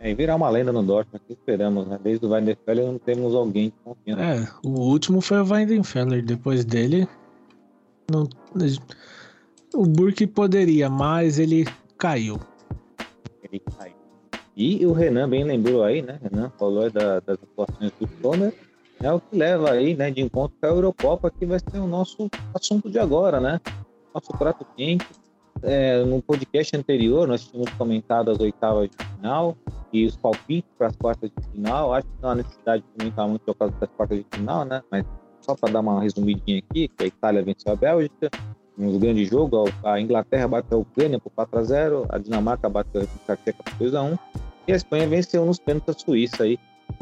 É, 0.00 0.10
e 0.10 0.14
virar 0.14 0.36
uma 0.36 0.48
lenda 0.48 0.72
no 0.72 0.82
Dortmund, 0.82 1.24
que 1.26 1.32
esperamos, 1.32 1.86
né? 1.86 1.98
Desde 2.02 2.24
o 2.24 2.30
Weidenfeller 2.30 2.86
não 2.86 2.98
temos 2.98 3.34
alguém 3.34 3.70
de 3.70 3.74
confiança. 3.84 4.22
É, 4.22 4.48
o 4.62 4.80
último 4.80 5.20
foi 5.20 5.40
o 5.40 5.46
Weidenfeller, 5.46 6.24
depois 6.24 6.64
dele 6.64 7.08
não... 8.10 8.28
o 9.74 9.84
Burke 9.84 10.26
poderia, 10.26 10.88
mas 10.88 11.38
ele 11.38 11.66
caiu. 11.96 12.38
Ele 13.42 13.60
caiu. 13.76 13.94
E 14.56 14.86
o 14.86 14.92
Renan 14.92 15.28
bem 15.28 15.44
lembrou 15.44 15.84
aí, 15.84 16.02
né? 16.02 16.18
Renan 16.22 16.50
falou 16.58 16.90
da, 16.90 17.20
das 17.20 17.38
atuações 17.42 17.92
do 18.00 18.08
Sommer, 18.20 18.54
é 19.00 19.12
o 19.12 19.20
que 19.20 19.36
leva 19.36 19.70
aí, 19.70 19.94
né, 19.94 20.10
de 20.10 20.20
encontro 20.20 20.56
com 20.60 20.66
a 20.66 20.70
Eurocopa, 20.70 21.30
que 21.30 21.46
vai 21.46 21.60
ser 21.60 21.78
o 21.78 21.86
nosso 21.86 22.28
assunto 22.52 22.90
de 22.90 22.98
agora, 22.98 23.40
né? 23.40 23.60
Nosso 24.12 24.36
prato 24.36 24.66
quente. 24.76 25.06
É, 25.62 26.04
no 26.04 26.22
podcast 26.22 26.76
anterior, 26.76 27.26
nós 27.26 27.46
tínhamos 27.46 27.72
comentado 27.74 28.30
as 28.30 28.38
oitavas 28.38 28.88
de 28.90 29.04
final, 29.16 29.56
e 29.92 30.06
os 30.06 30.16
palpites 30.16 30.70
para 30.76 30.88
as 30.88 30.96
quartas 30.96 31.30
de 31.30 31.48
final. 31.50 31.92
Acho 31.94 32.06
que 32.06 32.22
não 32.22 32.30
há 32.30 32.34
necessidade 32.34 32.82
de 32.82 32.88
comentar 32.98 33.28
muito 33.28 33.42
por 33.42 33.54
causa 33.54 33.74
das 33.80 33.90
quartas 33.96 34.18
de 34.18 34.26
final, 34.32 34.64
né? 34.64 34.82
Mas 34.90 35.04
só 35.40 35.54
para 35.54 35.72
dar 35.72 35.80
uma 35.80 36.02
resumidinha 36.02 36.58
aqui, 36.58 36.88
que 36.88 37.04
a 37.04 37.06
Itália 37.06 37.42
venceu 37.42 37.72
a 37.72 37.76
Bélgica, 37.76 38.30
um 38.78 38.98
grande 38.98 39.24
jogo, 39.24 39.64
a 39.84 40.00
Inglaterra 40.00 40.46
bateu 40.46 40.78
a 40.78 40.80
Ucrânia 40.82 41.18
por 41.18 41.30
4 41.30 41.58
a 41.58 41.62
0 41.64 42.06
a 42.10 42.18
Dinamarca 42.18 42.68
bateu 42.68 43.00
a 43.00 43.04
República 43.04 43.36
Tcheca 43.36 43.62
por 43.64 43.74
2 43.78 43.94
a 43.94 44.02
1 44.02 44.18
e 44.68 44.72
a 44.72 44.76
Espanha 44.76 45.08
venceu 45.08 45.44
nos 45.44 45.58
pênaltis 45.58 45.96
a 45.96 45.98
Suíça 45.98 46.44
aí, 46.44 46.58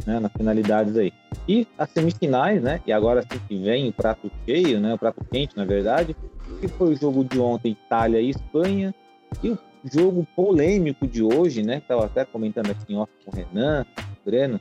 né, 0.06 0.20
nas 0.20 0.32
finalidades 0.32 0.96
aí. 0.96 1.12
E 1.48 1.66
as 1.78 1.90
semifinais, 1.90 2.62
né, 2.62 2.80
e 2.86 2.92
agora 2.92 3.22
sim 3.22 3.40
que 3.46 3.58
vem 3.58 3.88
o 3.88 3.92
prato 3.92 4.30
cheio, 4.44 4.80
né, 4.80 4.94
o 4.94 4.98
prato 4.98 5.24
quente, 5.30 5.56
na 5.56 5.64
verdade, 5.64 6.16
que 6.60 6.68
foi 6.68 6.92
o 6.92 6.96
jogo 6.96 7.24
de 7.24 7.38
ontem, 7.38 7.72
Itália 7.72 8.20
e 8.20 8.30
Espanha, 8.30 8.94
e 9.42 9.50
o 9.50 9.58
jogo 9.84 10.26
polêmico 10.34 11.06
de 11.06 11.22
hoje, 11.22 11.62
né? 11.62 11.78
Estava 11.78 12.06
até 12.06 12.24
comentando 12.24 12.70
aqui 12.70 12.92
em 12.92 12.96
off 12.96 13.12
com 13.24 13.30
o 13.30 13.34
Renan, 13.34 13.84
o 13.98 14.24
Breno. 14.24 14.60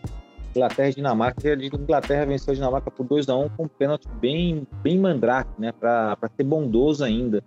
Inglaterra 0.55 0.89
e 0.89 0.95
Dinamarca. 0.95 1.49
A 1.49 1.53
Inglaterra 1.53 2.25
venceu 2.25 2.51
a 2.51 2.55
Dinamarca 2.55 2.89
por 2.89 3.05
2 3.05 3.27
a 3.27 3.35
1 3.35 3.49
com 3.49 3.63
um 3.63 3.67
pênalti 3.67 4.07
bem, 4.21 4.65
bem 4.81 4.97
mandrake, 4.97 5.49
né? 5.59 5.71
Para 5.71 6.17
ser 6.35 6.43
bondoso 6.43 7.03
ainda. 7.03 7.43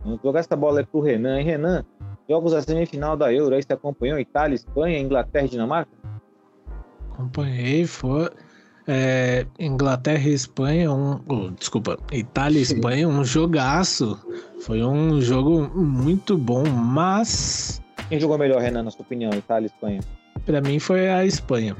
Vamos 0.00 0.20
jogar 0.22 0.40
essa 0.40 0.56
bola 0.56 0.80
aí 0.80 0.86
pro 0.86 1.00
Renan. 1.00 1.40
E 1.40 1.44
Renan, 1.44 1.84
jogos 2.28 2.52
da 2.52 2.60
semifinal 2.60 3.16
da 3.16 3.32
Euro, 3.32 3.54
aí 3.54 3.62
você 3.62 3.72
acompanhou 3.72 4.18
Itália, 4.18 4.54
Espanha, 4.54 4.98
Inglaterra 4.98 5.46
e 5.46 5.50
Dinamarca? 5.50 5.92
Acompanhei, 7.20 7.86
foi. 7.86 8.30
É, 8.88 9.46
Inglaterra 9.58 10.26
e 10.28 10.32
Espanha, 10.32 10.90
um, 10.90 11.20
oh, 11.28 11.50
desculpa, 11.50 11.98
Itália 12.10 12.58
e 12.58 12.62
Espanha, 12.62 13.06
um 13.06 13.22
jogaço. 13.22 14.18
Foi 14.62 14.82
um 14.82 15.20
jogo 15.20 15.70
muito 15.78 16.36
bom, 16.36 16.64
mas. 16.66 17.80
Quem 18.08 18.18
jogou 18.18 18.38
melhor, 18.38 18.60
Renan, 18.60 18.82
na 18.82 18.90
sua 18.90 19.02
opinião, 19.02 19.30
Itália 19.32 19.66
e 19.66 19.70
Espanha? 19.70 20.00
Para 20.46 20.60
mim 20.62 20.78
foi 20.78 21.08
a 21.08 21.24
Espanha. 21.24 21.76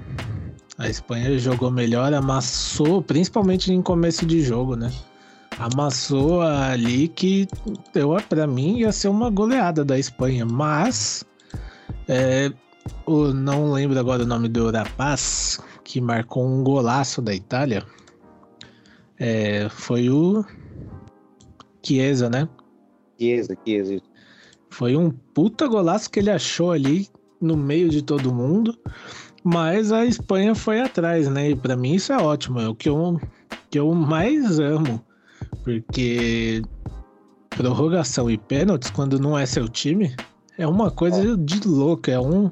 A 0.78 0.88
Espanha 0.88 1.38
jogou 1.38 1.70
melhor, 1.70 2.12
amassou, 2.12 3.03
principalmente 3.03 3.72
em 3.72 3.82
começo 3.82 4.24
de 4.26 4.43
jogo, 4.43 4.76
né? 4.76 4.93
Amassou 5.59 6.43
ali 6.43 7.09
que 7.09 7.49
eu 7.95 8.16
para 8.28 8.47
mim 8.47 8.78
ia 8.78 8.93
ser 8.93 9.09
uma 9.09 9.30
goleada 9.30 9.84
da 9.84 9.99
Espanha, 9.99 10.47
mas 10.47 11.24
é, 12.09 12.53
eu 13.07 13.35
não 13.35 13.72
lembro 13.72 13.99
agora 13.99 14.22
o 14.22 14.26
nome 14.26 14.49
do 14.49 14.70
rapaz, 14.70 15.61
que 15.85 16.01
marcou 16.01 16.47
um 16.47 16.62
golaço 16.62 17.20
da 17.20 17.35
Itália 17.35 17.85
é, 19.20 19.68
foi 19.68 20.09
o 20.09 20.43
Chiesa, 21.83 22.31
né? 22.31 22.49
Chiesa, 23.18 23.55
Chiesa. 23.64 24.01
Foi 24.70 24.97
um 24.97 25.11
puta 25.11 25.68
golaço 25.68 26.11
que 26.11 26.20
ele 26.20 26.31
achou 26.31 26.72
ali 26.72 27.07
no 27.39 27.55
meio 27.57 27.91
de 27.91 28.03
todo 28.03 28.35
mundo, 28.35 28.78
mas 29.45 29.93
a 29.93 30.07
Espanha 30.07 30.55
foi 30.55 30.81
atrás, 30.81 31.28
né? 31.28 31.51
E 31.51 31.57
para 31.57 31.76
mim 31.76 31.95
isso 31.95 32.12
é 32.12 32.16
ótimo, 32.16 32.61
é 32.61 32.68
o 32.68 32.74
que 32.74 32.89
eu, 32.89 33.20
que 33.68 33.78
eu 33.78 33.95
mais 33.95 34.59
amo, 34.59 35.05
porque 35.62 36.62
prorrogação 37.51 38.31
e 38.31 38.39
pênaltis, 38.39 38.91
quando 38.91 39.20
não 39.20 39.39
é 39.39 39.45
seu 39.45 39.68
time, 39.68 40.14
é 40.57 40.66
uma 40.66 40.91
coisa 40.91 41.37
de 41.37 41.66
louco, 41.68 42.11
é 42.11 42.18
um. 42.18 42.51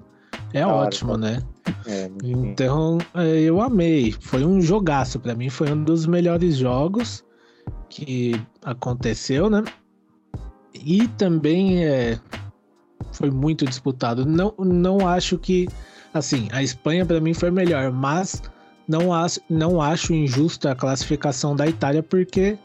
É 0.53 0.63
claro, 0.63 0.79
ótimo, 0.79 1.17
né? 1.17 1.43
É, 1.87 2.11
então, 2.23 2.99
é, 3.15 3.41
eu 3.41 3.61
amei. 3.61 4.13
Foi 4.21 4.45
um 4.45 4.61
jogaço. 4.61 5.19
para 5.21 5.35
mim, 5.35 5.49
foi 5.49 5.71
um 5.71 5.85
dos 5.85 6.07
melhores 6.07 6.57
jogos 6.57 7.25
que 7.89 8.41
aconteceu, 8.65 9.51
né? 9.51 9.63
E 10.75 11.09
também 11.09 11.85
é, 11.85 12.19
foi 13.13 13.31
muito 13.31 13.65
disputado. 13.65 14.25
Não, 14.25 14.55
não 14.59 15.07
acho 15.07 15.39
que. 15.39 15.69
Assim, 16.15 16.49
a 16.53 16.63
Espanha 16.63 17.05
para 17.05 17.21
mim 17.21 17.35
foi 17.35 17.51
melhor, 17.51 17.93
mas 17.93 18.43
não 18.89 19.13
acho, 19.13 19.41
não 19.51 19.81
acho 19.81 20.15
injusta 20.15 20.73
a 20.73 20.75
classificação 20.75 21.55
da 21.55 21.67
Itália, 21.67 22.03
porque 22.03 22.59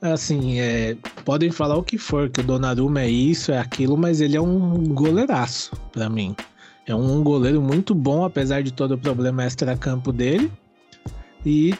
assim, 0.00 0.58
é, 0.58 0.96
podem 1.26 1.50
falar 1.50 1.76
o 1.76 1.82
que 1.82 1.98
for, 1.98 2.30
que 2.30 2.40
o 2.40 2.42
Donnarumma 2.42 3.02
é 3.02 3.10
isso, 3.10 3.52
é 3.52 3.58
aquilo, 3.58 3.98
mas 3.98 4.22
ele 4.22 4.36
é 4.36 4.40
um 4.40 4.82
goleiraço 4.94 5.72
para 5.92 6.08
mim. 6.08 6.34
É 6.90 6.94
um 6.94 7.22
goleiro 7.22 7.62
muito 7.62 7.94
bom, 7.94 8.24
apesar 8.24 8.64
de 8.64 8.72
todo 8.72 8.94
o 8.94 8.98
problema 8.98 9.44
extra-campo 9.44 10.12
dele. 10.12 10.50
E 11.46 11.72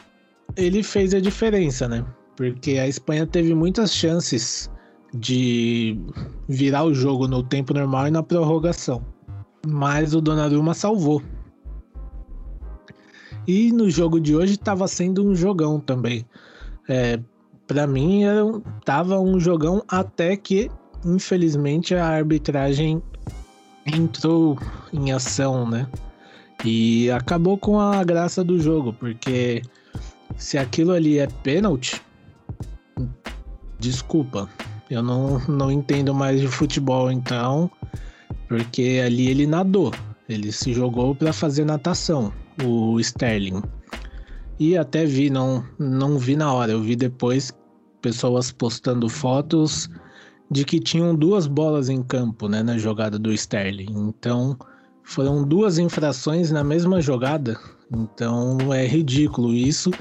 ele 0.55 0.81
fez 0.81 1.13
a 1.13 1.19
diferença, 1.19 1.85
né? 1.85 2.05
Porque 2.37 2.77
a 2.77 2.87
Espanha 2.87 3.27
teve 3.27 3.53
muitas 3.53 3.93
chances 3.93 4.71
de 5.13 5.99
virar 6.47 6.85
o 6.85 6.93
jogo 6.93 7.27
no 7.27 7.43
tempo 7.43 7.73
normal 7.73 8.07
e 8.07 8.11
na 8.11 8.23
prorrogação. 8.23 9.05
Mas 9.67 10.13
o 10.13 10.21
Donnarumma 10.21 10.73
salvou. 10.73 11.21
E 13.45 13.69
no 13.73 13.89
jogo 13.89 14.17
de 14.17 14.33
hoje 14.33 14.53
estava 14.53 14.87
sendo 14.87 15.27
um 15.27 15.35
jogão 15.35 15.77
também. 15.77 16.25
É, 16.87 17.19
para 17.67 17.85
mim 17.85 18.23
era, 18.23 18.45
tava 18.85 19.19
um 19.19 19.41
jogão 19.41 19.83
até 19.89 20.37
que 20.37 20.71
infelizmente 21.05 21.95
a 21.95 22.07
arbitragem 22.07 23.03
entrou 23.85 24.57
em 24.93 25.11
ação, 25.11 25.69
né? 25.69 25.87
E 26.63 27.09
acabou 27.11 27.57
com 27.57 27.79
a 27.79 28.03
graça 28.03 28.43
do 28.43 28.59
jogo, 28.59 28.93
porque 28.93 29.61
se 30.37 30.57
aquilo 30.57 30.91
ali 30.91 31.17
é 31.17 31.27
pênalti, 31.27 32.01
desculpa, 33.79 34.47
eu 34.89 35.01
não, 35.01 35.39
não 35.47 35.71
entendo 35.71 36.13
mais 36.13 36.39
de 36.39 36.47
futebol 36.47 37.11
então, 37.11 37.69
porque 38.47 39.01
ali 39.03 39.29
ele 39.29 39.47
nadou, 39.47 39.91
ele 40.29 40.51
se 40.51 40.73
jogou 40.73 41.15
para 41.15 41.33
fazer 41.33 41.65
natação, 41.65 42.31
o 42.63 42.99
Sterling. 42.99 43.61
E 44.59 44.77
até 44.77 45.05
vi, 45.05 45.31
não, 45.31 45.65
não 45.79 46.19
vi 46.19 46.35
na 46.35 46.53
hora, 46.53 46.73
eu 46.73 46.81
vi 46.81 46.95
depois 46.95 47.51
pessoas 48.01 48.51
postando 48.51 49.09
fotos 49.09 49.89
de 50.51 50.65
que 50.65 50.79
tinham 50.79 51.15
duas 51.15 51.47
bolas 51.47 51.87
em 51.87 52.03
campo, 52.03 52.49
né, 52.49 52.61
na 52.61 52.77
jogada 52.77 53.17
do 53.17 53.31
Sterling. 53.31 53.93
Então, 53.95 54.57
foram 55.01 55.43
duas 55.43 55.79
infrações 55.79 56.51
na 56.51 56.63
mesma 56.63 57.01
jogada. 57.01 57.57
Então, 57.89 58.73
é 58.73 58.85
ridículo 58.85 59.53
isso. 59.53 59.91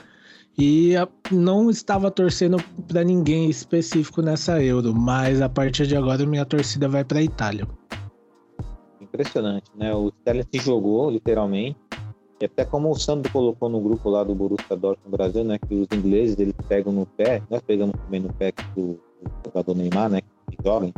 E 0.59 0.95
não 1.31 1.71
estava 1.71 2.11
torcendo 2.11 2.59
para 2.89 3.05
ninguém 3.05 3.49
específico 3.49 4.21
nessa 4.21 4.63
Euro, 4.63 4.95
mas 4.95 5.41
a 5.41 5.49
partir 5.49 5.87
de 5.87 5.97
agora 5.97 6.27
minha 6.27 6.45
torcida 6.45 6.89
vai 6.89 7.05
para 7.05 7.21
a 7.21 7.23
Itália. 7.23 7.67
Impressionante, 9.01 9.71
né? 9.77 9.95
O 9.95 10.09
Sterling 10.09 10.45
se 10.53 10.59
jogou 10.59 11.11
literalmente 11.11 11.79
e 12.41 12.47
até 12.47 12.65
como 12.65 12.91
o 12.91 12.99
Sandro 12.99 13.31
colocou 13.31 13.69
no 13.69 13.81
grupo 13.81 14.09
lá 14.09 14.25
do 14.25 14.35
Borussia 14.35 14.77
Dortmund 14.77 15.17
Brasil, 15.17 15.45
né, 15.45 15.59
que 15.59 15.75
os 15.75 15.87
ingleses 15.93 16.39
eles 16.39 16.55
pegam 16.67 16.91
no 16.91 17.05
pé, 17.05 17.43
nós 17.51 17.61
pegamos 17.61 17.95
também 18.01 18.21
no 18.21 18.33
pé 18.33 18.53
do 18.75 18.99
jogador 19.45 19.75
Neymar, 19.77 20.09
né, 20.09 20.23
que 20.51 20.57
joga, 20.65 20.93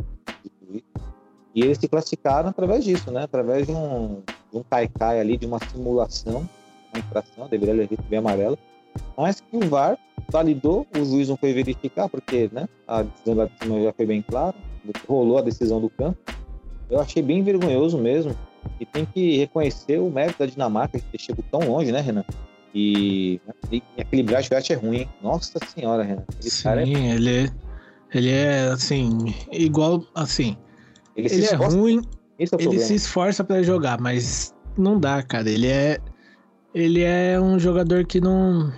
e 1.55 1.61
eles 1.61 1.77
se 1.77 1.87
classificaram 1.87 2.49
através 2.49 2.83
disso, 2.83 3.11
né, 3.11 3.23
através 3.23 3.67
de 3.67 3.73
um, 3.73 4.21
de 4.51 4.57
um 4.57 4.63
cai-cai 4.63 5.19
ali, 5.19 5.37
de 5.37 5.45
uma 5.45 5.59
simulação, 5.59 6.49
uma 6.93 6.99
infração, 6.99 7.47
deveria 7.47 7.75
levar 7.75 8.03
bem 8.09 8.19
amarelo, 8.19 8.57
mas 9.15 9.39
que 9.39 9.57
o 9.57 9.69
VAR 9.69 9.97
validou, 10.31 10.87
o 10.97 11.05
juiz 11.05 11.29
não 11.29 11.37
foi 11.37 11.53
verificar, 11.53 12.09
porque, 12.09 12.49
né, 12.51 12.67
a 12.87 13.03
decisão 13.03 13.35
da 13.35 13.49
cima 13.61 13.81
já 13.81 13.93
foi 13.93 14.05
bem 14.05 14.21
clara, 14.21 14.55
rolou 15.07 15.37
a 15.37 15.41
decisão 15.41 15.79
do 15.79 15.89
campo, 15.89 16.17
eu 16.89 16.99
achei 16.99 17.21
bem 17.21 17.43
vergonhoso 17.43 17.97
mesmo, 17.99 18.35
e 18.79 18.85
tem 18.85 19.05
que 19.05 19.37
reconhecer 19.37 19.99
o 19.99 20.09
mérito 20.09 20.39
da 20.39 20.45
Dinamarca 20.45 20.99
ter 20.99 21.19
chegado 21.19 21.45
tão 21.51 21.59
longe, 21.59 21.91
né, 21.91 22.01
Renan? 22.01 22.25
E, 22.73 23.39
e 23.71 23.83
equilibrar 23.97 24.41
a 24.41 24.73
é 24.73 24.75
ruim, 24.75 24.97
hein? 24.97 25.09
Nossa 25.21 25.59
senhora, 25.67 26.01
Renan. 26.01 26.23
Sim, 26.39 27.07
é... 27.07 27.15
ele 27.15 27.45
é, 27.45 27.51
ele 28.13 28.29
é 28.29 28.67
assim, 28.67 29.33
igual 29.51 30.05
assim. 30.15 30.57
Ele, 31.15 31.31
ele 31.31 31.45
é 31.45 31.55
ruim, 31.55 32.01
é 32.39 32.45
ele 32.59 32.79
se 32.79 32.95
esforça 32.95 33.43
para 33.43 33.61
jogar, 33.63 33.99
mas 33.99 34.53
não 34.77 34.99
dá, 34.99 35.21
cara. 35.21 35.49
Ele 35.49 35.67
é 35.67 35.99
ele 36.73 37.01
é 37.01 37.39
um 37.39 37.59
jogador 37.59 38.05
que 38.05 38.19
não 38.19 38.71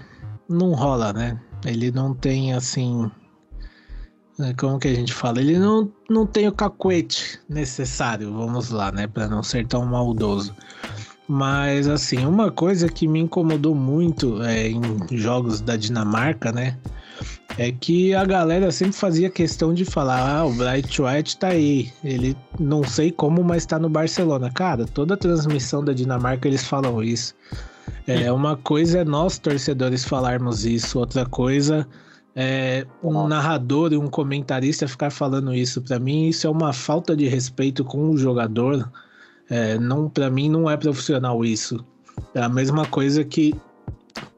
não 0.49 0.73
rola, 0.73 1.13
né? 1.13 1.39
Ele 1.65 1.91
não 1.91 2.13
tem 2.13 2.53
assim 2.53 3.09
como 4.57 4.79
que 4.79 4.87
a 4.87 4.93
gente 4.93 5.13
fala? 5.13 5.39
Ele 5.39 5.57
não, 5.57 5.91
não 6.09 6.25
tem 6.25 6.47
o 6.47 6.51
cacuete 6.51 7.39
necessário, 7.47 8.33
vamos 8.33 8.69
lá, 8.69 8.91
né? 8.91 9.07
Para 9.07 9.27
não 9.27 9.41
ser 9.41 9.65
tão 9.65 9.85
maldoso. 9.85 10.53
Mas, 11.27 11.87
assim, 11.87 12.25
uma 12.25 12.51
coisa 12.51 12.87
que 12.89 13.07
me 13.07 13.19
incomodou 13.19 13.73
muito 13.73 14.43
é, 14.43 14.67
em 14.67 14.81
jogos 15.11 15.61
da 15.61 15.75
Dinamarca, 15.75 16.51
né? 16.51 16.77
É 17.57 17.71
que 17.71 18.13
a 18.13 18.25
galera 18.25 18.71
sempre 18.71 18.95
fazia 18.95 19.29
questão 19.29 19.73
de 19.73 19.85
falar: 19.85 20.37
ah, 20.37 20.45
o 20.45 20.53
Bright 20.53 21.01
White 21.01 21.37
tá 21.37 21.49
aí. 21.49 21.91
Ele 22.03 22.35
não 22.59 22.83
sei 22.83 23.11
como, 23.11 23.43
mas 23.43 23.65
tá 23.65 23.79
no 23.79 23.89
Barcelona. 23.89 24.51
Cara, 24.51 24.85
toda 24.85 25.15
transmissão 25.15 25.83
da 25.83 25.93
Dinamarca 25.93 26.47
eles 26.47 26.65
falam 26.65 27.01
isso. 27.01 27.33
É, 28.07 28.31
uma 28.31 28.57
coisa 28.57 28.99
é 28.99 29.05
nós, 29.05 29.37
torcedores, 29.37 30.03
falarmos 30.03 30.65
isso, 30.65 30.99
outra 30.99 31.25
coisa 31.25 31.87
é, 32.35 32.85
um 33.01 33.27
narrador 33.27 33.93
e 33.93 33.97
um 33.97 34.07
comentarista 34.07 34.87
ficar 34.87 35.09
falando 35.09 35.53
isso 35.53 35.81
para 35.81 35.97
mim 35.97 36.27
isso 36.27 36.45
é 36.45 36.49
uma 36.49 36.73
falta 36.73 37.15
de 37.15 37.27
respeito 37.27 37.85
com 37.85 38.09
o 38.09 38.17
jogador 38.17 38.91
é, 39.49 39.79
não 39.79 40.09
para 40.09 40.29
mim 40.29 40.49
não 40.49 40.69
é 40.69 40.75
profissional 40.75 41.45
isso 41.45 41.83
é 42.33 42.41
a 42.41 42.49
mesma 42.49 42.85
coisa 42.85 43.23
que 43.23 43.55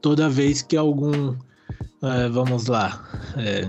toda 0.00 0.28
vez 0.28 0.62
que 0.62 0.76
algum 0.76 1.34
é, 2.02 2.28
vamos 2.28 2.66
lá 2.66 3.04
é, 3.36 3.68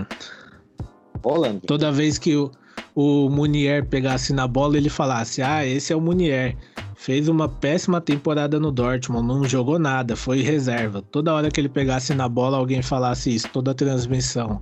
toda 1.65 1.91
vez 1.91 2.17
que 2.17 2.35
o, 2.35 2.51
o 2.95 3.29
Munier 3.29 3.85
pegasse 3.85 4.33
na 4.33 4.47
bola 4.47 4.77
ele 4.77 4.89
falasse 4.89 5.41
ah 5.41 5.65
esse 5.65 5.91
é 5.93 5.95
o 5.95 6.01
Munier 6.01 6.55
Fez 6.99 7.29
uma 7.29 7.47
péssima 7.47 8.01
temporada 8.01 8.59
no 8.59 8.73
Dortmund, 8.73 9.25
não 9.25 9.45
jogou 9.45 9.79
nada, 9.79 10.17
foi 10.17 10.41
reserva. 10.41 11.01
Toda 11.01 11.33
hora 11.33 11.49
que 11.49 11.61
ele 11.61 11.69
pegasse 11.69 12.13
na 12.13 12.27
bola, 12.27 12.57
alguém 12.57 12.81
falasse 12.81 13.33
isso, 13.33 13.47
toda 13.53 13.71
a 13.71 13.73
transmissão. 13.73 14.61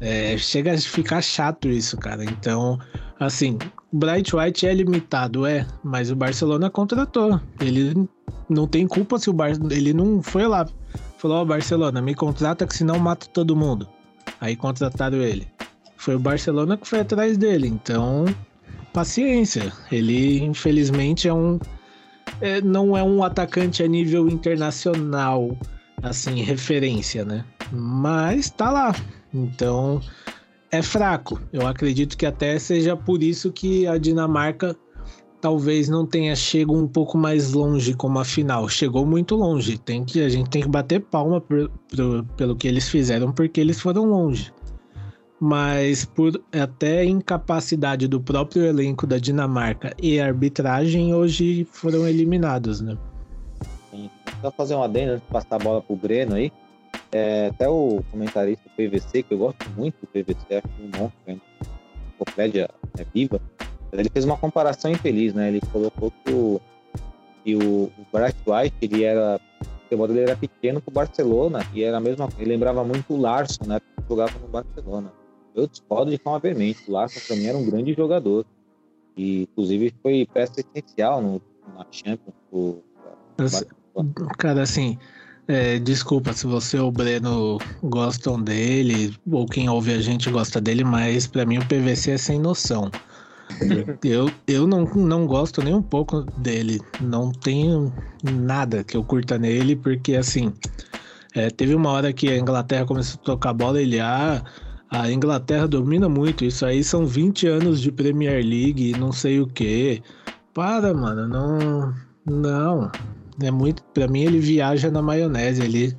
É, 0.00 0.38
chega 0.38 0.72
a 0.72 0.78
ficar 0.78 1.20
chato 1.20 1.68
isso, 1.68 1.96
cara. 1.96 2.22
Então, 2.22 2.78
assim, 3.18 3.58
Bright 3.92 4.34
White 4.34 4.64
é 4.64 4.72
limitado, 4.72 5.44
é, 5.44 5.66
mas 5.82 6.08
o 6.08 6.14
Barcelona 6.14 6.70
contratou. 6.70 7.40
Ele 7.60 8.08
não 8.48 8.68
tem 8.68 8.86
culpa 8.86 9.18
se 9.18 9.28
o 9.28 9.32
Bar... 9.32 9.50
ele 9.72 9.92
não 9.92 10.22
foi 10.22 10.46
lá. 10.46 10.64
Falou, 11.22 11.36
ó, 11.36 11.42
oh, 11.42 11.46
Barcelona, 11.46 12.02
me 12.02 12.16
contrata 12.16 12.66
que 12.66 12.76
senão 12.76 12.98
mata 12.98 13.28
todo 13.32 13.54
mundo. 13.54 13.88
Aí 14.40 14.56
contrataram 14.56 15.18
ele. 15.18 15.46
Foi 15.96 16.16
o 16.16 16.18
Barcelona 16.18 16.76
que 16.76 16.84
foi 16.84 16.98
atrás 16.98 17.38
dele, 17.38 17.68
então 17.68 18.24
paciência. 18.92 19.72
Ele, 19.92 20.42
infelizmente, 20.42 21.28
é 21.28 21.32
um. 21.32 21.60
É, 22.40 22.60
não 22.60 22.96
é 22.96 23.04
um 23.04 23.22
atacante 23.22 23.84
a 23.84 23.86
nível 23.86 24.28
internacional, 24.28 25.56
assim, 26.02 26.42
referência, 26.42 27.24
né? 27.24 27.44
Mas 27.70 28.50
tá 28.50 28.72
lá. 28.72 28.92
Então, 29.32 30.00
é 30.72 30.82
fraco. 30.82 31.40
Eu 31.52 31.68
acredito 31.68 32.16
que 32.16 32.26
até 32.26 32.58
seja 32.58 32.96
por 32.96 33.22
isso 33.22 33.52
que 33.52 33.86
a 33.86 33.96
Dinamarca 33.96 34.76
talvez 35.42 35.88
não 35.88 36.06
tenha 36.06 36.34
chegado 36.36 36.72
um 36.72 36.86
pouco 36.86 37.18
mais 37.18 37.52
longe 37.52 37.92
como 37.92 38.18
a 38.18 38.24
final. 38.24 38.68
Chegou 38.68 39.04
muito 39.04 39.34
longe. 39.34 39.76
Tem 39.76 40.04
que, 40.04 40.22
a 40.22 40.28
gente 40.28 40.48
tem 40.48 40.62
que 40.62 40.68
bater 40.68 41.00
palma 41.00 41.42
pelo 42.36 42.56
que 42.56 42.68
eles 42.68 42.88
fizeram, 42.88 43.32
porque 43.32 43.60
eles 43.60 43.80
foram 43.80 44.06
longe 44.06 44.52
mas 45.44 46.04
por 46.04 46.40
até 46.52 47.04
incapacidade 47.04 48.06
do 48.06 48.20
próprio 48.20 48.64
elenco 48.64 49.08
da 49.08 49.18
Dinamarca 49.18 49.92
e 50.00 50.20
arbitragem, 50.20 51.12
hoje 51.12 51.64
foram 51.72 52.06
eliminados, 52.06 52.80
né? 52.80 52.96
Só 54.40 54.52
fazer 54.52 54.76
uma 54.76 54.84
adendo, 54.84 55.20
passar 55.22 55.56
a 55.56 55.58
bola 55.58 55.82
pro 55.82 55.96
Breno 55.96 56.36
aí. 56.36 56.52
é, 57.10 57.48
até 57.48 57.68
o 57.68 58.04
comentarista 58.12 58.62
PVC, 58.76 59.24
que 59.24 59.34
eu 59.34 59.38
gosto 59.38 59.68
muito 59.70 59.96
do 60.00 60.06
PVC, 60.06 60.58
acho 60.58 60.68
um 60.80 60.86
monstro, 60.96 61.18
né? 61.26 61.40
enciclopédia 62.06 62.70
é, 62.96 63.04
viva, 63.12 63.40
ele 64.00 64.08
fez 64.10 64.24
uma 64.24 64.36
comparação 64.36 64.90
infeliz, 64.90 65.34
né? 65.34 65.48
Ele 65.48 65.60
colocou 65.72 66.10
que 66.10 66.32
o, 66.32 66.60
que 67.44 67.56
o, 67.56 67.84
o 67.84 68.06
Bright 68.12 68.38
White, 68.46 68.76
ele 68.80 69.04
era, 69.04 69.40
o 69.90 69.96
modelo 69.96 70.20
era 70.20 70.36
pequeno 70.36 70.80
para 70.80 70.90
o 70.90 70.94
Barcelona 70.94 71.66
e 71.74 71.82
era 71.82 71.98
a 71.98 72.00
mesma, 72.00 72.28
ele 72.38 72.50
lembrava 72.50 72.82
muito 72.82 73.12
o 73.12 73.20
Larson, 73.20 73.64
né? 73.66 73.80
Que 73.80 74.08
jogava 74.08 74.32
no 74.38 74.48
Barcelona. 74.48 75.12
Eu 75.54 75.66
discordo 75.66 76.10
de 76.10 76.18
forma 76.18 76.38
veemente. 76.38 76.88
O 76.88 76.92
Larson 76.92 77.20
para 77.26 77.36
mim 77.36 77.46
era 77.46 77.58
um 77.58 77.66
grande 77.66 77.92
jogador 77.92 78.46
e 79.16 79.42
inclusive 79.42 79.94
foi 80.02 80.26
peça 80.32 80.60
essencial 80.60 81.20
no, 81.20 81.42
na 81.76 81.86
Champions. 81.90 82.34
Pro, 82.50 82.82
cara, 84.38 84.62
assim, 84.62 84.98
é, 85.46 85.78
desculpa 85.78 86.32
se 86.32 86.46
você 86.46 86.78
ou 86.78 86.88
o 86.88 86.92
Breno 86.92 87.58
gostam 87.82 88.40
dele, 88.40 89.14
ou 89.30 89.46
quem 89.46 89.68
ouve 89.68 89.92
a 89.92 90.00
gente 90.00 90.30
gosta 90.30 90.60
dele, 90.60 90.84
mas 90.84 91.26
para 91.26 91.44
mim 91.44 91.58
o 91.58 91.66
PVC 91.66 92.12
é 92.12 92.18
sem 92.18 92.38
noção. 92.38 92.90
Eu, 94.04 94.30
eu 94.46 94.66
não, 94.66 94.84
não 94.84 95.26
gosto 95.26 95.62
nem 95.62 95.74
um 95.74 95.82
pouco 95.82 96.22
dele. 96.38 96.80
Não 97.00 97.30
tenho 97.30 97.92
nada 98.22 98.82
que 98.84 98.96
eu 98.96 99.04
curta 99.04 99.38
nele, 99.38 99.76
porque 99.76 100.16
assim. 100.16 100.52
É, 101.34 101.48
teve 101.48 101.74
uma 101.74 101.90
hora 101.90 102.12
que 102.12 102.28
a 102.28 102.36
Inglaterra 102.36 102.84
começou 102.84 103.18
a 103.22 103.24
tocar 103.24 103.54
bola 103.54 103.80
e 103.80 103.84
ele, 103.84 104.00
ah, 104.00 104.44
a 104.90 105.10
Inglaterra 105.10 105.66
domina 105.66 106.08
muito. 106.08 106.44
Isso 106.44 106.66
aí 106.66 106.84
são 106.84 107.06
20 107.06 107.46
anos 107.46 107.80
de 107.80 107.90
Premier 107.90 108.44
League 108.44 108.90
e 108.90 108.98
não 108.98 109.10
sei 109.10 109.40
o 109.40 109.46
que. 109.46 110.02
Para, 110.52 110.92
mano, 110.92 111.26
não. 111.26 111.94
Não. 112.26 112.92
É 113.42 113.50
muito. 113.50 113.82
Pra 113.94 114.06
mim, 114.06 114.24
ele 114.24 114.38
viaja 114.38 114.90
na 114.90 115.00
maionese. 115.00 115.62
Ele, 115.62 115.96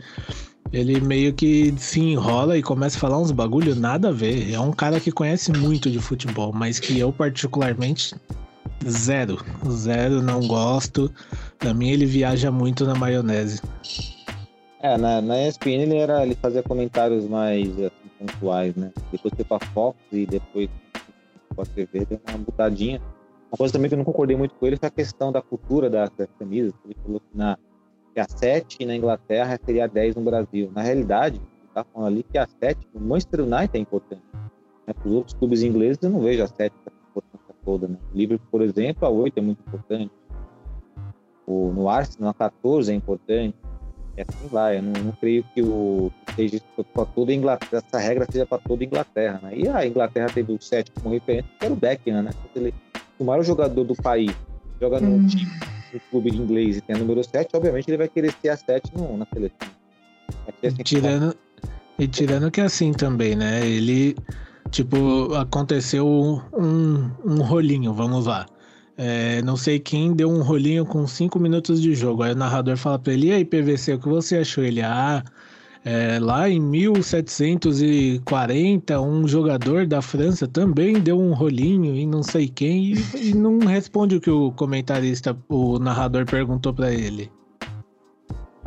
ele 0.74 1.00
meio 1.00 1.32
que 1.32 1.72
se 1.78 2.00
enrola 2.00 2.58
e 2.58 2.64
começa 2.64 2.98
a 2.98 3.00
falar 3.00 3.20
uns 3.20 3.32
bagulho 3.32 3.76
nada 3.76 4.10
a 4.10 4.12
ver. 4.12 4.52
É 4.52 4.60
um 4.60 4.72
cara 4.72 5.00
que 5.00 5.12
conhece 5.12 5.52
muito 5.52 5.90
de 5.90 6.00
futebol, 6.00 6.52
mas 6.52 6.80
que 6.80 6.98
eu, 6.98 7.14
particularmente, 7.14 8.16
zero. 8.84 9.38
Zero, 9.70 10.20
não 10.20 10.46
gosto. 10.48 11.14
Pra 11.60 11.76
mim, 11.76 11.92
ele 11.92 12.08
viaja 12.08 12.52
muito 12.52 12.86
na 12.86 12.96
maionese. 12.96 13.62
É, 14.82 14.98
na, 14.98 15.22
na 15.22 15.48
ESPN 15.48 15.84
ele, 15.84 15.96
era, 15.96 16.26
ele 16.26 16.36
fazia 16.36 16.64
comentários 16.64 17.26
mais 17.26 17.70
assim, 17.80 18.10
pontuais, 18.20 18.76
né? 18.76 18.92
Depois 19.12 19.34
foi 19.36 19.46
pra 19.46 19.60
Fox 19.68 19.98
e 20.12 20.26
depois 20.26 20.70
pra 21.56 21.66
TV, 21.66 22.06
deu 22.06 22.20
uma 22.28 22.40
botadinha. 22.40 23.00
Uma 23.52 23.58
coisa 23.60 23.72
também 23.72 23.90
que 23.90 23.94
eu 23.94 24.00
não 24.00 24.06
concordei 24.06 24.36
muito 24.36 24.56
com 24.56 24.66
ele 24.66 24.76
foi 24.76 24.88
a 24.88 24.92
questão 24.92 25.32
da 25.32 25.40
cultura 25.40 25.88
das, 25.88 26.10
das 26.18 26.28
camisas. 26.40 26.74
Ele 26.84 26.98
falou 27.04 27.20
que, 27.20 27.38
na, 27.38 27.58
que 28.14 28.20
a 28.20 28.28
7 28.28 28.86
na 28.86 28.96
Inglaterra 28.96 29.60
seria 29.66 29.86
a 29.86 29.88
10 29.88 30.16
no 30.16 30.22
Brasil. 30.22 30.72
Na 30.74 30.82
realidade, 30.82 31.42
está 31.68 31.84
falando 31.84 32.08
ali 32.08 32.24
que 32.24 32.38
a 32.38 32.48
7 32.48 32.88
no 32.94 33.02
Manchester 33.02 33.42
United 33.42 33.72
é 33.74 33.80
importante. 33.80 34.24
Né? 34.86 34.94
Para 34.94 35.08
os 35.08 35.14
outros 35.16 35.34
clubes 35.34 35.64
ingleses, 35.64 35.98
eu 36.02 36.10
não 36.10 36.22
vejo 36.22 36.44
a 36.44 36.48
7 36.48 36.74
com 36.84 36.90
essa 36.90 37.00
importância 37.10 37.56
toda. 37.66 37.88
Né? 37.88 37.98
O 38.14 38.18
Liverpool, 38.18 38.48
por 38.52 38.62
exemplo, 38.62 39.08
a 39.08 39.10
8 39.10 39.38
é 39.38 39.42
muito 39.42 39.60
importante. 39.68 40.12
O, 41.46 41.72
no 41.74 41.90
Arsenal, 41.90 42.30
a 42.30 42.34
14 42.34 42.92
é 42.92 42.96
importante. 42.96 43.56
E 44.16 44.22
assim 44.22 44.48
vai. 44.48 44.78
Eu 44.78 44.84
não, 44.84 44.92
não 44.92 45.12
creio 45.14 45.44
que 45.54 45.62
o 45.62 46.12
seja 46.36 46.62
para 46.94 47.06
toda 47.06 47.32
a 47.32 47.36
Inglaterra, 47.36 47.84
essa 47.86 47.98
regra 47.98 48.28
seja 48.30 48.46
para 48.46 48.60
toda 48.60 48.84
a 48.84 48.86
Inglaterra. 48.86 49.40
Né? 49.44 49.58
E 49.58 49.68
a 49.68 49.86
Inglaterra 49.86 50.28
teve 50.34 50.54
o 50.54 50.62
7 50.62 50.92
como 50.92 51.14
referência, 51.14 51.50
que 51.60 51.66
era 51.66 51.74
o 51.74 51.78
Beckham, 51.78 52.22
né? 52.22 52.32
Ele, 52.56 52.74
o 53.20 53.24
maior 53.24 53.44
jogador 53.44 53.84
do 53.84 53.96
país 53.96 54.32
joga 54.80 55.00
num 55.00 55.18
hum. 55.18 55.28
time, 55.28 55.52
no 55.94 56.00
clube 56.10 56.32
de 56.32 56.38
inglês 56.38 56.78
e 56.78 56.82
tem 56.82 56.96
a 56.96 57.00
número 57.00 57.24
7, 57.24 57.56
obviamente 57.56 57.90
ele 57.90 57.98
vai 57.98 58.08
querer 58.08 58.34
ser 58.42 58.50
a 58.50 58.58
7 58.58 58.92
no, 58.96 59.18
na 59.18 59.26
seleção. 59.32 59.68
Tirando, 60.84 61.36
e 62.00 62.08
tirando 62.08 62.50
que 62.50 62.62
é 62.62 62.66
assim 62.66 62.92
também, 62.92 63.36
né? 63.36 63.66
Ele, 63.66 64.16
tipo, 64.72 65.34
aconteceu 65.36 66.08
um, 66.08 67.12
um 67.24 67.42
rolinho, 67.42 67.94
vamos 67.94 68.26
lá. 68.26 68.46
É, 68.98 69.42
não 69.42 69.58
sei 69.58 69.80
quem 69.80 70.14
deu 70.14 70.30
um 70.30 70.42
rolinho 70.42 70.86
com 70.86 71.06
5 71.08 71.40
minutos 71.40 71.82
de 71.82 71.96
jogo. 71.96 72.24
Aí 72.24 72.32
o 72.32 72.36
narrador 72.36 72.78
fala 72.78 73.00
pra 73.00 73.14
ele: 73.14 73.28
E 73.28 73.32
aí, 73.32 73.46
PVC, 73.46 73.94
o 73.94 74.00
que 74.00 74.08
você 74.08 74.38
achou? 74.38 74.64
Ele, 74.64 74.82
ah, 74.82 75.24
é, 75.86 76.18
lá 76.18 76.50
em 76.50 76.62
1740, 76.62 79.02
um 79.02 79.28
jogador 79.28 79.86
da 79.86 80.02
França 80.02 80.48
também 80.48 80.98
deu 81.00 81.20
um 81.20 81.34
rolinho 81.34 81.94
em 81.94 82.08
não 82.08 82.24
sei 82.24 82.48
quem 82.48 82.94
e, 82.94 83.32
e 83.32 83.34
não 83.34 83.60
responde 83.60 84.16
o 84.16 84.22
que 84.22 84.30
o 84.30 84.54
comentarista, 84.54 85.38
o 85.50 85.78
narrador 85.80 86.26
perguntou 86.26 86.74
para 86.74 86.94
ele. 86.94 87.30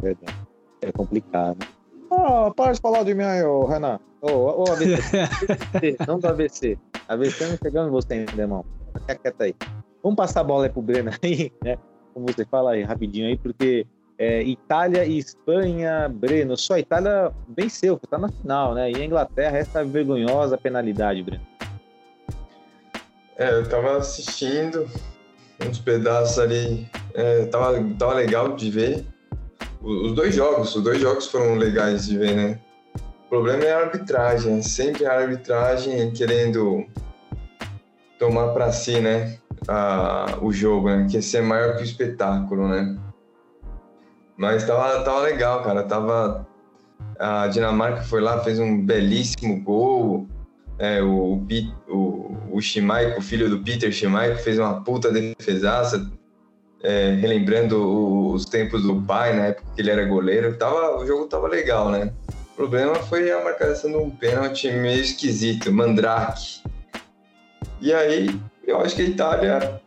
Verdade. 0.02 0.36
É 0.82 0.92
complicado. 0.92 1.66
Ah, 2.10 2.52
para 2.54 2.72
de 2.72 2.80
falar 2.80 3.02
de 3.02 3.14
mim 3.14 3.24
aí, 3.24 3.42
ô, 3.42 3.64
Renan. 3.64 3.98
Ô, 4.20 4.62
ô, 4.62 4.64
AVC. 4.70 5.96
não 6.06 6.18
do 6.18 6.28
AVC. 6.28 6.78
AVC 7.08 7.46
não 7.46 7.56
chegando 7.56 7.88
em 7.88 7.92
você 7.92 8.12
ainda, 8.12 8.42
irmão. 8.42 8.62
Fica 9.00 9.14
quieto 9.16 9.40
aí. 9.40 9.56
Vamos 10.02 10.16
passar 10.16 10.42
a 10.42 10.44
bola 10.44 10.66
aí 10.66 10.70
pro 10.70 10.82
Breno 10.82 11.10
aí, 11.22 11.50
né? 11.64 11.78
Como 12.12 12.26
você 12.26 12.44
fala 12.44 12.72
aí, 12.72 12.82
rapidinho 12.82 13.26
aí, 13.26 13.36
porque 13.36 13.86
é, 14.18 14.42
Itália 14.42 15.04
e 15.04 15.18
Espanha, 15.18 16.08
Breno, 16.08 16.56
só 16.56 16.74
a 16.74 16.80
Itália 16.80 17.32
venceu, 17.56 17.98
está 18.02 18.18
na 18.18 18.28
final, 18.28 18.74
né? 18.74 18.90
E 18.90 18.96
a 18.96 19.04
Inglaterra, 19.04 19.58
essa 19.58 19.84
vergonhosa 19.84 20.56
penalidade, 20.56 21.22
Breno. 21.22 21.46
É, 23.36 23.50
eu 23.50 23.68
tava 23.68 23.98
assistindo 23.98 24.88
uns 25.68 25.78
pedaços 25.78 26.38
ali, 26.38 26.88
é, 27.14 27.44
tava, 27.46 27.74
tava 27.98 28.14
legal 28.14 28.56
de 28.56 28.70
ver. 28.70 29.04
Os 29.82 30.14
dois 30.14 30.34
jogos, 30.34 30.74
os 30.74 30.82
dois 30.82 31.00
jogos 31.00 31.26
foram 31.26 31.54
legais 31.54 32.06
de 32.06 32.18
ver, 32.18 32.34
né? 32.34 32.58
O 33.26 33.28
problema 33.28 33.64
é 33.64 33.72
a 33.72 33.80
arbitragem, 33.80 34.62
sempre 34.62 35.04
a 35.04 35.12
arbitragem 35.12 36.10
querendo 36.12 36.86
tomar 38.18 38.48
para 38.48 38.72
si, 38.72 39.00
né? 39.00 39.38
A, 39.68 40.38
o 40.40 40.52
jogo, 40.52 40.88
né? 40.88 41.06
Quer 41.10 41.22
ser 41.22 41.42
maior 41.42 41.76
que 41.76 41.82
o 41.82 41.84
espetáculo, 41.84 42.68
né? 42.68 42.96
Mas 44.36 44.66
tava, 44.66 45.02
tava 45.02 45.20
legal, 45.20 45.62
cara. 45.62 45.82
Tava. 45.82 46.46
A 47.18 47.46
Dinamarca 47.48 48.02
foi 48.02 48.20
lá, 48.20 48.40
fez 48.40 48.58
um 48.58 48.84
belíssimo 48.84 49.62
gol. 49.62 50.26
É, 50.78 51.02
o, 51.02 51.42
o, 51.88 52.36
o 52.50 52.58
o 52.58 53.22
filho 53.22 53.48
do 53.48 53.60
Peter 53.60 53.90
Schmeichel, 53.90 54.36
fez 54.36 54.58
uma 54.58 54.82
puta 54.82 55.10
defesaça, 55.10 56.10
é, 56.82 57.14
relembrando 57.14 58.30
os 58.32 58.44
tempos 58.44 58.82
do 58.82 59.00
pai, 59.02 59.34
na 59.34 59.46
época 59.46 59.66
que 59.74 59.80
ele 59.80 59.90
era 59.90 60.04
goleiro. 60.04 60.54
Tava, 60.56 60.98
o 60.98 61.06
jogo 61.06 61.26
tava 61.26 61.48
legal, 61.48 61.90
né? 61.90 62.12
O 62.52 62.56
problema 62.56 62.94
foi 62.94 63.30
a 63.30 63.42
marcação 63.42 63.90
de 63.90 63.96
um 63.96 64.10
pênalti 64.10 64.70
meio 64.70 65.00
esquisito, 65.00 65.72
Mandrake. 65.72 66.62
E 67.80 67.92
aí, 67.92 68.38
eu 68.66 68.80
acho 68.80 68.96
que 68.96 69.02
a 69.02 69.06
Itália 69.06 69.80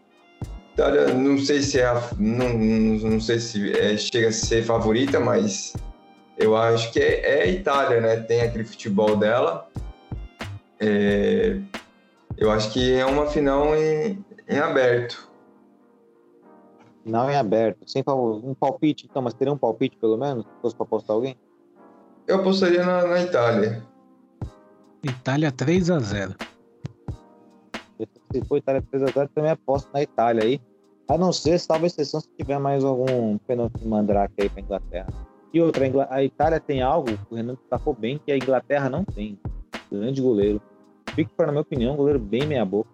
Itália, 0.79 1.13
não 1.13 1.37
sei 1.37 1.61
se 1.61 1.77
é 1.77 1.85
a, 1.85 2.01
não, 2.17 2.53
não 2.53 3.19
sei 3.19 3.37
se 3.37 3.77
é, 3.77 3.97
chega 3.97 4.29
a 4.29 4.31
ser 4.31 4.63
favorita, 4.63 5.19
mas 5.19 5.75
eu 6.37 6.55
acho 6.55 6.93
que 6.93 7.01
é, 7.01 7.39
é 7.39 7.41
a 7.43 7.47
Itália, 7.47 7.99
né? 7.99 8.15
Tem 8.21 8.39
aquele 8.39 8.63
futebol 8.63 9.17
dela. 9.17 9.69
É, 10.79 11.59
eu 12.37 12.49
acho 12.49 12.71
que 12.71 12.93
é 12.93 13.05
uma 13.05 13.25
final 13.25 13.75
em, 13.75 14.23
em 14.47 14.57
aberto. 14.57 15.29
Não 17.03 17.29
em 17.29 17.35
aberto. 17.35 17.79
Sem 17.85 18.01
um 18.07 18.53
palpite, 18.53 19.05
então, 19.05 19.21
mas 19.21 19.33
teria 19.33 19.51
um 19.53 19.57
palpite 19.57 19.97
pelo 19.97 20.17
menos? 20.17 20.45
Se 20.45 20.61
fosse 20.61 20.75
para 20.77 20.85
apostar 20.85 21.13
alguém? 21.13 21.35
Eu 22.25 22.37
apostaria 22.37 22.85
na, 22.85 23.05
na 23.05 23.21
Itália. 23.21 23.85
Itália 25.03 25.51
3 25.51 25.91
a 25.91 25.99
0 25.99 26.35
Se 28.31 28.45
for 28.45 28.57
Itália 28.57 28.81
3 28.81 29.03
a 29.03 29.07
0 29.07 29.29
também 29.35 29.51
aposto 29.51 29.89
na 29.93 30.01
Itália 30.01 30.45
aí. 30.45 30.68
A 31.09 31.17
não 31.17 31.33
ser, 31.33 31.59
salvo 31.59 31.87
exceção, 31.87 32.21
se 32.21 32.29
tiver 32.37 32.59
mais 32.59 32.83
algum 32.83 33.37
pênalti 33.39 33.83
mandrake 33.83 34.35
aí 34.39 34.47
para 34.47 34.61
Inglaterra. 34.61 35.07
E 35.51 35.59
outra, 35.59 36.07
a 36.11 36.23
Itália 36.23 36.59
tem 36.59 36.83
algo, 36.83 37.09
o 37.31 37.35
Renan 37.35 37.55
destacou 37.55 37.95
bem, 37.95 38.21
que 38.23 38.31
a 38.31 38.37
Inglaterra 38.37 38.87
não 38.89 39.03
tem. 39.03 39.39
Grande 39.91 40.21
goleiro. 40.21 40.61
Pickford, 41.15 41.47
na 41.47 41.51
minha 41.51 41.61
opinião, 41.61 41.93
um 41.93 41.97
goleiro 41.97 42.19
bem 42.19 42.45
meia-boca. 42.45 42.91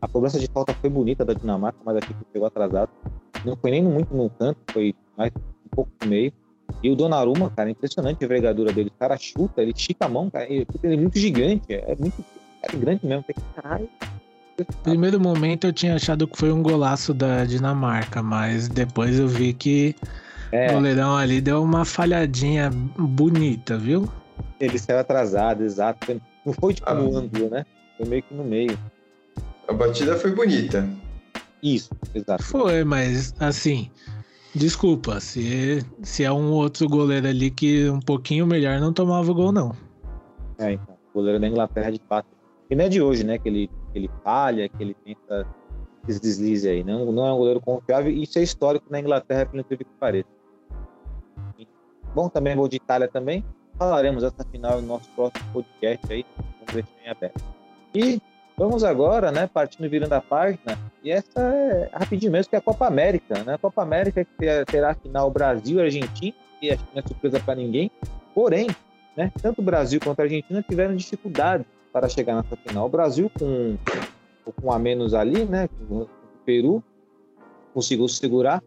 A 0.00 0.06
cobrança 0.06 0.38
de 0.38 0.46
falta 0.46 0.72
foi 0.74 0.88
bonita 0.88 1.24
da 1.24 1.34
Dinamarca, 1.34 1.80
mas 1.84 1.96
aqui 1.96 2.14
pegou 2.32 2.46
atrasado. 2.46 2.90
Não 3.44 3.56
foi 3.56 3.72
nem 3.72 3.82
muito 3.82 4.14
no 4.14 4.30
canto, 4.30 4.60
foi 4.72 4.94
mais 5.16 5.32
um 5.36 5.68
pouco 5.70 5.90
no 6.02 6.08
meio. 6.08 6.32
E 6.84 6.88
o 6.88 6.94
Donnarumma, 6.94 7.50
cara, 7.50 7.68
impressionante 7.68 8.22
a 8.22 8.24
envergadura 8.24 8.72
dele. 8.72 8.92
O 8.94 8.98
cara 8.98 9.18
chuta, 9.18 9.60
ele 9.60 9.72
estica 9.72 10.06
a 10.06 10.08
mão, 10.08 10.30
cara. 10.30 10.46
Ele, 10.48 10.64
é 10.84 10.96
muito 10.96 11.18
gigante, 11.18 11.64
é 11.68 11.96
muito 11.96 12.24
é 12.62 12.76
grande 12.76 13.04
mesmo. 13.04 13.24
Tem 13.24 13.34
caralho. 13.56 13.88
Primeiro 14.82 15.20
momento 15.20 15.66
eu 15.66 15.72
tinha 15.72 15.94
achado 15.94 16.26
que 16.26 16.38
foi 16.38 16.52
um 16.52 16.62
golaço 16.62 17.12
da 17.12 17.44
Dinamarca, 17.44 18.22
mas 18.22 18.68
depois 18.68 19.18
eu 19.18 19.28
vi 19.28 19.52
que 19.52 19.94
é. 20.52 20.70
o 20.70 20.74
goleirão 20.74 21.16
ali 21.16 21.40
deu 21.40 21.62
uma 21.62 21.84
falhadinha 21.84 22.70
bonita, 22.70 23.76
viu? 23.78 24.08
Ele 24.58 24.78
saiu 24.78 24.98
atrasado, 24.98 25.62
exato. 25.62 26.20
Não 26.44 26.52
foi 26.52 26.74
tipo 26.74 26.88
ah. 26.88 26.94
no 26.94 27.16
ângulo, 27.16 27.50
né? 27.50 27.64
Foi 27.96 28.06
meio 28.06 28.22
que 28.22 28.34
no 28.34 28.44
meio. 28.44 28.78
A 29.68 29.72
batida 29.72 30.16
foi 30.16 30.34
bonita. 30.34 30.88
Isso, 31.62 31.90
exato. 32.14 32.42
Foi, 32.42 32.84
mas 32.84 33.34
assim, 33.38 33.90
Desculpa, 34.54 35.20
se, 35.20 35.84
se 36.02 36.24
é 36.24 36.32
um 36.32 36.50
outro 36.50 36.88
goleiro 36.88 37.28
ali 37.28 37.50
que 37.52 37.88
um 37.88 38.00
pouquinho 38.00 38.46
melhor 38.46 38.80
não 38.80 38.92
tomava 38.92 39.32
gol, 39.32 39.52
não. 39.52 39.72
É, 40.58 40.72
então. 40.72 40.96
O 41.12 41.18
goleiro 41.18 41.38
da 41.38 41.46
Inglaterra, 41.46 41.90
de 41.90 42.00
fato. 42.08 42.26
E 42.68 42.74
não 42.74 42.84
é 42.84 42.88
de 42.88 43.00
hoje, 43.00 43.24
né? 43.24 43.38
Que 43.38 43.48
ele, 43.48 43.70
ele 43.98 44.10
falha, 44.22 44.68
que 44.68 44.82
ele 44.82 44.94
tenta 44.94 45.46
esses 46.08 46.20
deslizes 46.20 46.70
aí. 46.70 46.84
Não, 46.84 47.10
não 47.12 47.26
é 47.26 47.32
um 47.32 47.38
goleiro 47.38 47.60
confiável. 47.60 48.10
Isso 48.12 48.38
é 48.38 48.42
histórico 48.42 48.86
na 48.90 49.00
Inglaterra, 49.00 49.46
pelo 49.46 49.64
que 49.64 49.84
pareça. 49.98 50.28
Bom, 52.14 52.28
também 52.28 52.56
vou 52.56 52.68
de 52.68 52.76
Itália 52.76 53.08
também. 53.08 53.44
Falaremos 53.78 54.24
essa 54.24 54.44
final 54.44 54.80
no 54.80 54.86
nosso 54.86 55.08
próximo 55.10 55.44
podcast 55.52 56.12
aí. 56.12 56.24
Vamos 56.58 56.74
ver 56.74 56.84
se 56.84 57.08
aberto. 57.08 57.44
E 57.94 58.20
vamos 58.56 58.84
agora, 58.84 59.30
né? 59.30 59.46
Partindo 59.46 59.88
virando 59.88 60.12
a 60.12 60.20
página. 60.20 60.78
E 61.02 61.10
essa 61.10 61.40
é 61.40 61.90
rapidinho 61.92 62.32
mesmo, 62.32 62.50
que 62.50 62.56
é 62.56 62.58
a 62.58 62.62
Copa 62.62 62.86
América, 62.86 63.42
né? 63.44 63.54
A 63.54 63.58
Copa 63.58 63.82
América 63.82 64.24
que 64.24 64.64
terá 64.66 64.90
a 64.90 64.94
final 64.94 65.30
Brasil 65.30 65.78
e 65.78 65.82
Argentina, 65.82 66.36
acho 66.62 66.84
que 66.84 66.94
não 66.94 67.02
é 67.02 67.06
surpresa 67.06 67.40
para 67.40 67.54
ninguém. 67.54 67.90
Porém, 68.34 68.68
né, 69.16 69.32
tanto 69.40 69.60
o 69.60 69.64
Brasil 69.64 70.00
quanto 70.02 70.20
a 70.20 70.24
Argentina 70.24 70.62
tiveram 70.62 70.94
dificuldade 70.94 71.64
para 71.92 72.08
chegar 72.08 72.36
nessa 72.36 72.56
final. 72.56 72.86
O 72.86 72.90
Brasil 72.90 73.30
com 73.38 73.76
com 74.52 74.72
a 74.72 74.78
menos 74.78 75.14
ali, 75.14 75.44
né? 75.44 75.68
O 75.88 76.06
Peru 76.44 76.82
conseguiu 77.72 78.08
segurar 78.08 78.62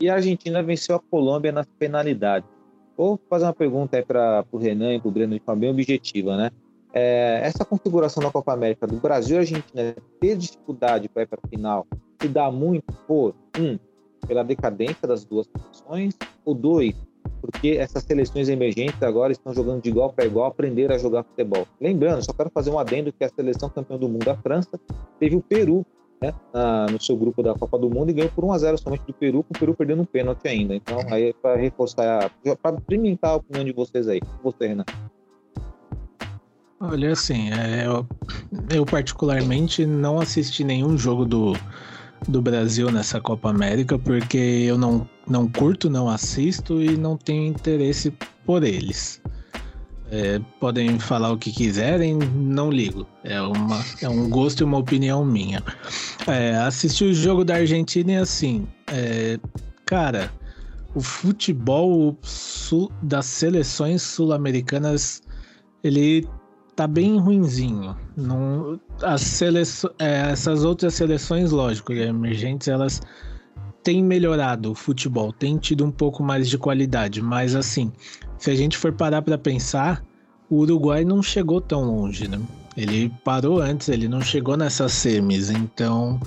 e 0.00 0.08
a 0.08 0.14
Argentina 0.14 0.62
venceu 0.62 0.96
a 0.96 1.00
Colômbia 1.00 1.52
nas 1.52 1.66
penalidades. 1.78 2.48
Vou 2.96 3.20
fazer 3.28 3.44
uma 3.44 3.52
pergunta 3.52 3.96
aí 3.96 4.04
para 4.04 4.44
o 4.50 4.56
Renan 4.56 4.94
e 4.94 5.00
para 5.00 5.08
o 5.08 5.12
Breno 5.12 5.34
de 5.34 5.40
forma 5.40 5.60
bem 5.60 5.70
objetiva, 5.70 6.36
né? 6.36 6.50
É, 6.92 7.40
essa 7.42 7.64
configuração 7.64 8.22
da 8.22 8.30
Copa 8.30 8.54
América 8.54 8.86
do 8.86 8.96
Brasil 8.96 9.36
e 9.36 9.40
Argentina 9.40 9.94
ter 10.18 10.36
dificuldade 10.36 11.08
para 11.08 11.22
ir 11.22 11.26
para 11.26 11.38
a 11.42 11.48
final 11.48 11.86
se 12.20 12.28
dá 12.28 12.50
muito 12.50 12.90
por, 13.06 13.34
um, 13.58 13.78
pela 14.26 14.42
decadência 14.42 15.06
das 15.06 15.22
duas 15.22 15.46
seleções, 15.46 16.14
ou 16.42 16.54
dois, 16.54 16.94
porque 17.40 17.70
essas 17.70 18.02
seleções 18.02 18.48
emergentes 18.48 19.02
agora 19.02 19.32
estão 19.32 19.52
jogando 19.54 19.82
de 19.82 19.88
igual 19.88 20.12
para 20.12 20.24
igual, 20.24 20.46
aprender 20.46 20.90
a 20.92 20.98
jogar 20.98 21.24
futebol. 21.24 21.66
Lembrando, 21.80 22.24
só 22.24 22.32
quero 22.32 22.50
fazer 22.50 22.70
um 22.70 22.78
adendo 22.78 23.12
que 23.12 23.24
a 23.24 23.28
seleção 23.28 23.68
campeã 23.68 23.96
do 23.96 24.08
mundo 24.08 24.24
da 24.24 24.36
França 24.36 24.78
teve 25.18 25.36
o 25.36 25.40
Peru 25.40 25.84
né, 26.20 26.32
na, 26.52 26.86
no 26.86 27.00
seu 27.00 27.16
grupo 27.16 27.42
da 27.42 27.54
Copa 27.54 27.78
do 27.78 27.90
Mundo 27.90 28.10
e 28.10 28.14
ganhou 28.14 28.30
por 28.30 28.44
1 28.44 28.52
a 28.52 28.58
0 28.58 28.78
somente 28.78 29.02
do 29.06 29.12
Peru, 29.12 29.42
com 29.42 29.54
o 29.54 29.58
Peru 29.58 29.74
perdendo 29.74 30.02
um 30.02 30.06
pênalti 30.06 30.48
ainda. 30.48 30.74
Então, 30.74 30.98
aí 31.10 31.34
para 31.34 31.56
reforçar, 31.56 32.30
para 32.62 32.76
experimentar 32.76 33.32
a 33.32 33.36
opinião 33.36 33.64
de 33.64 33.72
vocês 33.72 34.08
aí. 34.08 34.20
Você, 34.42 34.68
Renan. 34.68 34.84
Olha, 36.78 37.12
assim, 37.12 37.50
é, 37.50 37.86
eu, 37.86 38.06
eu 38.70 38.84
particularmente 38.84 39.86
não 39.86 40.20
assisti 40.20 40.62
nenhum 40.62 40.96
jogo 40.96 41.24
do, 41.24 41.54
do 42.28 42.40
Brasil 42.42 42.90
nessa 42.90 43.20
Copa 43.20 43.50
América, 43.50 43.98
porque 43.98 44.36
eu 44.36 44.78
não, 44.78 45.08
não 45.28 45.48
curto, 45.48 45.88
não 45.88 46.08
assisto 46.08 46.82
e 46.82 46.96
não 46.96 47.16
tenho 47.16 47.46
interesse 47.46 48.12
por 48.44 48.64
eles. 48.64 49.20
É, 50.10 50.40
podem 50.60 50.98
falar 51.00 51.32
o 51.32 51.38
que 51.38 51.50
quiserem, 51.50 52.14
não 52.14 52.70
ligo. 52.70 53.06
É, 53.24 53.40
uma, 53.40 53.84
é 54.00 54.08
um 54.08 54.28
gosto 54.28 54.60
e 54.60 54.64
uma 54.64 54.78
opinião 54.78 55.24
minha. 55.24 55.62
É, 56.26 56.56
assistir 56.56 57.04
o 57.04 57.14
jogo 57.14 57.44
da 57.44 57.56
Argentina 57.56 58.12
e 58.12 58.16
assim, 58.16 58.66
é, 58.86 59.38
cara, 59.84 60.32
o 60.94 61.00
futebol 61.00 62.16
sul, 62.22 62.90
das 63.02 63.26
seleções 63.26 64.02
sul-americanas 64.02 65.22
ele 65.82 66.26
tá 66.76 66.86
bem 66.86 67.18
ruinzinho. 67.18 67.96
Não, 68.14 68.78
as 69.02 69.22
seleço, 69.22 69.90
é, 69.98 70.30
essas 70.30 70.62
outras 70.62 70.94
seleções, 70.94 71.50
lógico, 71.50 71.92
emergentes, 71.92 72.68
elas 72.68 73.00
têm 73.82 74.04
melhorado 74.04 74.72
o 74.72 74.74
futebol, 74.74 75.32
têm 75.32 75.56
tido 75.56 75.84
um 75.84 75.90
pouco 75.90 76.22
mais 76.22 76.48
de 76.48 76.58
qualidade, 76.58 77.22
mas 77.22 77.54
assim, 77.54 77.90
se 78.36 78.50
a 78.50 78.54
gente 78.54 78.76
for 78.76 78.92
parar 78.92 79.22
para 79.22 79.38
pensar, 79.38 80.04
o 80.50 80.56
Uruguai 80.56 81.04
não 81.04 81.22
chegou 81.22 81.60
tão 81.60 81.84
longe, 81.84 82.28
né? 82.28 82.40
Ele 82.76 83.10
parou 83.24 83.60
antes, 83.60 83.88
ele 83.88 84.06
não 84.06 84.20
chegou 84.20 84.56
nessas 84.56 84.92
semis, 84.92 85.50
então 85.50 86.20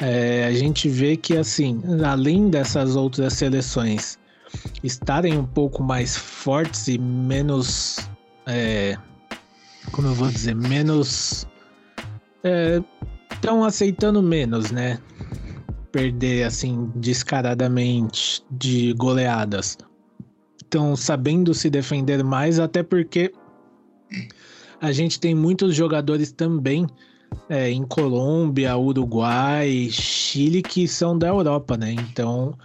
é, 0.00 0.46
a 0.46 0.52
gente 0.52 0.88
vê 0.88 1.16
que 1.16 1.36
assim, 1.36 1.80
além 2.04 2.48
dessas 2.48 2.96
outras 2.96 3.34
seleções 3.34 4.18
estarem 4.82 5.38
um 5.38 5.46
pouco 5.46 5.82
mais 5.82 6.16
fortes 6.16 6.88
e 6.88 6.98
menos 6.98 7.98
é, 8.46 8.96
como 9.92 10.08
eu 10.08 10.14
vou 10.14 10.28
dizer, 10.28 10.54
menos. 10.54 11.46
Estão 13.32 13.64
é, 13.64 13.66
aceitando 13.66 14.22
menos, 14.22 14.70
né? 14.70 14.98
Perder 15.92 16.44
assim 16.44 16.90
descaradamente 16.96 18.44
de 18.50 18.92
goleadas. 18.94 19.78
Estão 20.62 20.96
sabendo 20.96 21.54
se 21.54 21.70
defender 21.70 22.22
mais, 22.22 22.58
até 22.58 22.82
porque 22.82 23.32
a 24.80 24.92
gente 24.92 25.18
tem 25.18 25.34
muitos 25.34 25.74
jogadores 25.74 26.32
também 26.32 26.86
é, 27.48 27.70
em 27.70 27.84
Colômbia, 27.84 28.76
Uruguai, 28.76 29.88
Chile 29.90 30.62
que 30.62 30.86
são 30.86 31.16
da 31.16 31.28
Europa, 31.28 31.76
né? 31.76 31.92
Então 31.92 32.56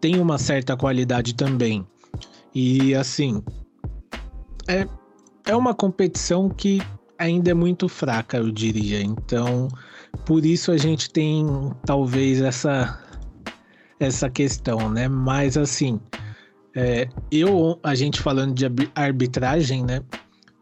tem 0.00 0.20
uma 0.20 0.38
certa 0.38 0.76
qualidade 0.76 1.34
também. 1.34 1.86
E 2.54 2.94
assim, 2.94 3.42
é, 4.68 4.86
é 5.48 5.56
uma 5.56 5.74
competição 5.74 6.48
que 6.48 6.80
ainda 7.18 7.50
é 7.50 7.54
muito 7.54 7.88
fraca, 7.88 8.36
eu 8.36 8.52
diria. 8.52 9.00
Então, 9.00 9.66
por 10.24 10.44
isso 10.44 10.70
a 10.70 10.76
gente 10.76 11.10
tem 11.10 11.44
talvez 11.84 12.40
essa 12.40 13.02
essa 13.98 14.30
questão, 14.30 14.88
né? 14.88 15.08
Mas 15.08 15.56
assim, 15.56 15.98
é, 16.76 17.08
eu 17.32 17.80
a 17.82 17.94
gente 17.94 18.20
falando 18.20 18.54
de 18.54 18.64
arbitragem, 18.94 19.84
né? 19.84 20.00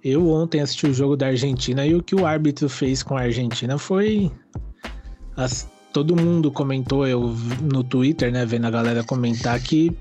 Eu 0.03 0.30
ontem 0.30 0.61
assisti 0.61 0.87
o 0.87 0.95
jogo 0.95 1.16
da 1.16 1.26
Argentina 1.26 1.84
e 1.84 1.95
o 1.95 2.03
que 2.03 2.14
o 2.14 2.24
árbitro 2.24 2.68
fez 2.68 3.03
com 3.03 3.16
a 3.16 3.22
Argentina 3.22 3.76
foi 3.76 4.30
as, 5.37 5.68
todo 5.93 6.14
mundo 6.14 6.51
comentou 6.51 7.07
eu 7.07 7.34
no 7.61 7.82
Twitter, 7.82 8.30
né, 8.30 8.47
vendo 8.47 8.66
a 8.66 8.70
galera 8.70 9.03
comentar 9.03 9.61
que 9.61 9.97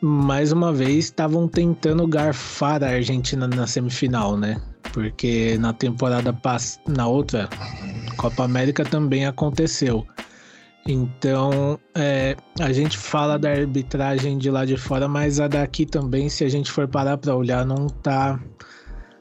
mais 0.00 0.50
uma 0.50 0.72
vez 0.72 1.06
estavam 1.06 1.46
tentando 1.46 2.06
garfar 2.06 2.82
a 2.82 2.88
Argentina 2.88 3.46
na 3.46 3.66
semifinal, 3.66 4.36
né? 4.36 4.60
Porque 4.92 5.58
na 5.58 5.72
temporada 5.72 6.32
pass 6.32 6.80
na 6.88 7.06
outra 7.06 7.48
Copa 8.16 8.44
América 8.44 8.84
também 8.84 9.26
aconteceu. 9.26 10.06
Então, 10.88 11.78
é, 11.94 12.34
a 12.58 12.72
gente 12.72 12.96
fala 12.96 13.38
da 13.38 13.50
arbitragem 13.50 14.38
de 14.38 14.50
lá 14.50 14.64
de 14.64 14.76
fora, 14.76 15.06
mas 15.06 15.38
a 15.38 15.46
daqui 15.46 15.84
também, 15.84 16.28
se 16.28 16.42
a 16.44 16.48
gente 16.48 16.70
for 16.70 16.88
parar 16.88 17.18
para 17.18 17.36
olhar, 17.36 17.66
não 17.66 17.86
tá 17.86 18.40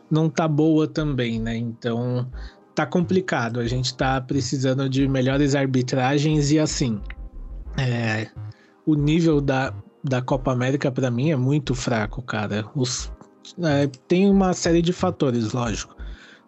não 0.09 0.30
tá 0.30 0.47
boa 0.47 0.88
também, 0.88 1.39
né? 1.39 1.55
Então, 1.55 2.27
tá 2.73 2.86
complicado. 2.86 3.59
A 3.59 3.67
gente 3.67 3.95
tá 3.95 4.19
precisando 4.21 4.89
de 4.89 5.07
melhores 5.07 5.53
arbitragens 5.53 6.51
e 6.51 6.57
assim, 6.57 6.99
é, 7.77 8.27
o 8.86 8.95
nível 8.95 9.39
da 9.41 9.73
da 10.04 10.22
Copa 10.22 10.52
América 10.52 10.91
para 10.91 11.12
mim 11.12 11.32
é 11.32 11.36
muito 11.36 11.76
fraco, 11.76 12.22
cara. 12.22 12.66
Os, 12.76 13.12
é, 13.62 13.88
tem 14.08 14.30
uma 14.30 14.54
série 14.54 14.82
de 14.82 14.93
fatores, 14.93 15.54
lógico. 15.54 15.95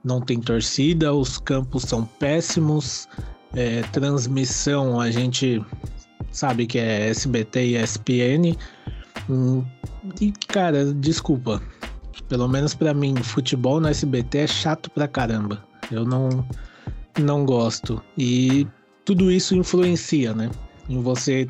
Não 0.03 0.19
tem 0.19 0.39
torcida, 0.39 1.13
os 1.13 1.37
campos 1.37 1.83
são 1.83 2.05
péssimos, 2.05 3.07
é, 3.53 3.81
transmissão 3.91 4.99
a 4.99 5.11
gente 5.11 5.63
sabe 6.31 6.65
que 6.65 6.79
é 6.79 7.09
SBT 7.09 7.65
e 7.65 7.77
ESPN. 7.77 8.57
Hum, 9.29 9.63
e 10.19 10.31
cara, 10.47 10.93
desculpa. 10.93 11.61
Pelo 12.27 12.47
menos 12.47 12.73
para 12.73 12.93
mim, 12.93 13.15
futebol 13.17 13.79
no 13.79 13.89
SBT 13.89 14.39
é 14.39 14.47
chato 14.47 14.89
pra 14.91 15.07
caramba. 15.07 15.63
Eu 15.91 16.05
não 16.05 16.45
não 17.19 17.45
gosto. 17.45 18.01
E 18.17 18.65
tudo 19.03 19.31
isso 19.31 19.55
influencia, 19.55 20.33
né? 20.33 20.49
Em 20.89 21.01
você 21.01 21.47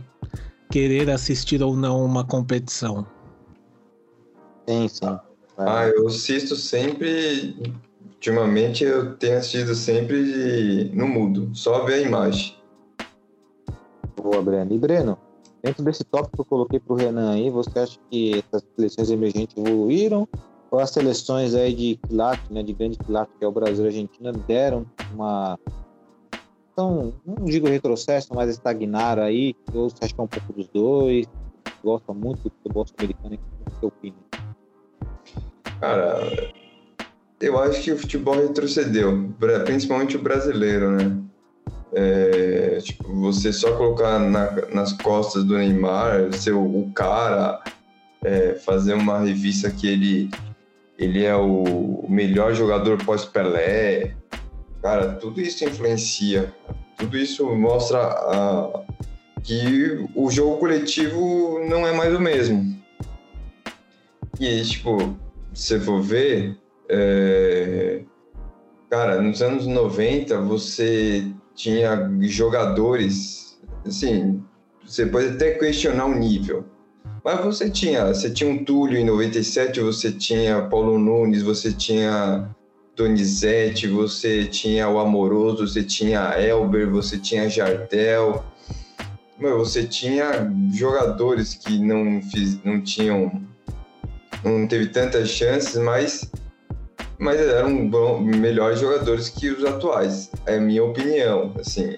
querer 0.71 1.09
assistir 1.09 1.61
ou 1.61 1.75
não 1.75 2.03
uma 2.03 2.25
competição. 2.25 3.05
Sim, 4.67 4.87
sim. 4.87 5.19
Ah, 5.57 5.85
eu 5.87 6.07
assisto 6.07 6.55
sempre. 6.55 7.55
Ultimamente 8.15 8.83
eu 8.83 9.15
tenho 9.17 9.37
assistido 9.37 9.75
sempre 9.75 10.23
de... 10.23 10.95
no 10.95 11.07
mudo, 11.07 11.49
só 11.53 11.83
ver 11.85 11.95
a 11.95 12.01
imagem. 12.01 12.55
Boa, 14.15 14.41
Breno. 14.41 14.73
E 14.73 14.77
Breno, 14.77 15.17
dentro 15.63 15.83
desse 15.83 16.03
tópico 16.03 16.37
que 16.37 16.41
eu 16.41 16.45
coloquei 16.45 16.79
para 16.79 16.93
o 16.93 16.95
Renan 16.95 17.33
aí, 17.33 17.49
você 17.49 17.79
acha 17.79 17.99
que 18.09 18.37
essas 18.37 18.63
seleções 18.75 19.09
emergentes 19.09 19.57
evoluíram? 19.57 20.27
Ou 20.69 20.79
as 20.79 20.91
seleções 20.91 21.53
aí 21.53 21.73
de 21.73 21.99
quilate, 22.07 22.53
né, 22.53 22.63
de 22.63 22.73
grande 22.73 22.97
quilate, 22.97 23.31
que 23.37 23.43
é 23.43 23.47
o 23.47 23.51
Brasil 23.51 23.83
e 23.83 23.87
a 23.87 23.89
Argentina, 23.89 24.31
deram 24.31 24.85
uma 25.13 25.59
então, 26.71 27.13
não 27.25 27.45
digo 27.45 27.67
retrocesso, 27.67 28.33
mas 28.33 28.49
estagnaram 28.49 29.23
aí. 29.23 29.55
Eu 29.73 29.87
acho 30.01 30.15
que 30.15 30.21
é 30.21 30.23
um 30.23 30.27
pouco 30.27 30.53
dos 30.53 30.67
dois. 30.67 31.27
Gosta 31.83 32.13
muito 32.13 32.43
do 32.43 32.51
futebol 32.51 32.85
americano. 32.97 33.39
O 33.67 33.79
que 33.79 33.85
opina? 33.85 34.15
Cara, 35.79 36.51
eu 37.39 37.59
acho 37.59 37.81
que 37.81 37.91
o 37.91 37.97
futebol 37.97 38.35
retrocedeu, 38.35 39.33
principalmente 39.65 40.15
o 40.15 40.21
brasileiro, 40.21 40.91
né? 40.91 41.17
É, 41.93 42.77
tipo, 42.81 43.13
você 43.19 43.51
só 43.51 43.75
colocar 43.75 44.17
na, 44.19 44.51
nas 44.73 44.93
costas 44.93 45.43
do 45.43 45.57
Neymar, 45.57 46.31
ser 46.31 46.53
o, 46.53 46.63
o 46.63 46.91
cara, 46.93 47.61
é, 48.23 48.53
fazer 48.53 48.93
uma 48.93 49.19
revista 49.19 49.69
que 49.69 49.87
ele, 49.87 50.29
ele 50.97 51.25
é 51.25 51.35
o 51.35 52.05
melhor 52.07 52.53
jogador 52.53 53.03
pós-Pelé. 53.03 54.15
Cara, 54.81 55.13
tudo 55.13 55.39
isso 55.39 55.63
influencia. 55.63 56.53
Tudo 56.97 57.17
isso 57.17 57.45
mostra 57.55 57.99
a, 57.99 58.83
que 59.43 60.05
o 60.15 60.29
jogo 60.29 60.57
coletivo 60.57 61.59
não 61.67 61.85
é 61.85 61.93
mais 61.93 62.13
o 62.15 62.19
mesmo. 62.19 62.79
E, 64.39 64.61
tipo, 64.63 64.97
se 65.53 65.77
você 65.77 65.79
for 65.79 66.01
ver, 66.01 66.57
é... 66.89 68.01
cara, 68.89 69.21
nos 69.21 69.41
anos 69.41 69.67
90 69.67 70.39
você 70.41 71.27
tinha 71.53 72.09
jogadores, 72.21 73.59
assim, 73.85 74.43
você 74.83 75.05
pode 75.05 75.27
até 75.29 75.51
questionar 75.51 76.05
o 76.05 76.17
nível, 76.17 76.65
mas 77.23 77.43
você 77.43 77.69
tinha, 77.69 78.07
você 78.07 78.31
tinha 78.31 78.49
um 78.49 78.63
Túlio 78.65 78.97
em 78.97 79.05
97, 79.05 79.79
você 79.79 80.11
tinha 80.11 80.63
Paulo 80.63 80.97
Nunes, 80.97 81.43
você 81.43 81.71
tinha 81.71 82.49
Donizete, 83.01 83.87
você 83.87 84.45
tinha 84.45 84.87
o 84.87 84.99
Amoroso, 84.99 85.67
você 85.67 85.83
tinha 85.83 86.39
Elber, 86.39 86.87
você 86.87 87.17
tinha 87.17 87.49
Jardel, 87.49 88.45
meu, 89.39 89.57
você 89.57 89.83
tinha 89.87 90.47
jogadores 90.71 91.55
que 91.55 91.79
não, 91.79 92.21
fiz, 92.21 92.63
não 92.63 92.79
tinham. 92.79 93.41
não 94.43 94.67
teve 94.67 94.89
tantas 94.89 95.29
chances, 95.29 95.77
mas, 95.77 96.31
mas 97.17 97.41
eram 97.41 97.89
bom, 97.89 98.19
melhores 98.21 98.79
jogadores 98.79 99.29
que 99.29 99.49
os 99.49 99.65
atuais. 99.65 100.29
É 100.45 100.59
minha 100.59 100.83
opinião. 100.83 101.51
Assim, 101.59 101.95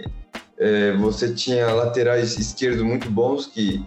é, 0.58 0.94
você 0.94 1.34
tinha 1.34 1.68
laterais 1.74 2.38
esquerdos 2.40 2.82
muito 2.82 3.12
bons 3.12 3.46
que 3.46 3.86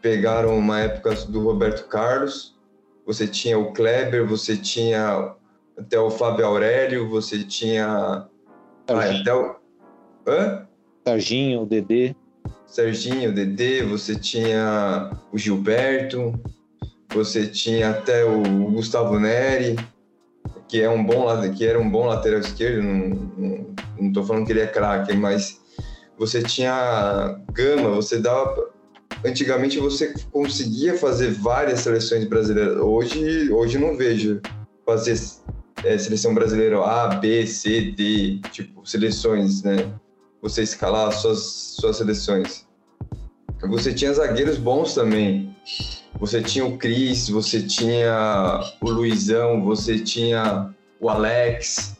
pegaram 0.00 0.56
uma 0.56 0.78
época 0.78 1.12
do 1.28 1.40
Roberto 1.42 1.88
Carlos. 1.88 2.54
Você 3.04 3.26
tinha 3.26 3.58
o 3.58 3.72
Kleber, 3.72 4.24
você 4.24 4.56
tinha 4.56 5.34
até 5.78 5.98
o 5.98 6.10
Fábio 6.10 6.46
Aurélio, 6.46 7.08
você 7.08 7.44
tinha. 7.44 8.26
Ah, 8.88 9.20
até 9.20 9.34
o. 9.34 9.56
Hã? 10.26 10.66
Serginho, 11.06 11.62
o 11.62 11.66
Dedê. 11.66 12.14
Serginho, 12.66 13.32
Dedê, 13.32 13.82
você 13.82 14.16
tinha 14.16 15.10
o 15.32 15.38
Gilberto, 15.38 16.38
você 17.14 17.46
tinha 17.46 17.90
até 17.90 18.24
o 18.24 18.42
Gustavo 18.72 19.18
Neri, 19.20 19.76
que 20.68 20.82
é 20.82 20.90
um 20.90 21.04
bom 21.04 21.26
que 21.56 21.64
era 21.64 21.78
um 21.78 21.88
bom 21.88 22.06
lateral 22.06 22.40
esquerdo, 22.40 22.82
não, 22.82 24.12
tô 24.12 24.24
falando 24.24 24.46
que 24.46 24.52
ele 24.52 24.60
é 24.60 24.66
craque, 24.66 25.16
mas 25.16 25.60
você 26.18 26.42
tinha 26.42 27.38
gama, 27.52 27.90
você 27.90 28.18
dava 28.18 28.68
antigamente 29.24 29.78
você 29.78 30.12
conseguia 30.32 30.96
fazer 30.98 31.30
várias 31.30 31.80
seleções 31.80 32.24
brasileiras. 32.24 32.76
Hoje, 32.78 33.50
hoje 33.52 33.78
não 33.78 33.96
vejo 33.96 34.40
fazer 34.84 35.16
é, 35.86 35.98
seleção 35.98 36.34
brasileira 36.34 36.78
A, 36.78 37.16
B, 37.16 37.46
C, 37.46 37.92
D, 37.92 38.40
tipo 38.52 38.86
seleções, 38.86 39.62
né? 39.62 39.92
você 40.48 40.62
escalar 40.62 41.12
suas, 41.12 41.76
suas 41.80 41.96
seleções. 41.96 42.66
Você 43.68 43.92
tinha 43.92 44.12
zagueiros 44.12 44.58
bons 44.58 44.94
também. 44.94 45.54
Você 46.20 46.42
tinha 46.42 46.64
o 46.64 46.78
Cris, 46.78 47.28
você 47.28 47.62
tinha 47.62 48.60
o 48.80 48.90
Luizão, 48.90 49.64
você 49.64 49.98
tinha 49.98 50.74
o 51.00 51.08
Alex, 51.10 51.96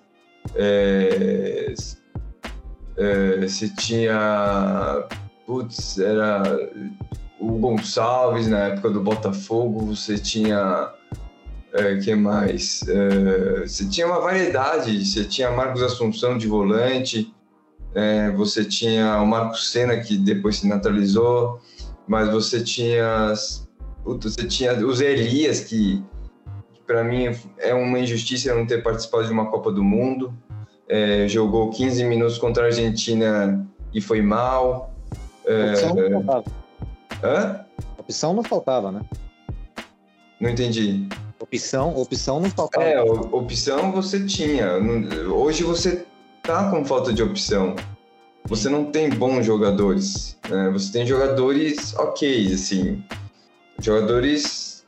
é, 0.55 1.75
é, 2.97 3.47
você 3.47 3.69
tinha. 3.69 5.07
Putz, 5.45 5.99
era 5.99 6.43
o 7.39 7.53
Gonçalves 7.59 8.49
na 8.49 8.59
época 8.69 8.91
do 8.91 9.01
Botafogo, 9.01 9.95
você 9.95 10.19
tinha. 10.19 10.93
É, 11.79 11.97
que 11.97 12.15
mais? 12.15 12.81
É, 12.89 13.67
você 13.67 13.87
tinha 13.87 14.07
uma 14.07 14.19
variedade, 14.19 15.05
você 15.05 15.25
tinha 15.25 15.51
Marcos 15.51 15.83
Assunção 15.83 16.39
de 16.39 16.47
volante, 16.47 17.35
é, 17.95 18.31
você 18.31 18.65
tinha 18.65 19.21
o 19.21 19.27
Marcos 19.27 19.71
Senna, 19.71 19.99
que 19.99 20.17
depois 20.17 20.57
se 20.57 20.67
naturalizou, 20.67 21.61
mas 22.09 22.31
você 22.31 22.63
tinha, 22.63 23.35
você 24.05 24.47
tinha 24.47 24.73
os 24.87 25.03
Elias, 25.03 25.61
que, 25.61 26.03
que 26.73 26.81
para 26.87 27.05
mim 27.05 27.29
é 27.59 27.75
uma 27.75 27.99
injustiça 27.99 28.55
não 28.55 28.67
ter 28.67 28.83
participado 28.83 29.27
de 29.27 29.33
uma 29.33 29.51
Copa 29.51 29.71
do 29.71 29.85
Mundo. 29.85 30.33
É, 30.89 31.29
jogou 31.29 31.71
15 31.71 32.05
minutos 32.05 32.39
contra 32.39 32.63
a 32.63 32.67
Argentina 32.67 33.67
e 33.93 34.01
foi 34.01 34.23
mal. 34.23 34.95
É, 35.45 35.73
opção 35.73 35.95
não 35.95 36.23
faltava. 36.23 36.45
Hã? 37.23 37.61
Opção 37.99 38.35
não 38.35 38.43
faltava, 38.43 38.93
né? 38.93 39.01
Não 40.41 40.49
entendi. 40.49 41.09
Opção, 41.39 41.95
opção 41.97 42.41
não 42.41 42.51
faltava. 42.51 42.85
É, 42.85 43.01
opção 43.03 43.93
você 43.93 44.25
tinha. 44.25 44.79
Hoje 45.29 45.63
você 45.65 46.07
tá 46.43 46.71
com 46.71 46.85
falta 46.85 47.13
de 47.13 47.23
opção. 47.23 47.77
Você 48.49 48.69
não 48.69 48.87
tem 48.87 49.11
bons 49.11 49.45
jogadores. 49.45 50.39
Né? 50.49 50.71
Você 50.71 50.93
tem 50.93 51.07
jogadores 51.07 51.95
ok, 51.97 52.53
assim. 52.55 53.05
Jogadores 53.81 54.87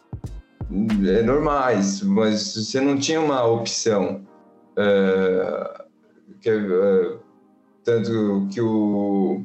é, 1.06 1.22
normais, 1.22 2.00
mas 2.02 2.54
você 2.54 2.80
não 2.80 2.98
tinha 2.98 3.20
uma 3.20 3.44
opção. 3.44 4.22
É, 4.76 5.84
que, 6.40 6.48
é, 6.48 7.16
tanto 7.84 8.48
que 8.50 8.60
o, 8.60 9.42